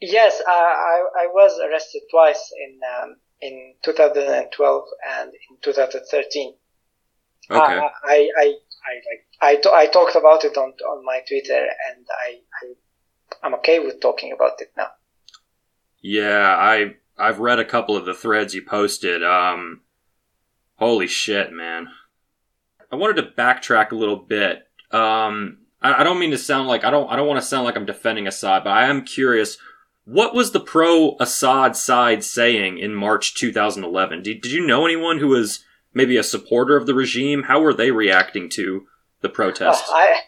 Yes, 0.00 0.40
uh, 0.46 0.50
I 0.50 1.04
I 1.22 1.26
was 1.32 1.58
arrested 1.58 2.02
twice 2.10 2.52
in 2.66 2.80
um, 3.02 3.16
in 3.40 3.74
2012 3.82 4.84
and 5.18 5.32
in 5.32 5.56
2013. 5.62 6.54
Okay. 7.50 7.58
Uh, 7.58 7.88
I, 8.04 8.28
I 8.38 8.54
I 8.86 8.94
like 9.08 9.26
I, 9.40 9.56
t- 9.56 9.70
I 9.72 9.86
talked 9.86 10.16
about 10.16 10.44
it 10.44 10.56
on 10.56 10.72
on 10.88 11.04
my 11.04 11.20
Twitter, 11.26 11.66
and 11.88 12.06
I, 12.26 12.40
I 12.62 12.74
I'm 13.42 13.54
okay 13.54 13.78
with 13.78 14.00
talking 14.00 14.32
about 14.32 14.60
it 14.60 14.72
now. 14.76 14.88
Yeah, 16.02 16.54
I 16.58 16.96
I've 17.16 17.38
read 17.38 17.58
a 17.58 17.64
couple 17.64 17.96
of 17.96 18.06
the 18.06 18.14
threads 18.14 18.54
you 18.54 18.62
posted. 18.62 19.22
Um, 19.22 19.82
holy 20.76 21.06
shit, 21.06 21.52
man! 21.52 21.88
I 22.90 22.96
wanted 22.96 23.16
to 23.16 23.30
backtrack 23.30 23.92
a 23.92 23.96
little 23.96 24.16
bit. 24.16 24.68
Um, 24.90 25.58
I, 25.80 26.00
I 26.00 26.02
don't 26.04 26.18
mean 26.18 26.32
to 26.32 26.38
sound 26.38 26.66
like 26.66 26.84
I 26.84 26.90
don't 26.90 27.10
I 27.10 27.16
don't 27.16 27.28
want 27.28 27.40
to 27.40 27.46
sound 27.46 27.64
like 27.64 27.76
I'm 27.76 27.86
defending 27.86 28.26
Assad, 28.26 28.64
but 28.64 28.70
I 28.70 28.86
am 28.86 29.04
curious. 29.04 29.58
What 30.06 30.34
was 30.34 30.52
the 30.52 30.60
pro 30.60 31.16
Assad 31.18 31.76
side 31.76 32.24
saying 32.24 32.78
in 32.78 32.94
March 32.94 33.34
2011? 33.34 34.22
Did, 34.22 34.42
did 34.42 34.52
you 34.52 34.66
know 34.66 34.84
anyone 34.84 35.18
who 35.18 35.28
was 35.28 35.64
maybe 35.94 36.18
a 36.18 36.22
supporter 36.22 36.76
of 36.76 36.86
the 36.86 36.94
regime? 36.94 37.44
How 37.44 37.60
were 37.60 37.72
they 37.72 37.90
reacting 37.90 38.50
to 38.50 38.86
the 39.22 39.30
protests? 39.30 39.84
Oh, 39.88 39.94
I, 39.94 40.20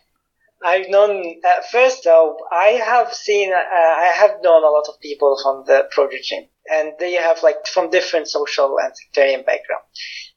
I've 0.64 0.89
known 0.89 1.41
uh, 1.45 1.62
first 1.70 2.05
though. 2.05 2.39
I 2.51 2.80
have 2.84 3.12
seen. 3.12 3.53
Uh, 3.53 3.57
I 3.57 4.12
have 4.16 4.43
known 4.43 4.64
a 4.64 4.70
lot 4.70 4.87
of 4.89 4.99
people 5.01 5.39
from 5.43 5.64
the 5.66 5.89
pro 5.91 6.07
regime, 6.07 6.47
and 6.71 6.93
they 6.99 7.12
have 7.12 7.43
like 7.43 7.67
from 7.67 7.91
different 7.91 8.29
social 8.29 8.79
and 8.79 8.93
sectarian 8.97 9.43
background. 9.43 9.83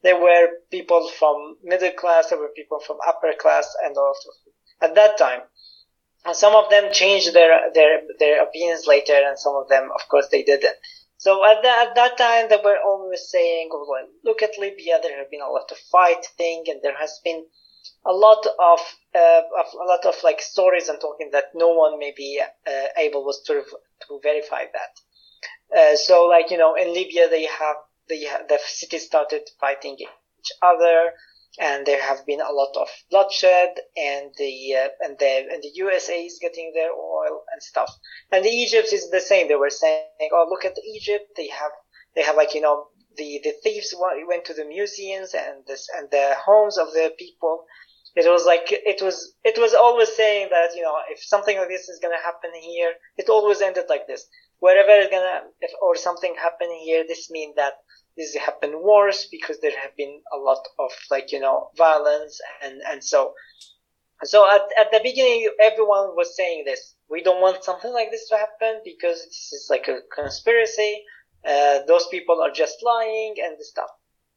There 0.03 0.19
were 0.19 0.47
people 0.71 1.09
from 1.09 1.57
middle 1.63 1.91
class. 1.91 2.29
There 2.29 2.39
were 2.39 2.53
people 2.55 2.79
from 2.79 2.97
upper 3.07 3.33
class, 3.39 3.67
and 3.83 3.95
also 3.97 4.29
at 4.81 4.95
that 4.95 5.17
time. 5.17 5.41
And 6.25 6.35
some 6.35 6.53
of 6.55 6.69
them 6.69 6.91
changed 6.91 7.33
their 7.33 7.71
their 7.73 8.01
their 8.19 8.43
opinions 8.43 8.85
later, 8.87 9.15
and 9.15 9.37
some 9.39 9.55
of 9.55 9.69
them, 9.69 9.89
of 9.95 10.07
course, 10.09 10.27
they 10.31 10.43
didn't. 10.43 10.75
So 11.17 11.43
at 11.45 11.61
that, 11.63 11.89
at 11.89 11.95
that 11.95 12.17
time, 12.17 12.47
they 12.49 12.59
were 12.63 12.79
always 12.79 13.29
saying, 13.29 13.69
oh, 13.73 14.07
look 14.23 14.41
at 14.41 14.57
Libya, 14.57 14.99
there 15.01 15.17
have 15.17 15.29
been 15.29 15.41
a 15.41 15.49
lot 15.49 15.69
of 15.69 15.77
fighting, 15.91 16.63
and 16.67 16.79
there 16.81 16.95
has 16.97 17.19
been 17.25 17.45
a 18.05 18.13
lot 18.13 18.45
of, 18.45 18.79
uh, 19.13 19.41
of 19.59 19.65
a 19.73 19.85
lot 19.85 20.05
of 20.05 20.15
like 20.23 20.41
stories 20.41 20.87
and 20.87 20.99
talking 21.01 21.29
that 21.31 21.45
no 21.53 21.69
one 21.73 21.99
may 21.99 22.13
be 22.15 22.41
uh, 22.41 22.87
able 22.97 23.25
was 23.25 23.41
to 23.47 23.63
to 24.07 24.19
verify 24.23 24.63
that. 24.63 24.93
Uh, 25.75 25.95
so 25.95 26.25
like 26.25 26.51
you 26.51 26.57
know, 26.57 26.75
in 26.75 26.93
Libya, 26.93 27.29
they 27.29 27.45
have 27.45 27.77
the 28.07 28.27
the 28.47 28.59
cities 28.65 29.05
started 29.05 29.49
fighting 29.59 29.95
each 29.99 30.51
other 30.61 31.13
and 31.59 31.85
there 31.85 32.01
have 32.01 32.25
been 32.25 32.41
a 32.41 32.51
lot 32.51 32.75
of 32.77 32.87
bloodshed 33.09 33.69
and 33.97 34.31
the 34.37 34.75
uh, 34.75 34.89
and 35.01 35.17
the 35.19 35.47
and 35.51 35.61
the 35.63 35.71
USA 35.75 36.23
is 36.23 36.39
getting 36.41 36.71
their 36.73 36.91
oil 36.91 37.43
and 37.51 37.61
stuff. 37.61 37.89
And 38.31 38.45
the 38.45 38.49
Egypt 38.49 38.93
is 38.93 39.09
the 39.09 39.21
same. 39.21 39.47
They 39.47 39.55
were 39.55 39.69
saying, 39.69 40.29
"Oh, 40.31 40.47
look 40.49 40.65
at 40.65 40.77
Egypt. 40.95 41.31
They 41.35 41.47
have 41.47 41.71
they 42.15 42.23
have 42.23 42.35
like 42.35 42.53
you 42.53 42.61
know 42.61 42.87
the 43.17 43.41
the 43.43 43.53
thieves 43.63 43.93
went 44.27 44.45
to 44.45 44.53
the 44.53 44.65
museums 44.65 45.33
and 45.33 45.65
this 45.67 45.87
and 45.97 46.09
the 46.11 46.35
homes 46.45 46.77
of 46.77 46.93
the 46.93 47.13
people." 47.17 47.65
It 48.15 48.29
was 48.29 48.45
like 48.45 48.67
it 48.71 49.01
was 49.01 49.33
it 49.43 49.57
was 49.57 49.73
always 49.73 50.15
saying 50.15 50.49
that 50.51 50.75
you 50.75 50.81
know 50.81 50.97
if 51.09 51.23
something 51.23 51.57
like 51.57 51.69
this 51.69 51.89
is 51.89 51.99
gonna 51.99 52.21
happen 52.23 52.51
here, 52.53 52.93
it 53.17 53.29
always 53.29 53.61
ended 53.61 53.85
like 53.89 54.07
this. 54.07 54.27
Wherever 54.59 54.91
is 54.91 55.09
gonna 55.09 55.41
if 55.61 55.71
or 55.81 55.95
something 55.95 56.35
happen 56.35 56.69
here, 56.83 57.03
this 57.07 57.29
means 57.29 57.55
that 57.55 57.73
this 58.17 58.35
happened 58.35 58.75
worse 58.81 59.27
because 59.31 59.59
there 59.59 59.77
have 59.79 59.95
been 59.95 60.21
a 60.33 60.37
lot 60.37 60.63
of 60.77 60.91
like 61.09 61.31
you 61.31 61.39
know 61.39 61.69
violence 61.77 62.39
and 62.63 62.81
and 62.89 63.03
so. 63.03 63.33
So 64.23 64.45
at, 64.51 64.63
at 64.77 64.91
the 64.91 64.99
beginning 65.01 65.49
everyone 65.61 66.13
was 66.13 66.35
saying 66.35 66.65
this. 66.65 66.95
We 67.09 67.23
don't 67.23 67.41
want 67.41 67.63
something 67.63 67.93
like 67.93 68.11
this 68.11 68.27
to 68.27 68.35
happen 68.35 68.81
because 68.83 69.23
this 69.23 69.53
is 69.53 69.67
like 69.69 69.87
a 69.87 69.99
conspiracy. 70.13 71.05
Uh, 71.47 71.79
those 71.87 72.05
people 72.07 72.41
are 72.41 72.51
just 72.51 72.83
lying 72.83 73.35
and 73.41 73.55
stuff. 73.61 73.89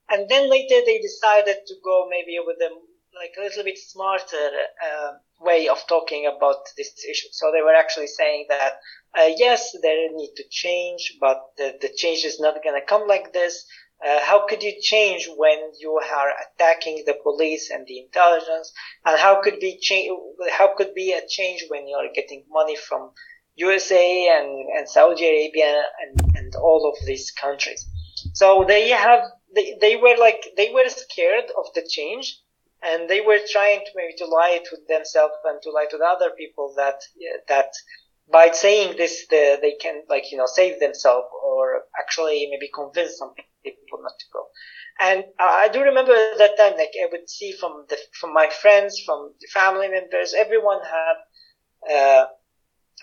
And 0.09 0.29
then 0.29 0.49
later 0.49 0.79
they 0.87 0.99
decided 1.01 1.57
to 1.66 1.75
go 1.83 2.07
maybe 2.09 2.39
with 2.47 2.59
a 2.61 2.70
like 3.14 3.35
a 3.39 3.43
little 3.43 3.64
bit 3.64 3.79
smarter 3.79 4.51
uh, 4.87 5.12
way 5.41 5.68
of 5.68 5.85
talking 5.87 6.27
about 6.27 6.64
this 6.77 6.93
issue. 7.05 7.29
So 7.33 7.51
they 7.53 7.62
were 7.62 7.75
actually 7.75 8.07
saying 8.07 8.47
that 8.49 8.75
uh, 9.18 9.28
yes, 9.36 9.72
they 9.82 10.08
need 10.12 10.32
to 10.36 10.44
change, 10.50 11.16
but 11.20 11.38
the, 11.56 11.76
the 11.80 11.90
change 11.96 12.24
is 12.24 12.40
not 12.40 12.62
going 12.62 12.80
to 12.80 12.86
come 12.86 13.06
like 13.06 13.32
this. 13.32 13.64
Uh, 14.04 14.20
how 14.20 14.46
could 14.46 14.62
you 14.62 14.74
change 14.80 15.28
when 15.36 15.58
you 15.78 15.92
are 15.92 16.32
attacking 16.44 17.04
the 17.06 17.14
police 17.22 17.70
and 17.70 17.86
the 17.86 18.00
intelligence? 18.00 18.72
And 19.04 19.18
how 19.18 19.40
could 19.42 19.60
be 19.60 19.78
change? 19.80 20.10
How 20.50 20.74
could 20.74 20.94
be 20.94 21.12
a 21.12 21.26
change 21.28 21.64
when 21.68 21.86
you 21.86 21.96
are 21.96 22.12
getting 22.12 22.44
money 22.50 22.76
from 22.76 23.10
USA 23.54 24.28
and, 24.38 24.48
and 24.76 24.88
Saudi 24.88 25.24
Arabia 25.24 25.82
and, 26.02 26.36
and 26.36 26.54
all 26.56 26.90
of 26.90 27.06
these 27.06 27.30
countries? 27.30 27.86
So 28.34 28.64
they 28.66 28.88
have 28.88 29.20
they, 29.54 29.76
they 29.80 29.96
were 29.96 30.16
like 30.18 30.42
they 30.56 30.72
were 30.72 30.88
scared 30.88 31.44
of 31.56 31.66
the 31.74 31.86
change 31.88 32.40
and 32.82 33.08
they 33.08 33.20
were 33.20 33.38
trying 33.50 33.80
to 33.80 33.90
maybe 33.94 34.14
to 34.18 34.26
lie 34.26 34.60
to 34.64 34.76
themselves 34.88 35.34
and 35.44 35.60
to 35.62 35.70
lie 35.70 35.86
to 35.90 35.98
the 35.98 36.04
other 36.04 36.30
people 36.36 36.74
that 36.76 37.00
that 37.48 37.70
by 38.33 38.51
saying 38.53 38.97
this, 38.97 39.26
the, 39.28 39.59
they 39.62 39.74
can 39.80 40.03
like 40.09 40.33
you 40.33 40.39
know 40.39 40.47
save 40.47 40.80
themselves 40.80 41.28
or 41.45 41.83
actually 42.01 42.49
maybe 42.51 42.70
convince 42.74 43.18
some 43.18 43.35
people 43.37 43.99
not 44.03 44.18
to 44.18 44.26
go. 44.33 44.47
And 45.01 45.24
I 45.41 45.68
do 45.68 45.83
remember 45.83 46.14
at 46.16 46.39
that 46.39 46.57
time, 46.57 46.72
like 46.76 46.93
I 47.01 47.09
would 47.11 47.28
see 47.28 47.53
from 47.53 47.87
the 47.89 47.99
from 48.20 48.33
my 48.35 48.49
friends, 48.49 49.01
from 49.05 49.35
family 49.53 49.89
members, 49.89 50.35
everyone 50.35 50.80
had 50.85 51.16
uh, 51.95 52.26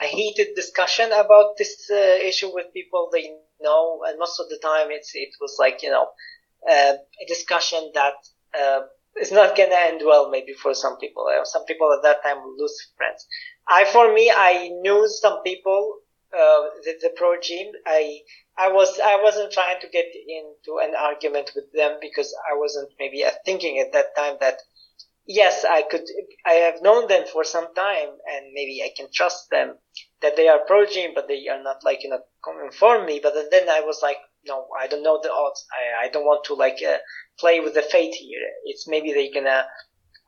a 0.02 0.06
heated 0.08 0.56
discussion 0.56 1.12
about 1.12 1.58
this 1.58 1.90
uh, 1.92 1.96
issue 1.96 2.54
with 2.54 2.74
people 2.74 3.10
they 3.14 3.30
know, 3.30 3.78
and 3.80 3.92
most 4.20 4.40
of 4.40 4.50
the 4.50 4.60
time 4.62 4.64
it's 4.64 4.84
it 4.88 5.06
was 5.16 5.32
like 5.38 5.56
you 5.58 5.66
know 5.66 5.84
uh, 6.48 6.74
a 6.94 7.26
discussion 7.28 7.80
that 7.94 8.14
uh, 8.60 8.82
is 9.20 9.32
not 9.32 9.56
gonna 9.56 9.76
end 9.76 10.02
well 10.06 10.30
maybe 10.30 10.54
for 10.54 10.74
some 10.74 10.98
people. 11.00 11.26
Uh, 11.28 11.44
some 11.46 11.66
people 11.66 11.92
at 11.94 12.04
that 12.04 12.24
time 12.24 12.38
will 12.44 12.56
lose 12.58 12.78
friends. 12.98 13.26
I, 13.70 13.86
for 13.86 14.14
me, 14.14 14.32
I 14.36 14.70
knew 14.82 15.08
some 15.08 15.44
people, 15.44 16.00
uh, 16.34 16.62
the, 16.84 16.96
the 17.02 17.12
pro 17.16 17.32
regime. 17.32 17.72
I, 17.86 18.20
I 18.58 18.72
was, 18.72 19.00
I 19.00 19.22
wasn't 19.22 19.54
trying 19.54 19.80
to 19.82 19.90
get 19.90 20.06
into 20.06 20.80
an 20.82 20.96
argument 20.98 21.52
with 21.56 21.72
them 21.74 21.98
because 22.02 22.36
I 22.52 22.58
wasn't 22.58 22.90
maybe 23.00 23.24
thinking 23.46 23.80
at 23.80 23.94
that 23.94 24.16
time 24.16 24.38
that 24.42 24.60
yes, 25.30 25.64
I 25.64 25.84
could, 25.84 26.04
I 26.46 26.54
have 26.54 26.82
known 26.82 27.08
them 27.08 27.26
for 27.32 27.44
some 27.44 27.74
time 27.76 28.10
and 28.34 28.52
maybe 28.54 28.82
I 28.84 28.90
can 28.98 29.08
trust 29.14 29.50
them 29.52 29.76
that 30.22 30.36
they 30.36 30.48
are 30.48 30.66
pro 30.66 30.82
regime, 30.82 31.12
but 31.14 31.28
they 31.28 31.48
are 31.48 31.62
not 31.62 31.78
like, 31.86 32.04
you 32.04 32.10
know, 32.10 32.20
inform 32.66 33.06
me. 33.06 33.20
But 33.22 33.36
then 33.52 33.70
I 33.70 33.82
was 33.82 34.00
like, 34.02 34.18
no, 34.48 34.68
I 34.78 34.88
don't 34.88 35.04
know 35.04 35.20
the 35.22 35.32
odds. 35.32 35.66
I, 35.72 36.06
I 36.06 36.10
don't 36.10 36.26
want 36.26 36.46
to 36.46 36.56
like, 36.56 36.80
uh, 36.86 36.98
play 37.40 37.60
with 37.60 37.76
the 37.76 37.84
fate 37.84 38.16
here. 38.16 38.42
It's 38.66 38.88
maybe 38.88 39.14
they're 39.14 39.42
gonna, 39.42 39.66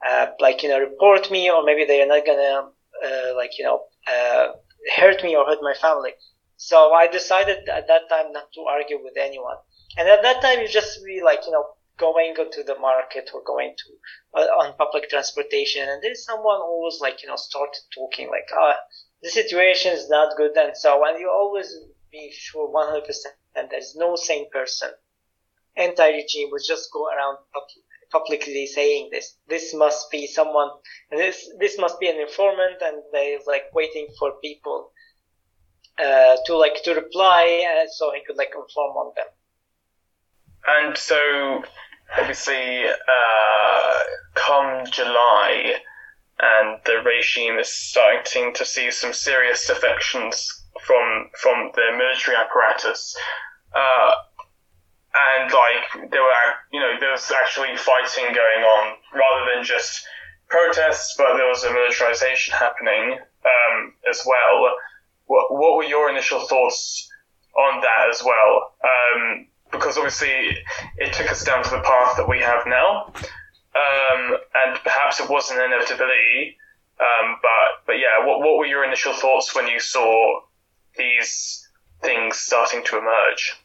uh, 0.08 0.28
like, 0.39 0.62
you 0.62 0.70
know, 0.70 0.80
report 0.80 1.32
me 1.32 1.50
or 1.50 1.64
maybe 1.64 1.86
they're 1.86 2.08
not 2.08 2.26
gonna 2.26 2.70
uh, 3.06 3.36
like 3.36 3.58
you 3.58 3.66
know 3.66 3.82
uh, 4.08 4.47
hurt 4.95 5.24
me 5.24 5.36
or 5.36 5.45
hurt 5.45 5.60
my 5.62 5.74
family. 5.74 6.12
So 6.58 6.93
I 6.93 7.08
decided 7.08 7.68
at 7.70 7.88
that 7.88 8.10
time 8.10 8.32
not 8.34 8.52
to 8.54 8.62
argue 8.62 8.99
with 9.04 9.18
anyone. 9.18 9.58
And 9.97 10.08
at 10.08 10.22
that 10.22 10.41
time, 10.41 10.62
you 10.62 10.68
just 10.68 11.04
be 11.04 11.22
like 11.24 11.41
you 11.45 11.52
know 11.52 11.66
going 11.97 12.34
to 12.36 12.64
the 12.64 12.78
market 12.80 13.30
or 13.34 13.41
going 13.45 13.76
to 13.78 14.41
uh, 14.41 14.47
on 14.62 14.76
public 14.78 15.10
transportation, 15.10 15.88
and 15.88 16.02
there's 16.02 16.26
someone 16.26 16.62
always 16.62 16.99
like 17.02 17.22
you 17.24 17.30
know 17.30 17.36
started 17.36 17.82
talking 17.93 18.28
like 18.30 18.49
ah 18.54 18.76
the 19.22 19.30
situation 19.30 19.91
is 19.93 20.10
not 20.10 20.38
good 20.38 20.56
and 20.58 20.76
so 20.76 21.04
on. 21.04 21.20
You 21.20 21.30
always 21.30 21.70
be 22.12 22.32
sure 22.34 22.68
100% 22.68 23.06
and 23.56 23.70
there's 23.70 23.95
no 23.95 24.16
sane 24.16 24.49
person 24.52 24.91
anti-regime 25.78 26.49
would 26.52 26.64
just 26.68 26.91
go 26.91 27.08
around 27.08 27.38
publicly 28.12 28.68
saying 28.68 29.09
this. 29.12 29.38
This 29.47 29.74
must 29.74 30.12
be 30.12 30.28
someone. 30.28 30.70
This 31.12 31.49
this 31.59 31.78
must 31.78 31.99
be 31.99 32.09
an 32.09 32.20
informant, 32.20 32.82
and 32.82 33.01
they're 33.12 33.39
like 33.47 33.74
waiting 33.74 34.07
for 34.20 34.34
people 34.43 34.91
uh, 35.99 36.38
to 36.45 36.57
like 36.57 36.82
to 36.84 36.93
reply, 36.93 37.64
uh, 37.68 37.88
so 37.89 38.12
he 38.14 38.22
could 38.26 38.38
like 38.38 38.53
inform 38.55 38.95
on 38.97 39.14
them. 39.16 39.28
And 40.68 40.97
so, 40.97 41.64
obviously, 42.20 42.86
uh, 42.86 43.99
come 44.36 44.86
July, 44.91 45.76
and 46.39 46.80
the 46.86 47.01
regime 47.03 47.57
is 47.59 47.70
starting 47.70 48.53
to 48.53 48.66
see 48.66 48.91
some 48.91 49.14
serious 49.14 49.68
defections 49.68 50.66
from 50.86 51.30
from 51.41 51.72
the 51.76 51.97
military 51.97 52.38
apparatus. 52.38 53.16
Uh, 53.74 54.12
and 55.14 55.51
like 55.51 56.12
there 56.12 56.22
were 56.22 56.47
you 56.72 56.80
know 56.80 56.93
there 56.99 57.12
was 57.12 57.32
actually 57.32 57.76
fighting 57.78 58.34
going 58.34 58.64
on 58.64 58.95
rather 59.14 59.55
than 59.55 59.64
just 59.64 60.05
protests, 60.47 61.16
but 61.18 61.38
there 61.38 61.47
was 61.47 61.64
a 61.64 61.74
militarization 61.74 62.53
happening 62.53 63.18
um, 63.45 63.93
as 64.09 64.22
well. 64.26 64.76
What, 65.26 65.51
what 65.51 65.78
were 65.78 65.84
your 65.84 66.09
initial 66.09 66.41
thoughts 66.41 67.09
on 67.57 67.82
that 67.82 68.09
as 68.09 68.22
well? 68.24 68.74
Um, 68.84 69.47
because 69.72 69.97
obviously 69.97 70.30
it 70.97 71.14
took 71.14 71.32
us 71.32 71.43
down 71.43 71.64
to 71.64 71.70
the 71.70 71.80
path 71.80 72.18
that 72.18 72.28
we 72.28 72.39
have 72.39 72.66
now, 72.68 73.14
um, 73.16 74.38
and 74.53 74.80
perhaps 74.84 75.20
it 75.20 75.30
was 75.30 75.49
an 75.49 75.64
inevitability. 75.64 76.57
Um, 76.99 77.38
but 77.41 77.86
but 77.88 77.93
yeah, 77.93 78.26
what 78.26 78.39
what 78.39 78.57
were 78.57 78.66
your 78.66 78.84
initial 78.84 79.14
thoughts 79.14 79.55
when 79.55 79.68
you 79.68 79.80
saw 79.80 80.41
these 80.97 81.68
things 82.01 82.38
starting 82.38 82.84
to 82.86 82.97
emerge? 82.97 83.61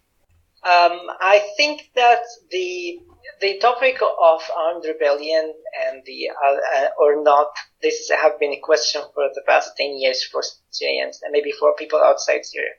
Um, 0.67 0.99
I 1.21 1.47
think 1.57 1.91
that 1.95 2.23
the 2.51 2.99
the 3.41 3.59
topic 3.59 4.01
of 4.03 4.41
armed 4.57 4.85
rebellion 4.85 5.55
and 5.87 6.03
the 6.05 6.31
uh, 6.45 6.87
or 6.99 7.23
not 7.23 7.49
this 7.83 8.11
have 8.11 8.41
been 8.41 8.53
a 8.53 8.61
question 8.61 9.03
for 9.15 9.29
the 9.33 9.43
past 9.47 9.77
ten 9.77 9.97
years 9.97 10.25
for 10.25 10.43
Syrians 10.71 11.21
and 11.23 11.31
maybe 11.31 11.53
for 11.53 11.77
people 11.77 12.01
outside 12.03 12.45
Syria. 12.45 12.75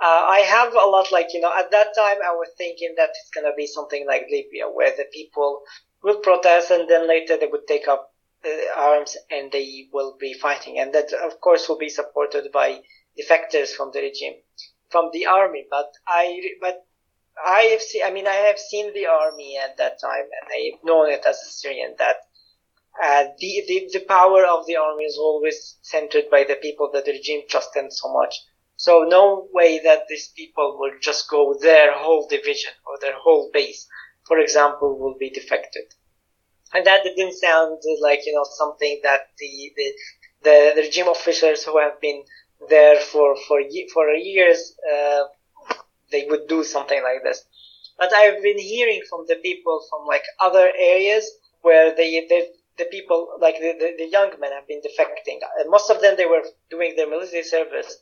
Uh, 0.00 0.24
I 0.26 0.38
have 0.38 0.72
a 0.72 0.88
lot 0.88 1.12
like 1.12 1.34
you 1.34 1.40
know 1.40 1.52
at 1.54 1.70
that 1.70 1.88
time 1.94 2.16
I 2.24 2.32
was 2.32 2.48
thinking 2.56 2.94
that 2.96 3.10
it's 3.10 3.30
gonna 3.34 3.54
be 3.54 3.66
something 3.66 4.06
like 4.06 4.26
Libya 4.30 4.64
where 4.64 4.96
the 4.96 5.06
people 5.12 5.60
will 6.02 6.20
protest 6.20 6.70
and 6.70 6.88
then 6.88 7.06
later 7.06 7.36
they 7.36 7.48
would 7.48 7.66
take 7.68 7.88
up 7.88 8.14
uh, 8.46 8.80
arms 8.80 9.18
and 9.30 9.52
they 9.52 9.88
will 9.92 10.16
be 10.18 10.32
fighting 10.32 10.78
and 10.78 10.94
that 10.94 11.12
of 11.12 11.40
course 11.42 11.68
will 11.68 11.76
be 11.76 11.90
supported 11.90 12.50
by 12.52 12.80
defectors 13.20 13.74
from 13.74 13.90
the 13.92 14.00
regime 14.00 14.36
from 14.90 15.10
the 15.12 15.26
army 15.26 15.66
but 15.70 15.92
I 16.06 16.40
but 16.62 16.86
I 17.44 17.62
have 17.72 17.82
seen, 17.82 18.02
I 18.04 18.10
mean, 18.10 18.26
I 18.26 18.34
have 18.48 18.58
seen 18.58 18.92
the 18.92 19.06
army 19.06 19.56
at 19.58 19.76
that 19.78 20.00
time, 20.00 20.24
and 20.40 20.50
I've 20.52 20.84
known 20.84 21.10
it 21.10 21.24
as 21.26 21.36
a 21.36 21.50
Syrian 21.50 21.94
that 21.98 22.16
uh, 23.02 23.24
the, 23.38 23.64
the 23.68 23.88
the 23.92 24.04
power 24.06 24.44
of 24.44 24.66
the 24.66 24.76
army 24.76 25.04
is 25.04 25.16
always 25.16 25.78
centered 25.82 26.28
by 26.30 26.44
the 26.44 26.56
people 26.56 26.90
that 26.92 27.04
the 27.04 27.12
regime 27.12 27.42
trusted 27.48 27.92
so 27.92 28.12
much. 28.12 28.34
So 28.76 29.04
no 29.04 29.48
way 29.52 29.78
that 29.80 30.06
these 30.08 30.28
people 30.36 30.76
will 30.78 30.92
just 31.00 31.28
go 31.28 31.54
their 31.60 31.92
whole 31.92 32.26
division 32.28 32.72
or 32.86 32.98
their 33.00 33.16
whole 33.16 33.50
base, 33.52 33.86
for 34.26 34.38
example, 34.38 34.98
will 34.98 35.16
be 35.18 35.30
defected. 35.30 35.84
And 36.72 36.84
that 36.86 37.04
didn't 37.04 37.34
sound 37.34 37.78
like 38.00 38.26
you 38.26 38.34
know 38.34 38.44
something 38.44 39.00
that 39.04 39.28
the 39.38 39.72
the, 39.76 39.92
the, 40.42 40.72
the 40.74 40.82
regime 40.82 41.06
officers 41.08 41.64
who 41.64 41.78
have 41.78 42.00
been 42.00 42.24
there 42.68 43.00
for 43.00 43.36
for 43.46 43.60
for 43.92 44.10
years. 44.10 44.74
Uh, 44.92 45.24
they 46.10 46.26
would 46.28 46.46
do 46.48 46.62
something 46.64 47.02
like 47.02 47.22
this. 47.24 47.44
But 47.98 48.12
I've 48.14 48.42
been 48.42 48.58
hearing 48.58 49.02
from 49.08 49.24
the 49.28 49.36
people 49.36 49.84
from 49.90 50.06
like 50.06 50.24
other 50.40 50.68
areas 50.78 51.30
where 51.62 51.94
they, 51.94 52.26
they 52.28 52.48
the 52.78 52.84
people 52.86 53.36
like 53.40 53.56
the, 53.58 53.74
the, 53.78 53.94
the 53.98 54.08
young 54.10 54.30
men 54.40 54.52
have 54.52 54.66
been 54.68 54.80
defecting. 54.80 55.38
And 55.58 55.70
most 55.70 55.90
of 55.90 56.00
them 56.00 56.16
they 56.16 56.26
were 56.26 56.42
doing 56.70 56.94
their 56.96 57.08
military 57.08 57.42
service, 57.42 57.96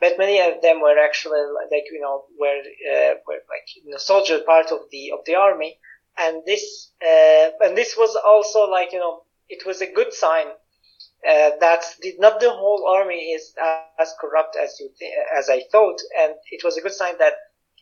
but 0.00 0.18
many 0.18 0.40
of 0.40 0.62
them 0.62 0.80
were 0.80 0.98
actually 0.98 1.40
like 1.70 1.84
you 1.92 2.00
know 2.00 2.24
were 2.38 2.60
uh, 2.92 3.14
were 3.26 3.40
like 3.54 3.66
you 3.84 3.90
know, 3.90 3.98
soldier 3.98 4.40
part 4.40 4.70
of 4.72 4.80
the 4.90 5.10
of 5.12 5.20
the 5.26 5.34
army. 5.34 5.78
And 6.18 6.42
this 6.46 6.92
uh, 7.02 7.50
and 7.60 7.76
this 7.76 7.96
was 7.96 8.16
also 8.16 8.70
like 8.70 8.92
you 8.92 8.98
know 8.98 9.22
it 9.48 9.66
was 9.66 9.80
a 9.82 9.92
good 9.92 10.12
sign 10.12 10.46
uh, 11.28 11.50
that 11.60 11.82
not 12.18 12.40
the 12.40 12.50
whole 12.50 12.86
army 12.96 13.32
is 13.32 13.54
as 13.62 14.14
corrupt 14.20 14.28
as 14.30 14.48
you 14.50 14.62
th- 14.98 15.12
as 15.38 15.48
I 15.50 15.62
thought, 15.72 15.76
and 15.96 16.12
it 16.28 16.42
was 16.42 16.58
a 16.58 16.60
good 16.66 16.78
sign 16.78 17.00
that 17.08 17.34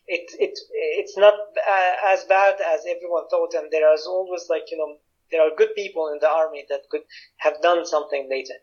it 0.08 0.30
it 0.40 0.58
it's 0.72 1.16
not 1.16 1.34
uh, 1.34 1.94
as 2.06 2.24
bad 2.24 2.54
as 2.60 2.80
everyone 2.88 3.28
thought, 3.28 3.54
and 3.54 3.70
there 3.70 3.92
is 3.94 4.06
always 4.06 4.46
like 4.48 4.70
you 4.70 4.78
know 4.78 4.96
there 5.30 5.42
are 5.42 5.54
good 5.56 5.74
people 5.74 6.08
in 6.08 6.18
the 6.20 6.28
army 6.28 6.64
that 6.70 6.88
could 6.90 7.02
have 7.36 7.60
done 7.60 7.84
something 7.84 8.28
later. 8.30 8.54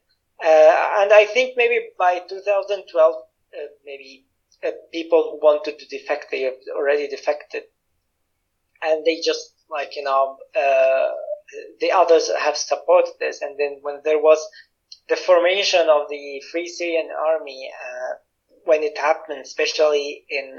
Uh, 0.44 1.02
and 1.02 1.14
I 1.14 1.26
think 1.26 1.56
maybe 1.56 1.90
by 1.98 2.22
2012, 2.28 3.16
uh, 3.16 3.58
maybe 3.86 4.26
uh, 4.66 4.72
people 4.92 5.24
who 5.32 5.46
wanted 5.46 5.80
to 5.80 5.88
defect 5.88 6.26
they 6.32 6.42
have 6.42 6.60
already 6.76 7.08
defected, 7.08 7.64
and 8.82 9.06
they 9.06 9.22
just 9.22 9.54
like 9.70 9.96
you 9.96 10.04
know 10.04 10.38
uh, 10.58 11.12
the 11.80 11.92
others 11.92 12.30
have 12.40 12.58
supported 12.58 13.14
this. 13.20 13.42
And 13.42 13.58
then 13.60 13.80
when 13.82 14.02
there 14.04 14.20
was 14.20 14.40
the 15.08 15.16
formation 15.16 15.88
of 15.90 16.10
the 16.10 16.42
Free 16.52 16.68
Syrian 16.68 17.10
Army, 17.12 17.72
uh, 17.72 18.14
when 18.66 18.82
it 18.82 18.98
happened, 18.98 19.42
especially 19.42 20.26
in 20.28 20.58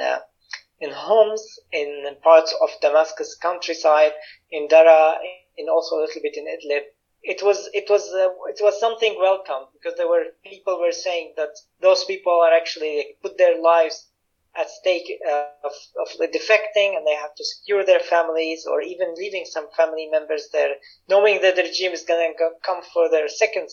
in 0.81 0.91
Homs, 0.91 1.59
in 1.73 2.17
parts 2.23 2.55
of 2.61 2.71
Damascus 2.81 3.37
countryside, 3.37 4.13
in 4.51 4.69
Dara, 4.69 5.19
and 5.59 5.69
also 5.69 5.97
a 5.97 6.03
little 6.03 6.23
bit 6.23 6.37
in 6.37 6.47
Idlib. 6.47 6.85
It 7.23 7.43
was 7.43 7.69
it 7.73 7.91
was 7.91 8.13
uh, 8.13 8.29
it 8.49 8.61
was 8.61 8.79
something 8.79 9.17
welcome 9.19 9.67
because 9.73 9.97
there 9.97 10.09
were 10.09 10.27
people 10.45 10.79
were 10.79 10.93
saying 10.93 11.35
that 11.37 11.55
those 11.81 12.05
people 12.05 12.41
are 12.45 12.53
actually 12.53 13.17
put 13.23 13.37
their 13.37 13.61
lives 13.61 14.09
at 14.57 14.71
stake 14.71 15.11
uh, 15.29 15.47
of, 15.65 15.73
of 16.01 16.09
defecting 16.31 16.97
and 16.97 17.07
they 17.07 17.15
have 17.15 17.35
to 17.37 17.45
secure 17.45 17.85
their 17.85 18.01
families 18.01 18.67
or 18.67 18.81
even 18.81 19.15
leaving 19.17 19.45
some 19.45 19.67
family 19.77 20.09
members 20.11 20.49
there, 20.53 20.75
knowing 21.09 21.41
that 21.43 21.57
the 21.57 21.63
regime 21.63 21.93
is 21.93 22.05
going 22.05 22.35
to 22.39 22.51
come 22.65 22.83
for 22.95 23.11
their 23.11 23.29
second 23.29 23.69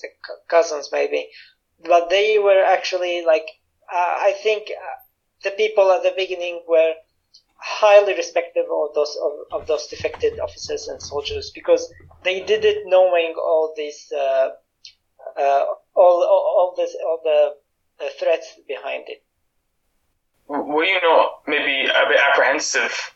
cousins 0.50 0.90
maybe. 0.92 1.30
But 1.86 2.10
they 2.10 2.38
were 2.38 2.64
actually 2.64 3.24
like, 3.26 3.46
uh, 3.92 4.16
I 4.30 4.34
think 4.44 4.72
uh, 4.72 4.96
the 5.44 5.52
people 5.52 5.92
at 5.92 6.04
the 6.04 6.14
beginning 6.16 6.62
were 6.68 6.94
highly 7.58 8.14
respectful 8.14 8.88
of 8.90 8.96
those 8.96 9.18
of, 9.24 9.62
of, 9.62 9.68
those 9.68 9.88
defected 9.88 10.40
officers 10.40 10.88
and 10.88 11.02
soldiers 11.02 11.52
because 11.56 11.92
they 12.24 12.42
did 12.42 12.66
it 12.66 12.84
knowing 12.86 13.34
all 13.38 13.74
these 13.78 14.12
uh, 14.12 14.50
uh, 15.40 15.66
all, 15.96 16.24
all, 16.24 16.44
all 16.58 16.74
this 16.76 16.96
all 17.06 17.20
the 17.24 18.06
uh, 18.06 18.10
threats 18.20 18.60
behind 18.68 19.06
it. 19.08 19.24
Were 20.48 20.84
you 20.84 21.00
not 21.02 21.42
maybe 21.48 21.88
a 21.90 22.08
bit 22.10 22.20
apprehensive 22.32 23.14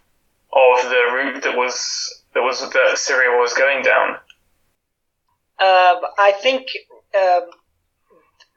of 0.53 0.89
the 0.89 1.03
route 1.13 1.43
that 1.43 1.57
was 1.57 2.23
that 2.33 2.41
was 2.41 2.61
that 2.61 2.97
Syria 2.97 3.37
was 3.37 3.53
going 3.53 3.83
down? 3.83 4.09
Um, 5.59 6.01
I 6.19 6.33
think 6.39 6.67
um, 7.17 7.49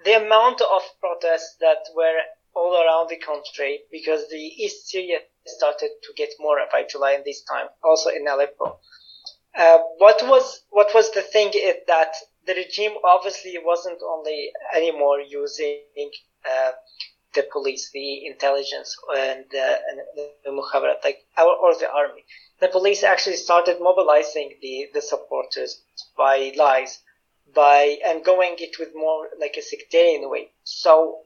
the 0.05 0.25
amount 0.25 0.61
of 0.61 0.83
protests 1.01 1.57
that 1.61 1.79
were 1.97 2.19
all 2.55 2.75
around 2.75 3.09
the 3.09 3.17
country 3.17 3.81
because 3.91 4.29
the 4.29 4.37
East 4.37 4.89
Syria 4.89 5.19
started 5.47 5.91
to 6.03 6.13
get 6.17 6.31
more 6.39 6.59
by 6.73 6.85
July 6.85 7.13
in 7.13 7.23
this 7.25 7.43
time, 7.43 7.67
also 7.83 8.11
in 8.11 8.27
Aleppo. 8.27 8.79
Uh, 9.57 9.79
what 9.99 10.23
was 10.29 10.63
what 10.71 10.95
was 10.95 11.11
the 11.11 11.23
thing 11.23 11.51
is 11.55 11.77
that 11.89 12.15
the 12.47 12.55
regime 12.55 12.93
obviously 13.05 13.57
wasn't 13.63 14.01
only 14.03 14.51
anymore 14.75 15.21
using 15.21 16.11
uh, 16.49 16.71
the 17.35 17.47
police, 17.53 17.91
the 17.93 18.27
intelligence, 18.27 18.97
and, 19.17 19.45
uh, 19.55 19.77
and 19.89 20.01
the 20.17 20.51
mukhabarat, 20.51 21.05
like 21.05 21.19
or, 21.39 21.55
or 21.57 21.75
the 21.75 21.91
army. 21.91 22.25
The 22.61 22.69
police 22.69 23.03
actually 23.03 23.37
started 23.37 23.79
mobilizing 23.81 24.57
the 24.63 24.89
the 24.95 25.03
supporters 25.03 25.83
by 26.17 26.53
lies, 26.57 27.01
by 27.55 27.99
and 28.05 28.25
going 28.25 28.57
it 28.59 28.79
with 28.79 28.91
more 28.95 29.29
like 29.39 29.57
a 29.57 29.63
sectarian 29.63 30.29
way. 30.31 30.51
So 30.65 31.23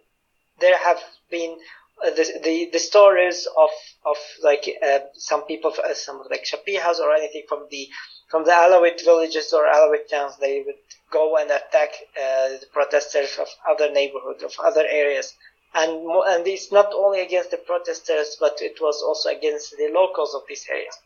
there 0.61 0.78
have 0.78 1.00
been 1.30 1.57
uh, 2.05 2.11
the, 2.11 2.40
the 2.42 2.70
the 2.72 2.78
stories 2.78 3.46
of 3.57 3.70
of 4.05 4.16
like 4.42 4.64
uh, 4.84 5.00
some 5.14 5.42
people, 5.42 5.72
uh, 5.84 5.94
some 5.94 6.22
like 6.30 6.44
Shabihas 6.44 6.98
or 6.98 7.12
anything 7.14 7.44
from 7.48 7.66
the 7.70 7.88
from 8.30 8.44
the 8.44 8.50
Alawite 8.50 9.05
villages 9.05 9.52
or 9.52 9.64
Alawite 9.64 10.09
towns, 10.09 10.36
they 10.38 10.62
would 10.66 10.80
go 11.11 11.36
and 11.36 11.50
attack 11.50 11.90
uh, 12.16 12.48
the 12.61 12.66
protesters 12.72 13.38
of 13.38 13.48
other 13.70 13.90
neighborhoods 13.90 14.42
of 14.42 14.52
other 14.62 14.84
areas. 14.88 15.34
And 15.74 15.90
and 16.32 16.46
it's 16.46 16.70
not 16.72 16.92
only 16.94 17.20
against 17.20 17.50
the 17.50 17.59
protesters, 17.59 18.36
but 18.38 18.59
it 18.61 18.80
was 18.80 19.02
also 19.02 19.30
against 19.30 19.76
the 19.76 19.90
locals 19.92 20.34
of 20.34 20.42
these 20.48 20.66
areas. 20.70 20.96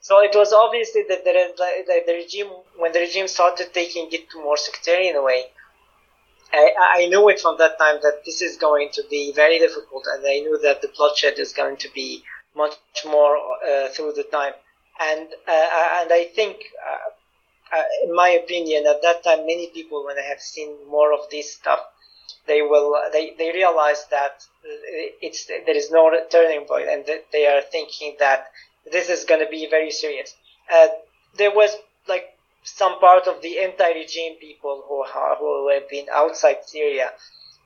So 0.00 0.20
it 0.20 0.34
was 0.34 0.52
obviously 0.52 1.04
that 1.08 1.24
the, 1.24 1.32
the, 1.56 2.02
the 2.06 2.12
regime, 2.12 2.50
when 2.76 2.92
the 2.92 3.00
regime 3.00 3.28
started 3.28 3.72
taking 3.72 4.08
it 4.12 4.30
to 4.30 4.42
more 4.42 4.56
sectarian 4.56 5.22
way, 5.24 5.46
I, 6.52 6.72
I 6.96 7.06
knew 7.06 7.28
it 7.28 7.40
from 7.40 7.56
that 7.58 7.78
time 7.78 7.98
that 8.02 8.22
this 8.24 8.42
is 8.42 8.56
going 8.56 8.90
to 8.92 9.02
be 9.10 9.32
very 9.32 9.58
difficult, 9.58 10.04
and 10.12 10.24
I 10.26 10.40
knew 10.40 10.58
that 10.62 10.82
the 10.82 10.88
bloodshed 10.88 11.38
is 11.38 11.52
going 11.52 11.76
to 11.78 11.88
be 11.94 12.22
much 12.54 12.74
more 13.06 13.36
uh, 13.66 13.88
through 13.88 14.12
the 14.12 14.24
time. 14.24 14.52
And 15.00 15.28
uh, 15.48 15.98
and 16.00 16.12
I 16.12 16.28
think, 16.34 16.58
uh, 16.86 17.76
uh, 17.76 17.82
in 18.04 18.14
my 18.14 18.28
opinion, 18.30 18.86
at 18.86 19.02
that 19.02 19.24
time, 19.24 19.46
many 19.46 19.68
people, 19.68 20.04
when 20.04 20.16
they 20.16 20.24
have 20.24 20.40
seen 20.40 20.76
more 20.88 21.12
of 21.12 21.30
this 21.30 21.54
stuff, 21.54 21.80
they 22.46 22.60
will 22.60 23.00
they, 23.12 23.34
they 23.38 23.52
realize 23.52 24.06
that 24.10 24.44
it's 25.22 25.46
there 25.46 25.76
is 25.76 25.90
no 25.90 26.12
turning 26.30 26.66
point, 26.66 26.88
and 26.88 27.04
they 27.32 27.46
are 27.46 27.62
thinking 27.62 28.16
that 28.18 28.50
this 28.90 29.08
is 29.08 29.24
going 29.24 29.40
to 29.40 29.50
be 29.50 29.66
very 29.70 29.90
serious. 29.90 30.34
Uh, 30.72 30.88
there 31.36 31.54
was 31.54 31.74
like 32.06 32.36
some 32.62 32.98
part 33.00 33.26
of 33.26 33.42
the 33.42 33.58
anti-regime 33.58 34.36
people 34.36 34.84
who 34.86 35.04
who 35.38 35.68
have 35.68 35.88
been 35.88 36.06
outside 36.12 36.64
Syria. 36.64 37.12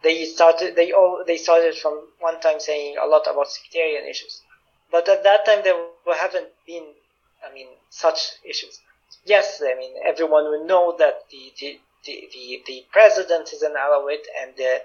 They 0.03 0.25
started 0.25 0.77
they 0.77 0.93
all 0.93 1.25
they 1.27 1.37
started 1.37 1.75
from 1.77 2.01
one 2.21 2.41
time 2.41 2.61
saying 2.61 2.97
a 2.99 3.07
lot 3.07 3.27
about 3.31 3.51
sectarian 3.51 4.07
issues, 4.09 4.43
but 4.91 5.09
at 5.09 5.23
that 5.25 5.45
time 5.47 5.63
there 5.65 5.77
haven't 6.19 6.49
been 6.67 6.85
I 7.47 7.53
mean 7.53 7.69
such 7.91 8.37
issues. 8.45 8.81
Yes, 9.25 9.63
I 9.65 9.75
mean 9.75 9.95
everyone 10.05 10.45
will 10.45 10.67
know 10.67 10.95
that 10.99 11.29
the 11.31 11.53
the, 11.61 11.81
the, 12.05 12.29
the, 12.33 12.63
the 12.67 12.85
president 12.93 13.53
is 13.53 13.63
an 13.63 13.75
Alawite 13.75 14.27
and 14.41 14.53
the 14.57 14.81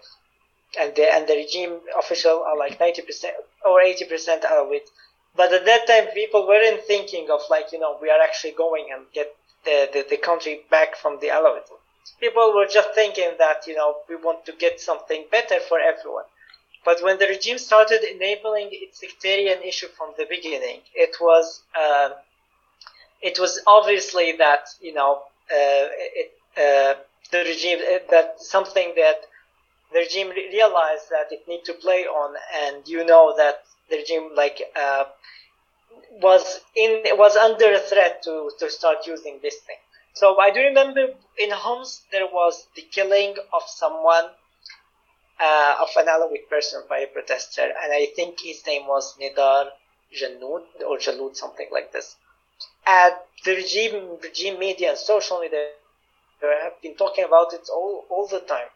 and 0.79 0.95
the 0.95 1.13
and 1.13 1.27
the 1.27 1.35
regime 1.35 1.79
official 1.97 2.43
are 2.43 2.57
like 2.57 2.79
ninety 2.79 3.01
percent 3.01 3.35
or 3.65 3.81
eighty 3.81 4.05
percent 4.05 4.43
Alawite. 4.43 4.89
But 5.35 5.53
at 5.53 5.65
that 5.65 5.87
time, 5.87 6.07
people 6.13 6.45
weren't 6.45 6.83
thinking 6.83 7.29
of 7.31 7.41
like, 7.49 7.71
you 7.71 7.79
know, 7.79 7.97
we 8.01 8.09
are 8.09 8.19
actually 8.21 8.51
going 8.51 8.87
and 8.93 9.05
get 9.13 9.33
the, 9.65 9.89
the, 9.93 10.05
the 10.09 10.17
country 10.17 10.61
back 10.69 10.95
from 10.95 11.19
the 11.21 11.27
Alawites. 11.27 11.69
People 12.19 12.53
were 12.55 12.67
just 12.67 12.93
thinking 12.93 13.31
that, 13.37 13.65
you 13.67 13.75
know, 13.75 13.97
we 14.09 14.15
want 14.15 14.45
to 14.45 14.53
get 14.53 14.79
something 14.79 15.25
better 15.31 15.59
for 15.59 15.79
everyone. 15.79 16.25
But 16.83 17.03
when 17.03 17.19
the 17.19 17.27
regime 17.27 17.57
started 17.57 18.03
enabling 18.03 18.69
its 18.71 18.99
sectarian 18.99 19.61
issue 19.63 19.87
from 19.87 20.13
the 20.17 20.25
beginning, 20.29 20.81
it 20.95 21.15
was, 21.21 21.61
uh, 21.79 22.09
it 23.21 23.39
was 23.39 23.61
obviously 23.67 24.33
that, 24.37 24.67
you 24.81 24.93
know, 24.93 25.21
uh, 25.51 25.87
it, 26.21 26.31
uh, 26.57 26.99
the 27.31 27.39
regime, 27.39 27.79
uh, 27.79 27.99
that 28.09 28.41
something 28.41 28.93
that 28.95 29.21
the 29.93 29.99
regime 29.99 30.29
realized 30.29 31.09
that 31.09 31.31
it 31.31 31.47
need 31.47 31.63
to 31.65 31.73
play 31.73 32.05
on, 32.05 32.35
and 32.63 32.87
you 32.87 33.05
know 33.05 33.33
that 33.37 33.63
the 33.89 33.97
regime 33.97 34.29
like 34.35 34.61
uh, 34.75 35.03
was 36.21 36.59
in 36.75 37.03
was 37.17 37.35
under 37.35 37.73
a 37.73 37.79
threat 37.79 38.21
to 38.23 38.51
to 38.59 38.69
start 38.69 39.07
using 39.07 39.39
this 39.41 39.57
thing. 39.67 39.77
So 40.13 40.39
I 40.39 40.51
do 40.51 40.59
remember 40.61 41.07
in 41.39 41.51
Homs 41.51 42.01
there 42.11 42.27
was 42.27 42.67
the 42.75 42.83
killing 42.83 43.35
of 43.53 43.63
someone 43.67 44.25
uh, 45.39 45.75
of 45.81 45.89
an 45.97 46.07
Alawite 46.07 46.49
person 46.49 46.83
by 46.89 46.99
a 46.99 47.07
protester, 47.07 47.63
and 47.63 47.93
I 47.93 48.07
think 48.15 48.39
his 48.39 48.65
name 48.65 48.87
was 48.87 49.17
Nidar 49.17 49.69
Janud 50.13 50.63
or 50.87 50.97
Jalud, 50.97 51.35
something 51.35 51.67
like 51.71 51.91
this. 51.91 52.15
And 52.85 53.13
the 53.45 53.55
regime 53.55 54.17
regime 54.21 54.59
media 54.59 54.89
and 54.89 54.97
social 54.97 55.39
media 55.39 55.69
have 56.41 56.81
been 56.81 56.95
talking 56.95 57.23
about 57.25 57.53
it 57.53 57.69
all 57.73 58.05
all 58.09 58.27
the 58.27 58.39
time 58.41 58.67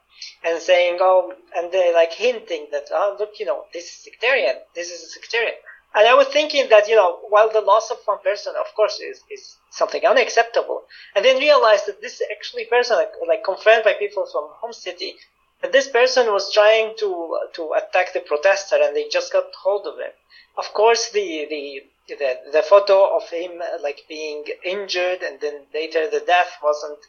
and 0.43 0.61
saying, 0.61 0.97
oh, 1.01 1.34
and 1.55 1.71
they're 1.71 1.93
like 1.93 2.13
hinting 2.13 2.67
that, 2.71 2.86
oh, 2.91 3.15
look, 3.19 3.39
you 3.39 3.45
know, 3.45 3.65
this 3.73 3.86
is 3.86 4.03
sectarian, 4.03 4.55
this 4.73 4.89
is 4.91 5.03
a 5.03 5.09
sectarian. 5.09 5.55
And 5.96 6.06
I 6.08 6.14
was 6.14 6.28
thinking 6.28 6.68
that, 6.70 6.89
you 6.89 6.96
know, 6.96 7.20
while 7.30 7.50
the 7.50 7.62
loss 7.62 7.89
of 7.89 7.98
one 8.06 8.20
person, 8.20 8.54
of 8.60 8.74
course, 8.76 9.00
is, 9.00 9.22
is 9.32 9.56
something 9.70 10.06
unacceptable, 10.06 10.84
and 11.16 11.24
then 11.24 11.38
realized 11.38 11.86
that 11.88 12.02
this 12.02 12.22
actually 12.32 12.66
person, 12.66 12.98
like, 12.98 13.14
like 13.28 13.43
confirmed 13.46 13.86
by 13.86 13.93
people 13.93 14.26
from 14.26 14.50
home 14.60 14.74
city, 14.74 15.16
that 15.62 15.72
this 15.72 15.88
person 15.88 16.34
was 16.34 16.52
trying 16.54 16.93
to 17.00 17.39
to 17.54 17.74
attack 17.74 18.12
the 18.14 18.20
protester, 18.20 18.76
and 18.82 18.93
they 18.96 19.08
just 19.08 19.32
got 19.32 19.46
hold 19.64 19.88
of 19.88 19.98
him. 19.98 20.12
Of 20.58 20.74
course, 20.74 21.10
the 21.12 21.48
the 21.50 21.84
the, 22.08 22.39
the 22.52 22.62
photo 22.62 23.16
of 23.16 23.30
him 23.30 23.62
like 23.82 24.04
being 24.08 24.46
injured 24.64 25.24
and 25.24 25.39
then 25.39 25.62
later 25.74 26.08
the 26.10 26.20
death 26.20 26.58
wasn't 26.62 27.00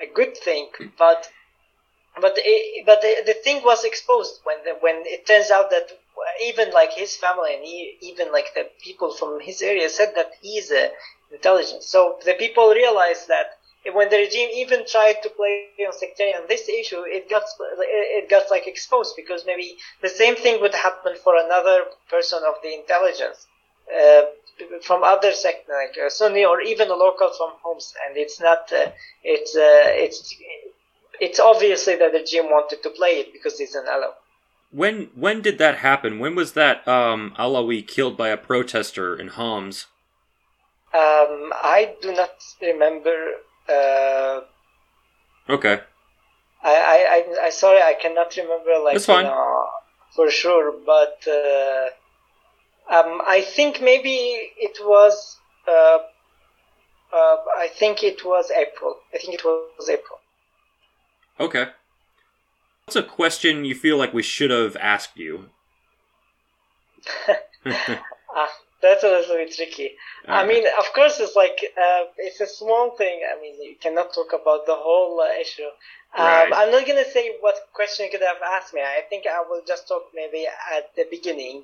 a 0.00 0.06
good 0.06 0.36
thing, 0.36 0.68
but 0.98 1.30
but 2.20 2.34
it, 2.36 2.84
but 2.86 3.00
the, 3.00 3.22
the 3.26 3.34
thing 3.34 3.62
was 3.62 3.84
exposed 3.84 4.40
when 4.44 4.56
the, 4.64 4.72
when 4.80 4.96
it 5.06 5.26
turns 5.26 5.50
out 5.50 5.70
that 5.70 5.88
even 6.42 6.70
like 6.72 6.92
his 6.92 7.16
family 7.16 7.54
and 7.54 7.64
he, 7.64 7.96
even 8.02 8.32
like 8.32 8.54
the 8.54 8.66
people 8.82 9.12
from 9.12 9.40
his 9.40 9.62
area 9.62 9.88
said 9.88 10.12
that 10.16 10.32
he's 10.40 10.70
a 10.70 10.90
intelligence. 11.32 11.86
So 11.86 12.18
the 12.24 12.34
people 12.34 12.70
realized 12.70 13.28
that 13.28 13.58
when 13.94 14.10
the 14.10 14.18
regime 14.18 14.50
even 14.52 14.86
tried 14.86 15.22
to 15.22 15.30
play 15.30 15.68
on 15.86 15.92
sectarian 15.92 16.42
this 16.48 16.68
issue, 16.68 17.02
it 17.06 17.30
got 17.30 17.44
it 17.60 18.28
got 18.28 18.50
like 18.50 18.66
exposed 18.66 19.16
because 19.16 19.44
maybe 19.46 19.76
the 20.02 20.08
same 20.08 20.36
thing 20.36 20.60
would 20.60 20.74
happen 20.74 21.14
for 21.24 21.34
another 21.36 21.84
person 22.08 22.40
of 22.46 22.54
the 22.62 22.74
intelligence. 22.74 23.46
Uh, 23.90 24.22
from 24.82 25.02
other 25.02 25.32
sect 25.32 25.68
like 25.68 25.96
uh, 26.04 26.10
Sunni 26.10 26.44
or 26.44 26.60
even 26.60 26.90
a 26.90 26.94
local 26.94 27.30
from 27.36 27.52
Homs, 27.62 27.94
and 28.06 28.16
it's 28.16 28.40
not 28.40 28.70
uh, 28.72 28.90
it's 29.24 29.56
uh, 29.56 29.84
it's 30.04 30.34
it's 31.18 31.40
obviously 31.40 31.96
that 31.96 32.12
the 32.12 32.18
regime 32.18 32.50
wanted 32.50 32.82
to 32.82 32.90
play 32.90 33.20
it 33.20 33.32
because 33.32 33.58
he's 33.58 33.74
an 33.74 33.86
Alawi. 33.86 34.12
When 34.70 35.10
when 35.14 35.42
did 35.42 35.58
that 35.58 35.78
happen? 35.78 36.18
When 36.18 36.34
was 36.34 36.52
that 36.52 36.86
um, 36.86 37.34
Alawi 37.38 37.86
killed 37.86 38.16
by 38.16 38.28
a 38.28 38.36
protester 38.36 39.18
in 39.18 39.28
Homs? 39.28 39.86
Um, 40.92 41.52
I 41.54 41.94
do 42.00 42.12
not 42.12 42.30
remember. 42.62 43.32
Uh, 43.68 44.40
okay. 45.48 45.80
I, 46.62 46.74
I, 46.74 47.42
I, 47.42 47.46
I, 47.46 47.50
sorry, 47.50 47.80
I 47.80 47.94
cannot 47.94 48.36
remember 48.36 48.78
like 48.84 48.94
That's 48.94 49.06
fine. 49.06 49.24
You 49.24 49.30
know, 49.30 49.66
for 50.14 50.30
sure, 50.30 50.72
but 50.84 51.18
uh, 51.26 51.86
um, 52.94 53.20
I 53.26 53.40
think 53.40 53.80
maybe 53.80 54.10
it 54.10 54.78
was. 54.82 55.38
Uh, 55.66 55.98
uh, 57.12 57.36
I 57.58 57.68
think 57.72 58.02
it 58.04 58.24
was 58.24 58.50
April. 58.50 58.96
I 59.12 59.18
think 59.18 59.34
it 59.34 59.44
was 59.44 59.88
April. 59.88 60.20
Okay. 61.40 61.66
What's 62.90 63.08
a 63.08 63.08
question 63.08 63.64
you 63.64 63.76
feel 63.76 63.96
like 63.96 64.12
we 64.12 64.24
should 64.24 64.50
have 64.50 64.74
asked 64.74 65.16
you? 65.16 65.50
ah, 67.64 68.52
that's 68.82 69.04
a 69.04 69.08
little 69.08 69.36
bit 69.36 69.54
tricky. 69.54 69.92
I 70.26 70.44
mean, 70.44 70.64
of 70.76 70.92
course, 70.92 71.20
it's 71.20 71.36
like 71.36 71.56
uh, 71.78 72.06
it's 72.18 72.40
a 72.40 72.48
small 72.48 72.96
thing. 72.96 73.20
I 73.32 73.40
mean, 73.40 73.62
you 73.62 73.76
cannot 73.80 74.12
talk 74.12 74.32
about 74.32 74.66
the 74.66 74.74
whole 74.74 75.20
uh, 75.20 75.40
issue. 75.40 75.70
Um, 76.18 76.26
right. 76.26 76.52
I'm 76.52 76.72
not 76.72 76.84
gonna 76.84 77.04
say 77.04 77.36
what 77.38 77.54
question 77.74 78.06
you 78.06 78.10
could 78.10 78.26
have 78.26 78.42
asked 78.56 78.74
me. 78.74 78.80
I 78.80 79.02
think 79.08 79.24
I 79.24 79.40
will 79.48 79.62
just 79.64 79.86
talk 79.86 80.06
maybe 80.12 80.48
at 80.48 80.92
the 80.96 81.06
beginning 81.08 81.62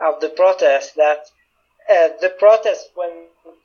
of 0.00 0.22
the 0.22 0.30
protest 0.30 0.96
that 0.96 1.26
uh, 1.90 2.08
the 2.22 2.34
protest 2.38 2.88
when 2.94 3.10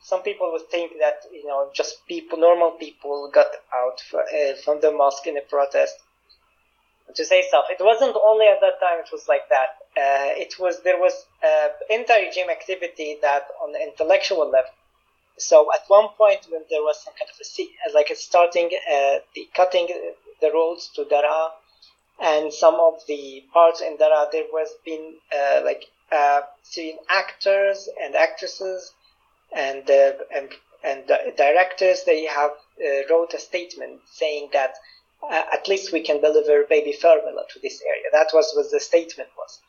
some 0.02 0.22
people 0.22 0.52
would 0.52 0.68
think 0.68 0.92
that 1.00 1.22
you 1.32 1.46
know 1.46 1.70
just 1.72 2.06
people 2.06 2.36
normal 2.36 2.72
people 2.72 3.30
got 3.32 3.48
out 3.74 4.00
for, 4.02 4.20
uh, 4.20 4.54
from 4.62 4.82
the 4.82 4.92
mosque 4.92 5.26
in 5.26 5.38
a 5.38 5.40
protest 5.48 5.96
to 7.14 7.24
say 7.24 7.42
stuff 7.48 7.64
it 7.70 7.82
wasn't 7.82 8.16
only 8.24 8.46
at 8.46 8.60
that 8.60 8.78
time 8.80 8.98
it 8.98 9.10
was 9.12 9.26
like 9.28 9.48
that 9.48 9.70
uh, 9.96 10.30
it 10.44 10.54
was 10.58 10.82
there 10.82 10.98
was 10.98 11.24
uh, 11.44 11.68
anti-regime 11.92 12.50
activity 12.50 13.16
that 13.22 13.46
on 13.62 13.72
the 13.72 13.82
intellectual 13.82 14.50
level 14.50 14.70
so 15.38 15.72
at 15.72 15.80
one 15.88 16.08
point 16.18 16.46
when 16.50 16.62
there 16.70 16.82
was 16.82 17.02
some 17.02 17.14
kind 17.18 17.30
of 17.30 17.38
a 17.40 17.94
like 17.94 18.10
starting 18.14 18.70
uh, 18.92 19.18
the 19.34 19.48
cutting 19.54 19.88
the 20.40 20.50
roads 20.52 20.90
to 20.94 21.04
Dara 21.04 21.50
and 22.20 22.52
some 22.52 22.74
of 22.74 23.00
the 23.08 23.42
parts 23.52 23.80
in 23.80 23.96
Dara, 23.96 24.28
there 24.30 24.44
was 24.52 24.68
been 24.84 25.14
uh, 25.34 25.62
like 25.64 25.84
uh, 26.12 26.42
Syrian 26.62 26.98
actors 27.08 27.88
and 28.02 28.14
actresses 28.14 28.92
and 29.56 29.88
uh, 29.90 30.12
and 30.34 30.50
and 30.84 31.06
directors. 31.36 32.04
They 32.04 32.24
have 32.26 32.50
wrote 33.08 33.32
a 33.34 33.38
statement 33.38 34.00
saying 34.10 34.50
that 34.52 34.74
uh, 35.22 35.44
at 35.52 35.68
least 35.68 35.92
we 35.92 36.00
can 36.00 36.20
deliver 36.20 36.64
baby 36.68 36.92
formula 36.92 37.42
to 37.52 37.60
this 37.60 37.82
area. 37.86 38.04
That 38.12 38.30
was 38.32 38.52
what 38.54 38.70
the 38.70 38.80
statement 38.80 39.30
was. 39.36 39.60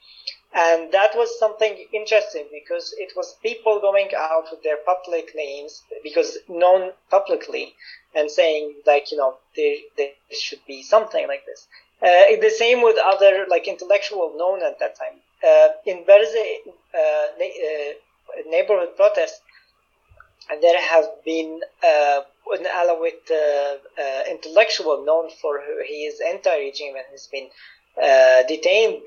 And 0.54 0.92
that 0.92 1.12
was 1.16 1.40
something 1.40 1.86
interesting 1.94 2.46
because 2.52 2.94
it 2.98 3.14
was 3.16 3.38
people 3.42 3.80
going 3.80 4.10
out 4.18 4.46
with 4.52 4.64
their 4.64 4.78
public 4.78 5.32
names 5.34 5.82
because 6.04 6.38
known 6.50 6.92
publicly 7.10 7.74
and 8.14 8.30
saying 8.30 8.76
like, 8.86 9.12
you 9.12 9.18
know, 9.18 9.36
there, 9.56 9.78
there 9.98 10.12
should 10.32 10.60
be 10.68 10.84
something 10.84 11.26
like 11.28 11.46
this. 11.46 11.68
Uh, 12.02 12.36
the 12.42 12.50
same 12.50 12.82
with 12.82 12.98
other 12.98 13.46
like 13.50 13.68
intellectual 13.68 14.34
known 14.36 14.62
at 14.62 14.78
that 14.80 14.98
time 14.98 15.22
uh, 15.44 15.70
in 15.86 16.04
Berze 16.06 16.36
uh, 16.94 17.28
neighborhood 18.50 18.96
protests, 18.96 19.42
there 20.62 20.82
have 20.82 21.06
been 21.26 21.62
an 22.52 22.66
Alawite 22.66 23.32
intellectual 24.30 25.04
known 25.06 25.30
for 25.42 25.62
his 25.86 26.22
anti-regime 26.22 26.96
and 26.96 27.06
has 27.12 27.28
been 27.28 27.50
detained 28.48 29.02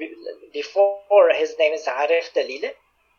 before. 0.53 1.31
His 1.33 1.55
name 1.59 1.73
is 1.73 1.85
Arif 1.87 2.33
Dalila 2.37 2.71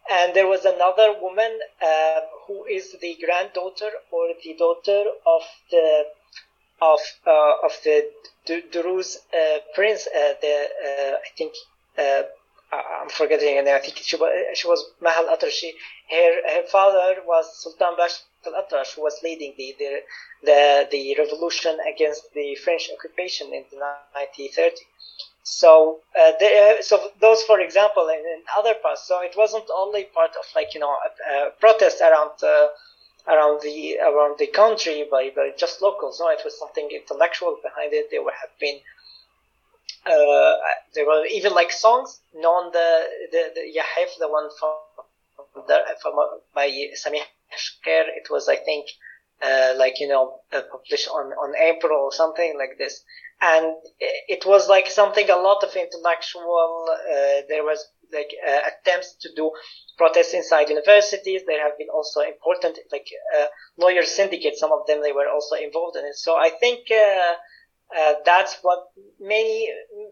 and 0.09 0.33
there 0.33 0.47
was 0.47 0.65
another 0.65 1.15
woman 1.19 1.59
uh, 1.81 2.21
who 2.45 2.65
is 2.65 2.95
the 3.01 3.17
granddaughter 3.23 3.89
or 4.11 4.29
the 4.43 4.53
daughter 4.53 5.03
of 5.25 5.41
the 5.71 6.05
of 6.81 6.99
uh, 7.25 7.53
of 7.63 7.71
the 7.83 8.11
Druze 8.71 9.17
uh, 9.33 9.57
prince. 9.73 10.07
Uh, 10.07 10.33
the 10.41 10.67
uh, 10.85 11.15
I 11.15 11.29
think 11.37 11.53
uh, 11.97 12.23
I'm 12.71 13.09
forgetting 13.09 13.55
her 13.55 13.63
name. 13.63 13.75
I 13.75 13.79
think 13.79 13.97
she 13.97 14.15
was 14.15 14.31
she 14.53 14.67
was 14.67 14.85
Mahal 15.01 15.25
Atrashi. 15.25 15.71
Her 16.11 16.49
her 16.49 16.63
father 16.67 17.21
was 17.25 17.45
Sultan 17.63 17.95
Bash 17.97 18.19
who 18.45 19.01
was 19.01 19.19
leading 19.23 19.53
the, 19.57 19.75
the 19.79 20.01
the 20.43 20.87
the 20.91 21.15
revolution 21.17 21.77
against 21.93 22.33
the 22.33 22.55
French 22.55 22.89
occupation 22.95 23.53
in 23.53 23.63
the 23.71 23.77
1930s. 24.15 24.79
So, 25.43 25.99
uh, 26.19 26.31
uh, 26.43 26.81
so 26.81 27.11
those, 27.21 27.43
for 27.43 27.59
example, 27.59 28.07
in, 28.09 28.41
other 28.57 28.73
parts. 28.73 29.07
So 29.07 29.21
it 29.21 29.35
wasn't 29.37 29.65
only 29.75 30.05
part 30.05 30.31
of 30.31 30.45
like 30.55 30.73
you 30.73 30.79
know 30.79 30.89
a, 30.89 31.47
a 31.47 31.51
protest 31.59 32.01
around 32.01 32.31
uh, 32.43 32.67
around 33.27 33.61
the 33.61 33.99
around 33.99 34.39
the 34.39 34.47
country 34.47 35.05
by, 35.09 35.31
by 35.35 35.51
just 35.57 35.81
locals. 35.81 36.19
No, 36.19 36.29
it 36.29 36.41
was 36.43 36.57
something 36.57 36.89
intellectual 36.89 37.59
behind 37.61 37.93
it. 37.93 38.09
There 38.09 38.23
have 38.23 38.59
been 38.59 38.79
uh, 40.05 40.55
there 40.93 41.05
were 41.05 41.25
even 41.25 41.53
like 41.53 41.71
songs 41.71 42.19
known 42.33 42.71
the 42.71 43.03
the, 43.31 43.51
the 43.55 43.61
Yahif, 43.61 44.17
the 44.19 44.27
one 44.27 44.49
from 44.59 45.65
the, 45.67 45.79
from 46.01 46.13
by 46.53 46.69
Samih 46.95 47.21
It 47.85 48.29
was 48.29 48.47
I 48.49 48.55
think 48.55 48.87
uh, 49.41 49.73
like 49.77 49.99
you 49.99 50.07
know 50.07 50.41
published 50.51 51.07
on 51.09 51.27
on 51.33 51.55
April 51.55 51.97
or 52.05 52.11
something 52.11 52.57
like 52.57 52.77
this. 52.77 53.03
And 53.41 53.75
it 53.99 54.45
was 54.45 54.69
like 54.69 54.87
something 54.87 55.29
a 55.29 55.35
lot 55.35 55.63
of 55.63 55.75
intellectual 55.75 56.87
uh, 56.89 57.41
there 57.49 57.63
was 57.63 57.85
like 58.13 58.29
uh, 58.47 58.61
attempts 58.69 59.15
to 59.21 59.29
do 59.35 59.51
protests 59.97 60.33
inside 60.33 60.69
universities. 60.69 61.41
There 61.45 61.61
have 61.61 61.77
been 61.77 61.89
also 61.93 62.21
important 62.21 62.79
like 62.91 63.07
uh, 63.37 63.47
lawyer 63.77 64.03
syndicates 64.03 64.59
some 64.59 64.71
of 64.71 64.87
them 64.87 65.01
they 65.01 65.11
were 65.11 65.27
also 65.29 65.55
involved 65.55 65.97
in 65.97 66.05
it. 66.05 66.15
So 66.15 66.35
i 66.37 66.49
think 66.49 66.79
uh, 66.91 67.33
uh, 67.95 68.13
that's 68.25 68.57
what 68.61 68.79
many 69.19 69.69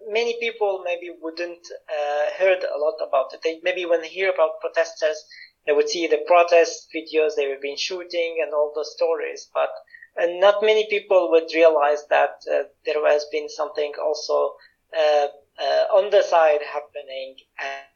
many 0.08 0.38
people 0.40 0.82
maybe 0.86 1.10
wouldn't 1.22 1.66
uh, 1.90 2.26
heard 2.38 2.64
a 2.64 2.78
lot 2.78 2.96
about 3.08 3.34
it. 3.34 3.42
They 3.44 3.60
maybe 3.64 3.86
when 3.86 4.02
they 4.02 4.10
hear 4.10 4.32
about 4.32 4.60
protesters 4.62 5.24
they 5.66 5.74
would 5.74 5.90
see 5.90 6.08
the 6.08 6.24
protest 6.28 6.90
videos 6.96 7.36
they 7.36 7.48
were 7.48 7.62
being 7.62 7.78
shooting 7.78 8.40
and 8.44 8.54
all 8.54 8.72
those 8.76 8.94
stories 8.94 9.50
but 9.54 9.70
and 10.16 10.40
not 10.40 10.62
many 10.62 10.88
people 10.90 11.32
would 11.32 11.50
realize 11.56 12.06
that 12.10 12.36
uh, 12.52 12.64
there 12.86 13.08
has 13.08 13.26
been 13.32 13.50
something 13.50 13.94
also 14.00 14.54
uh, 14.96 15.28
uh, 15.60 15.86
on 15.96 16.10
the 16.10 16.22
side 16.22 16.60
happening, 16.62 17.36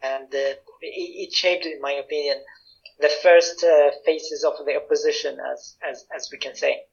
and, 0.04 0.28
it, 0.32 0.64
it, 0.82 1.34
shaped, 1.34 1.66
in 1.66 1.82
my 1.82 1.94
opinion, 1.94 2.38
the 3.00 3.10
first 3.22 3.64
uh, 3.64 3.92
phases 4.06 4.44
of 4.44 4.54
the 4.66 4.76
opposition, 4.76 5.38
as 5.52 5.76
as 5.88 6.06
as 6.16 6.30
we 6.32 6.38
can 6.38 6.56
say. 6.56 6.84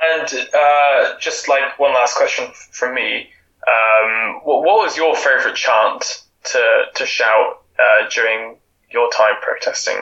And 0.00 0.48
uh, 0.54 1.18
just 1.18 1.48
like 1.48 1.78
one 1.78 1.92
last 1.94 2.16
question 2.16 2.46
from 2.72 2.94
me, 2.94 3.30
um, 3.66 4.40
what, 4.44 4.62
what, 4.64 4.84
was 4.84 4.96
your 4.96 5.16
favorite 5.16 5.56
chant 5.56 6.24
to 6.44 6.84
to 6.94 7.06
shout 7.06 7.62
uh, 7.78 8.08
during 8.10 8.58
your 8.90 9.10
time 9.10 9.34
protesting? 9.42 9.98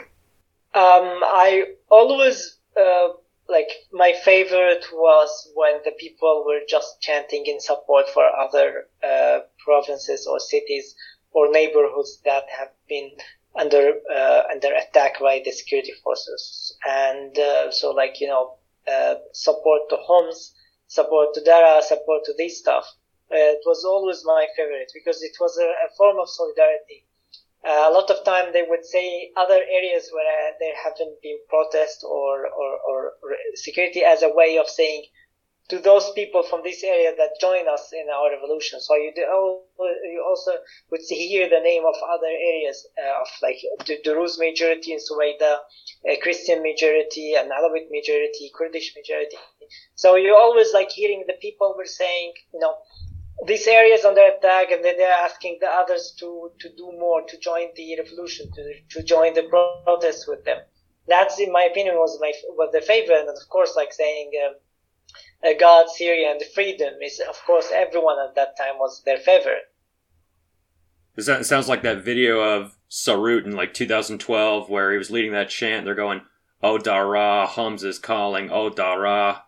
Um, 0.74 1.22
I 1.24 1.64
always 1.88 2.56
like 3.48 3.70
my 3.92 4.12
favorite 4.24 4.84
was 4.92 5.50
when 5.54 5.80
the 5.84 5.92
people 5.92 6.44
were 6.46 6.60
just 6.68 7.00
chanting 7.00 7.46
in 7.46 7.60
support 7.60 8.08
for 8.12 8.24
other 8.24 8.88
uh, 9.04 9.40
provinces 9.64 10.26
or 10.26 10.40
cities 10.40 10.94
or 11.32 11.50
neighborhoods 11.50 12.20
that 12.24 12.44
have 12.50 12.70
been 12.88 13.10
under 13.54 13.94
uh, 14.14 14.42
under 14.50 14.68
attack 14.74 15.20
by 15.20 15.40
the 15.44 15.52
security 15.52 15.92
forces. 16.02 16.76
And 16.86 17.38
uh, 17.38 17.70
so 17.70 17.92
like 17.92 18.20
you 18.20 18.28
know 18.28 18.56
uh, 18.90 19.14
support 19.32 19.88
to 19.90 19.96
Homs 19.96 20.54
support 20.88 21.34
to 21.34 21.42
Dara 21.42 21.82
support 21.82 22.24
to 22.24 22.34
this 22.36 22.58
stuff. 22.58 22.86
Uh, 23.30 23.58
it 23.58 23.62
was 23.66 23.84
always 23.84 24.22
my 24.24 24.46
favorite 24.56 24.90
because 24.94 25.22
it 25.22 25.36
was 25.40 25.58
a, 25.58 25.66
a 25.66 25.90
form 25.96 26.16
of 26.20 26.28
solidarity 26.28 27.05
uh, 27.66 27.90
a 27.90 27.92
lot 27.92 28.10
of 28.10 28.24
time 28.24 28.52
they 28.52 28.62
would 28.62 28.84
say 28.84 29.30
other 29.36 29.58
areas 29.58 30.10
where 30.12 30.26
uh, 30.26 30.52
there 30.60 30.74
haven't 30.82 31.20
been 31.22 31.38
protests 31.48 32.04
or, 32.04 32.46
or, 32.46 32.78
or, 32.88 33.12
security 33.54 34.04
as 34.04 34.22
a 34.22 34.32
way 34.32 34.58
of 34.58 34.68
saying 34.68 35.02
to 35.68 35.78
those 35.80 36.10
people 36.12 36.44
from 36.44 36.60
this 36.62 36.84
area 36.84 37.10
that 37.16 37.40
join 37.40 37.66
us 37.66 37.90
in 37.92 38.06
our 38.08 38.30
revolution. 38.30 38.80
So 38.80 38.94
you, 38.94 39.12
do, 39.14 39.22
you 39.22 40.24
also 40.28 40.52
would 40.90 41.00
hear 41.08 41.48
the 41.48 41.58
name 41.58 41.82
of 41.84 41.96
other 42.08 42.30
areas 42.30 42.86
uh, 42.96 43.22
of 43.22 43.26
like 43.42 43.58
the 43.86 43.98
Druze 44.04 44.38
majority 44.38 44.92
in 44.92 44.98
Suwaida, 44.98 45.58
a 46.08 46.16
Christian 46.22 46.62
majority, 46.62 47.34
an 47.34 47.50
Alawite 47.50 47.90
majority, 47.90 48.52
Kurdish 48.56 48.94
majority. 48.94 49.38
So 49.96 50.14
you're 50.14 50.38
always 50.38 50.72
like 50.72 50.90
hearing 50.90 51.24
the 51.26 51.34
people 51.42 51.74
were 51.76 51.86
saying, 51.86 52.32
you 52.54 52.60
know, 52.60 52.76
this 53.44 53.66
area 53.66 53.94
is 53.94 54.04
under 54.04 54.22
attack 54.22 54.70
and 54.70 54.84
then 54.84 54.96
they're 54.96 55.12
asking 55.12 55.58
the 55.60 55.68
others 55.68 56.14
to, 56.18 56.50
to 56.58 56.68
do 56.76 56.92
more, 56.98 57.22
to 57.28 57.38
join 57.38 57.68
the 57.76 57.96
revolution, 57.98 58.50
to, 58.52 58.72
to 58.90 59.02
join 59.02 59.34
the 59.34 59.42
protests 59.84 60.26
with 60.26 60.44
them. 60.44 60.58
That's, 61.08 61.38
in 61.38 61.52
my 61.52 61.64
opinion, 61.70 61.96
was 61.96 62.18
my, 62.20 62.32
was 62.50 62.70
the 62.72 62.80
favorite. 62.80 63.20
And 63.20 63.28
of 63.28 63.48
course, 63.48 63.74
like 63.76 63.92
saying, 63.92 64.30
um, 64.46 64.54
uh, 65.44 65.52
God, 65.58 65.88
Syria, 65.90 66.30
and 66.30 66.42
freedom 66.54 66.94
is, 67.02 67.20
of 67.20 67.40
course, 67.46 67.70
everyone 67.72 68.16
at 68.18 68.34
that 68.36 68.56
time 68.56 68.78
was 68.78 69.02
their 69.04 69.18
favorite. 69.18 69.64
It 71.16 71.46
sounds 71.46 71.68
like 71.68 71.82
that 71.82 72.04
video 72.04 72.40
of 72.40 72.76
Sarout 72.90 73.44
in 73.44 73.52
like 73.52 73.72
2012 73.72 74.68
where 74.68 74.92
he 74.92 74.98
was 74.98 75.10
leading 75.10 75.32
that 75.32 75.48
chant. 75.48 75.84
They're 75.84 75.94
going, 75.94 76.22
Oh 76.62 76.78
Dara, 76.78 77.46
Hums 77.46 77.84
is 77.84 77.98
calling, 77.98 78.50
Oh 78.50 78.68
Dara. 78.68 79.44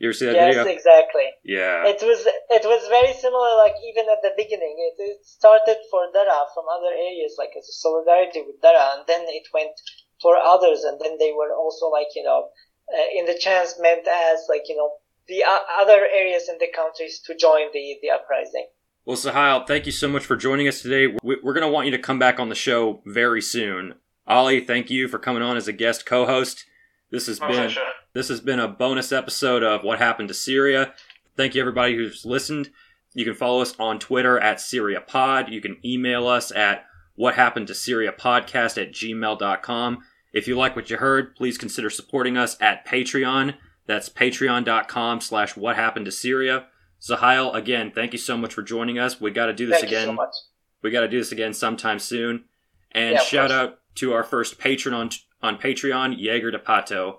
You 0.00 0.08
ever 0.08 0.14
see 0.14 0.26
that 0.26 0.34
yes, 0.34 0.54
video? 0.54 0.64
Yes, 0.64 0.76
exactly. 0.78 1.28
Yeah. 1.42 1.86
It 1.90 2.00
was 2.02 2.22
it 2.26 2.64
was 2.64 2.86
very 2.88 3.12
similar. 3.14 3.56
Like 3.58 3.74
even 3.82 4.06
at 4.06 4.22
the 4.22 4.30
beginning, 4.36 4.78
it, 4.78 4.94
it 5.02 5.26
started 5.26 5.78
for 5.90 6.06
Dara 6.12 6.46
from 6.54 6.70
other 6.70 6.94
areas, 6.94 7.34
like 7.38 7.50
as 7.58 7.66
a 7.66 7.76
solidarity 7.82 8.42
with 8.46 8.62
Dara, 8.62 8.94
and 8.94 9.02
then 9.06 9.26
it 9.26 9.46
went 9.52 9.74
for 10.22 10.36
others, 10.36 10.84
and 10.84 11.00
then 11.00 11.18
they 11.18 11.32
were 11.34 11.50
also 11.54 11.90
like 11.90 12.14
you 12.14 12.22
know, 12.22 12.50
uh, 12.94 13.08
in 13.18 13.26
the 13.26 13.38
chance 13.38 13.74
meant 13.80 14.06
as 14.06 14.46
like 14.48 14.70
you 14.70 14.76
know 14.76 15.02
the 15.26 15.42
uh, 15.42 15.58
other 15.82 16.06
areas 16.06 16.48
in 16.48 16.58
the 16.58 16.70
countries 16.74 17.20
to 17.26 17.34
join 17.34 17.74
the 17.74 17.98
the 18.02 18.10
uprising. 18.10 18.70
Well, 19.04 19.16
Sahil, 19.16 19.66
thank 19.66 19.86
you 19.86 19.92
so 19.92 20.06
much 20.06 20.24
for 20.24 20.36
joining 20.36 20.68
us 20.68 20.82
today. 20.82 21.16
We're 21.22 21.54
going 21.54 21.66
to 21.66 21.72
want 21.72 21.86
you 21.86 21.92
to 21.92 21.98
come 21.98 22.18
back 22.18 22.38
on 22.38 22.50
the 22.50 22.54
show 22.54 23.00
very 23.06 23.40
soon. 23.40 23.94
Ali, 24.26 24.60
thank 24.60 24.90
you 24.90 25.08
for 25.08 25.18
coming 25.18 25.42
on 25.42 25.56
as 25.56 25.66
a 25.66 25.72
guest 25.72 26.04
co-host. 26.04 26.66
This 27.10 27.26
has 27.26 27.40
My 27.40 27.48
been 27.48 27.56
pleasure. 27.56 27.80
This 28.18 28.28
has 28.28 28.40
been 28.40 28.58
a 28.58 28.66
bonus 28.66 29.12
episode 29.12 29.62
of 29.62 29.84
What 29.84 30.00
Happened 30.00 30.26
to 30.26 30.34
Syria. 30.34 30.92
Thank 31.36 31.54
you 31.54 31.60
everybody 31.60 31.94
who's 31.94 32.26
listened. 32.26 32.68
You 33.14 33.24
can 33.24 33.34
follow 33.34 33.62
us 33.62 33.78
on 33.78 34.00
Twitter 34.00 34.40
at 34.40 34.60
Syria 34.60 35.00
Pod. 35.00 35.50
You 35.50 35.60
can 35.60 35.76
email 35.84 36.26
us 36.26 36.50
at 36.50 36.84
what 37.14 37.36
happened 37.36 37.68
to 37.68 37.76
Syria 37.76 38.10
podcast 38.10 38.76
at 38.76 38.90
gmail.com. 38.90 39.98
If 40.32 40.48
you 40.48 40.58
like 40.58 40.74
what 40.74 40.90
you 40.90 40.96
heard, 40.96 41.36
please 41.36 41.56
consider 41.56 41.90
supporting 41.90 42.36
us 42.36 42.56
at 42.60 42.84
Patreon. 42.84 43.54
That's 43.86 44.08
patreon.com 44.08 45.20
slash 45.20 45.56
what 45.56 45.76
happened 45.76 46.06
to 46.06 46.12
Syria. 46.12 46.66
Zahil, 47.00 47.54
again, 47.54 47.92
thank 47.94 48.12
you 48.12 48.18
so 48.18 48.36
much 48.36 48.52
for 48.52 48.62
joining 48.62 48.98
us. 48.98 49.20
We 49.20 49.30
got 49.30 49.46
to 49.46 49.52
do 49.52 49.66
this 49.66 49.82
thank 49.82 49.92
again. 49.92 50.16
So 50.16 50.28
we 50.82 50.90
got 50.90 51.02
to 51.02 51.08
do 51.08 51.18
this 51.18 51.30
again 51.30 51.54
sometime 51.54 52.00
soon. 52.00 52.46
And 52.90 53.12
yeah, 53.12 53.20
shout 53.20 53.50
course. 53.50 53.60
out 53.60 53.78
to 53.94 54.12
our 54.12 54.24
first 54.24 54.58
patron 54.58 54.92
on 54.92 55.10
on 55.40 55.56
Patreon, 55.56 56.18
Jaeger 56.18 56.50
de 56.50 56.58
Pato. 56.58 57.18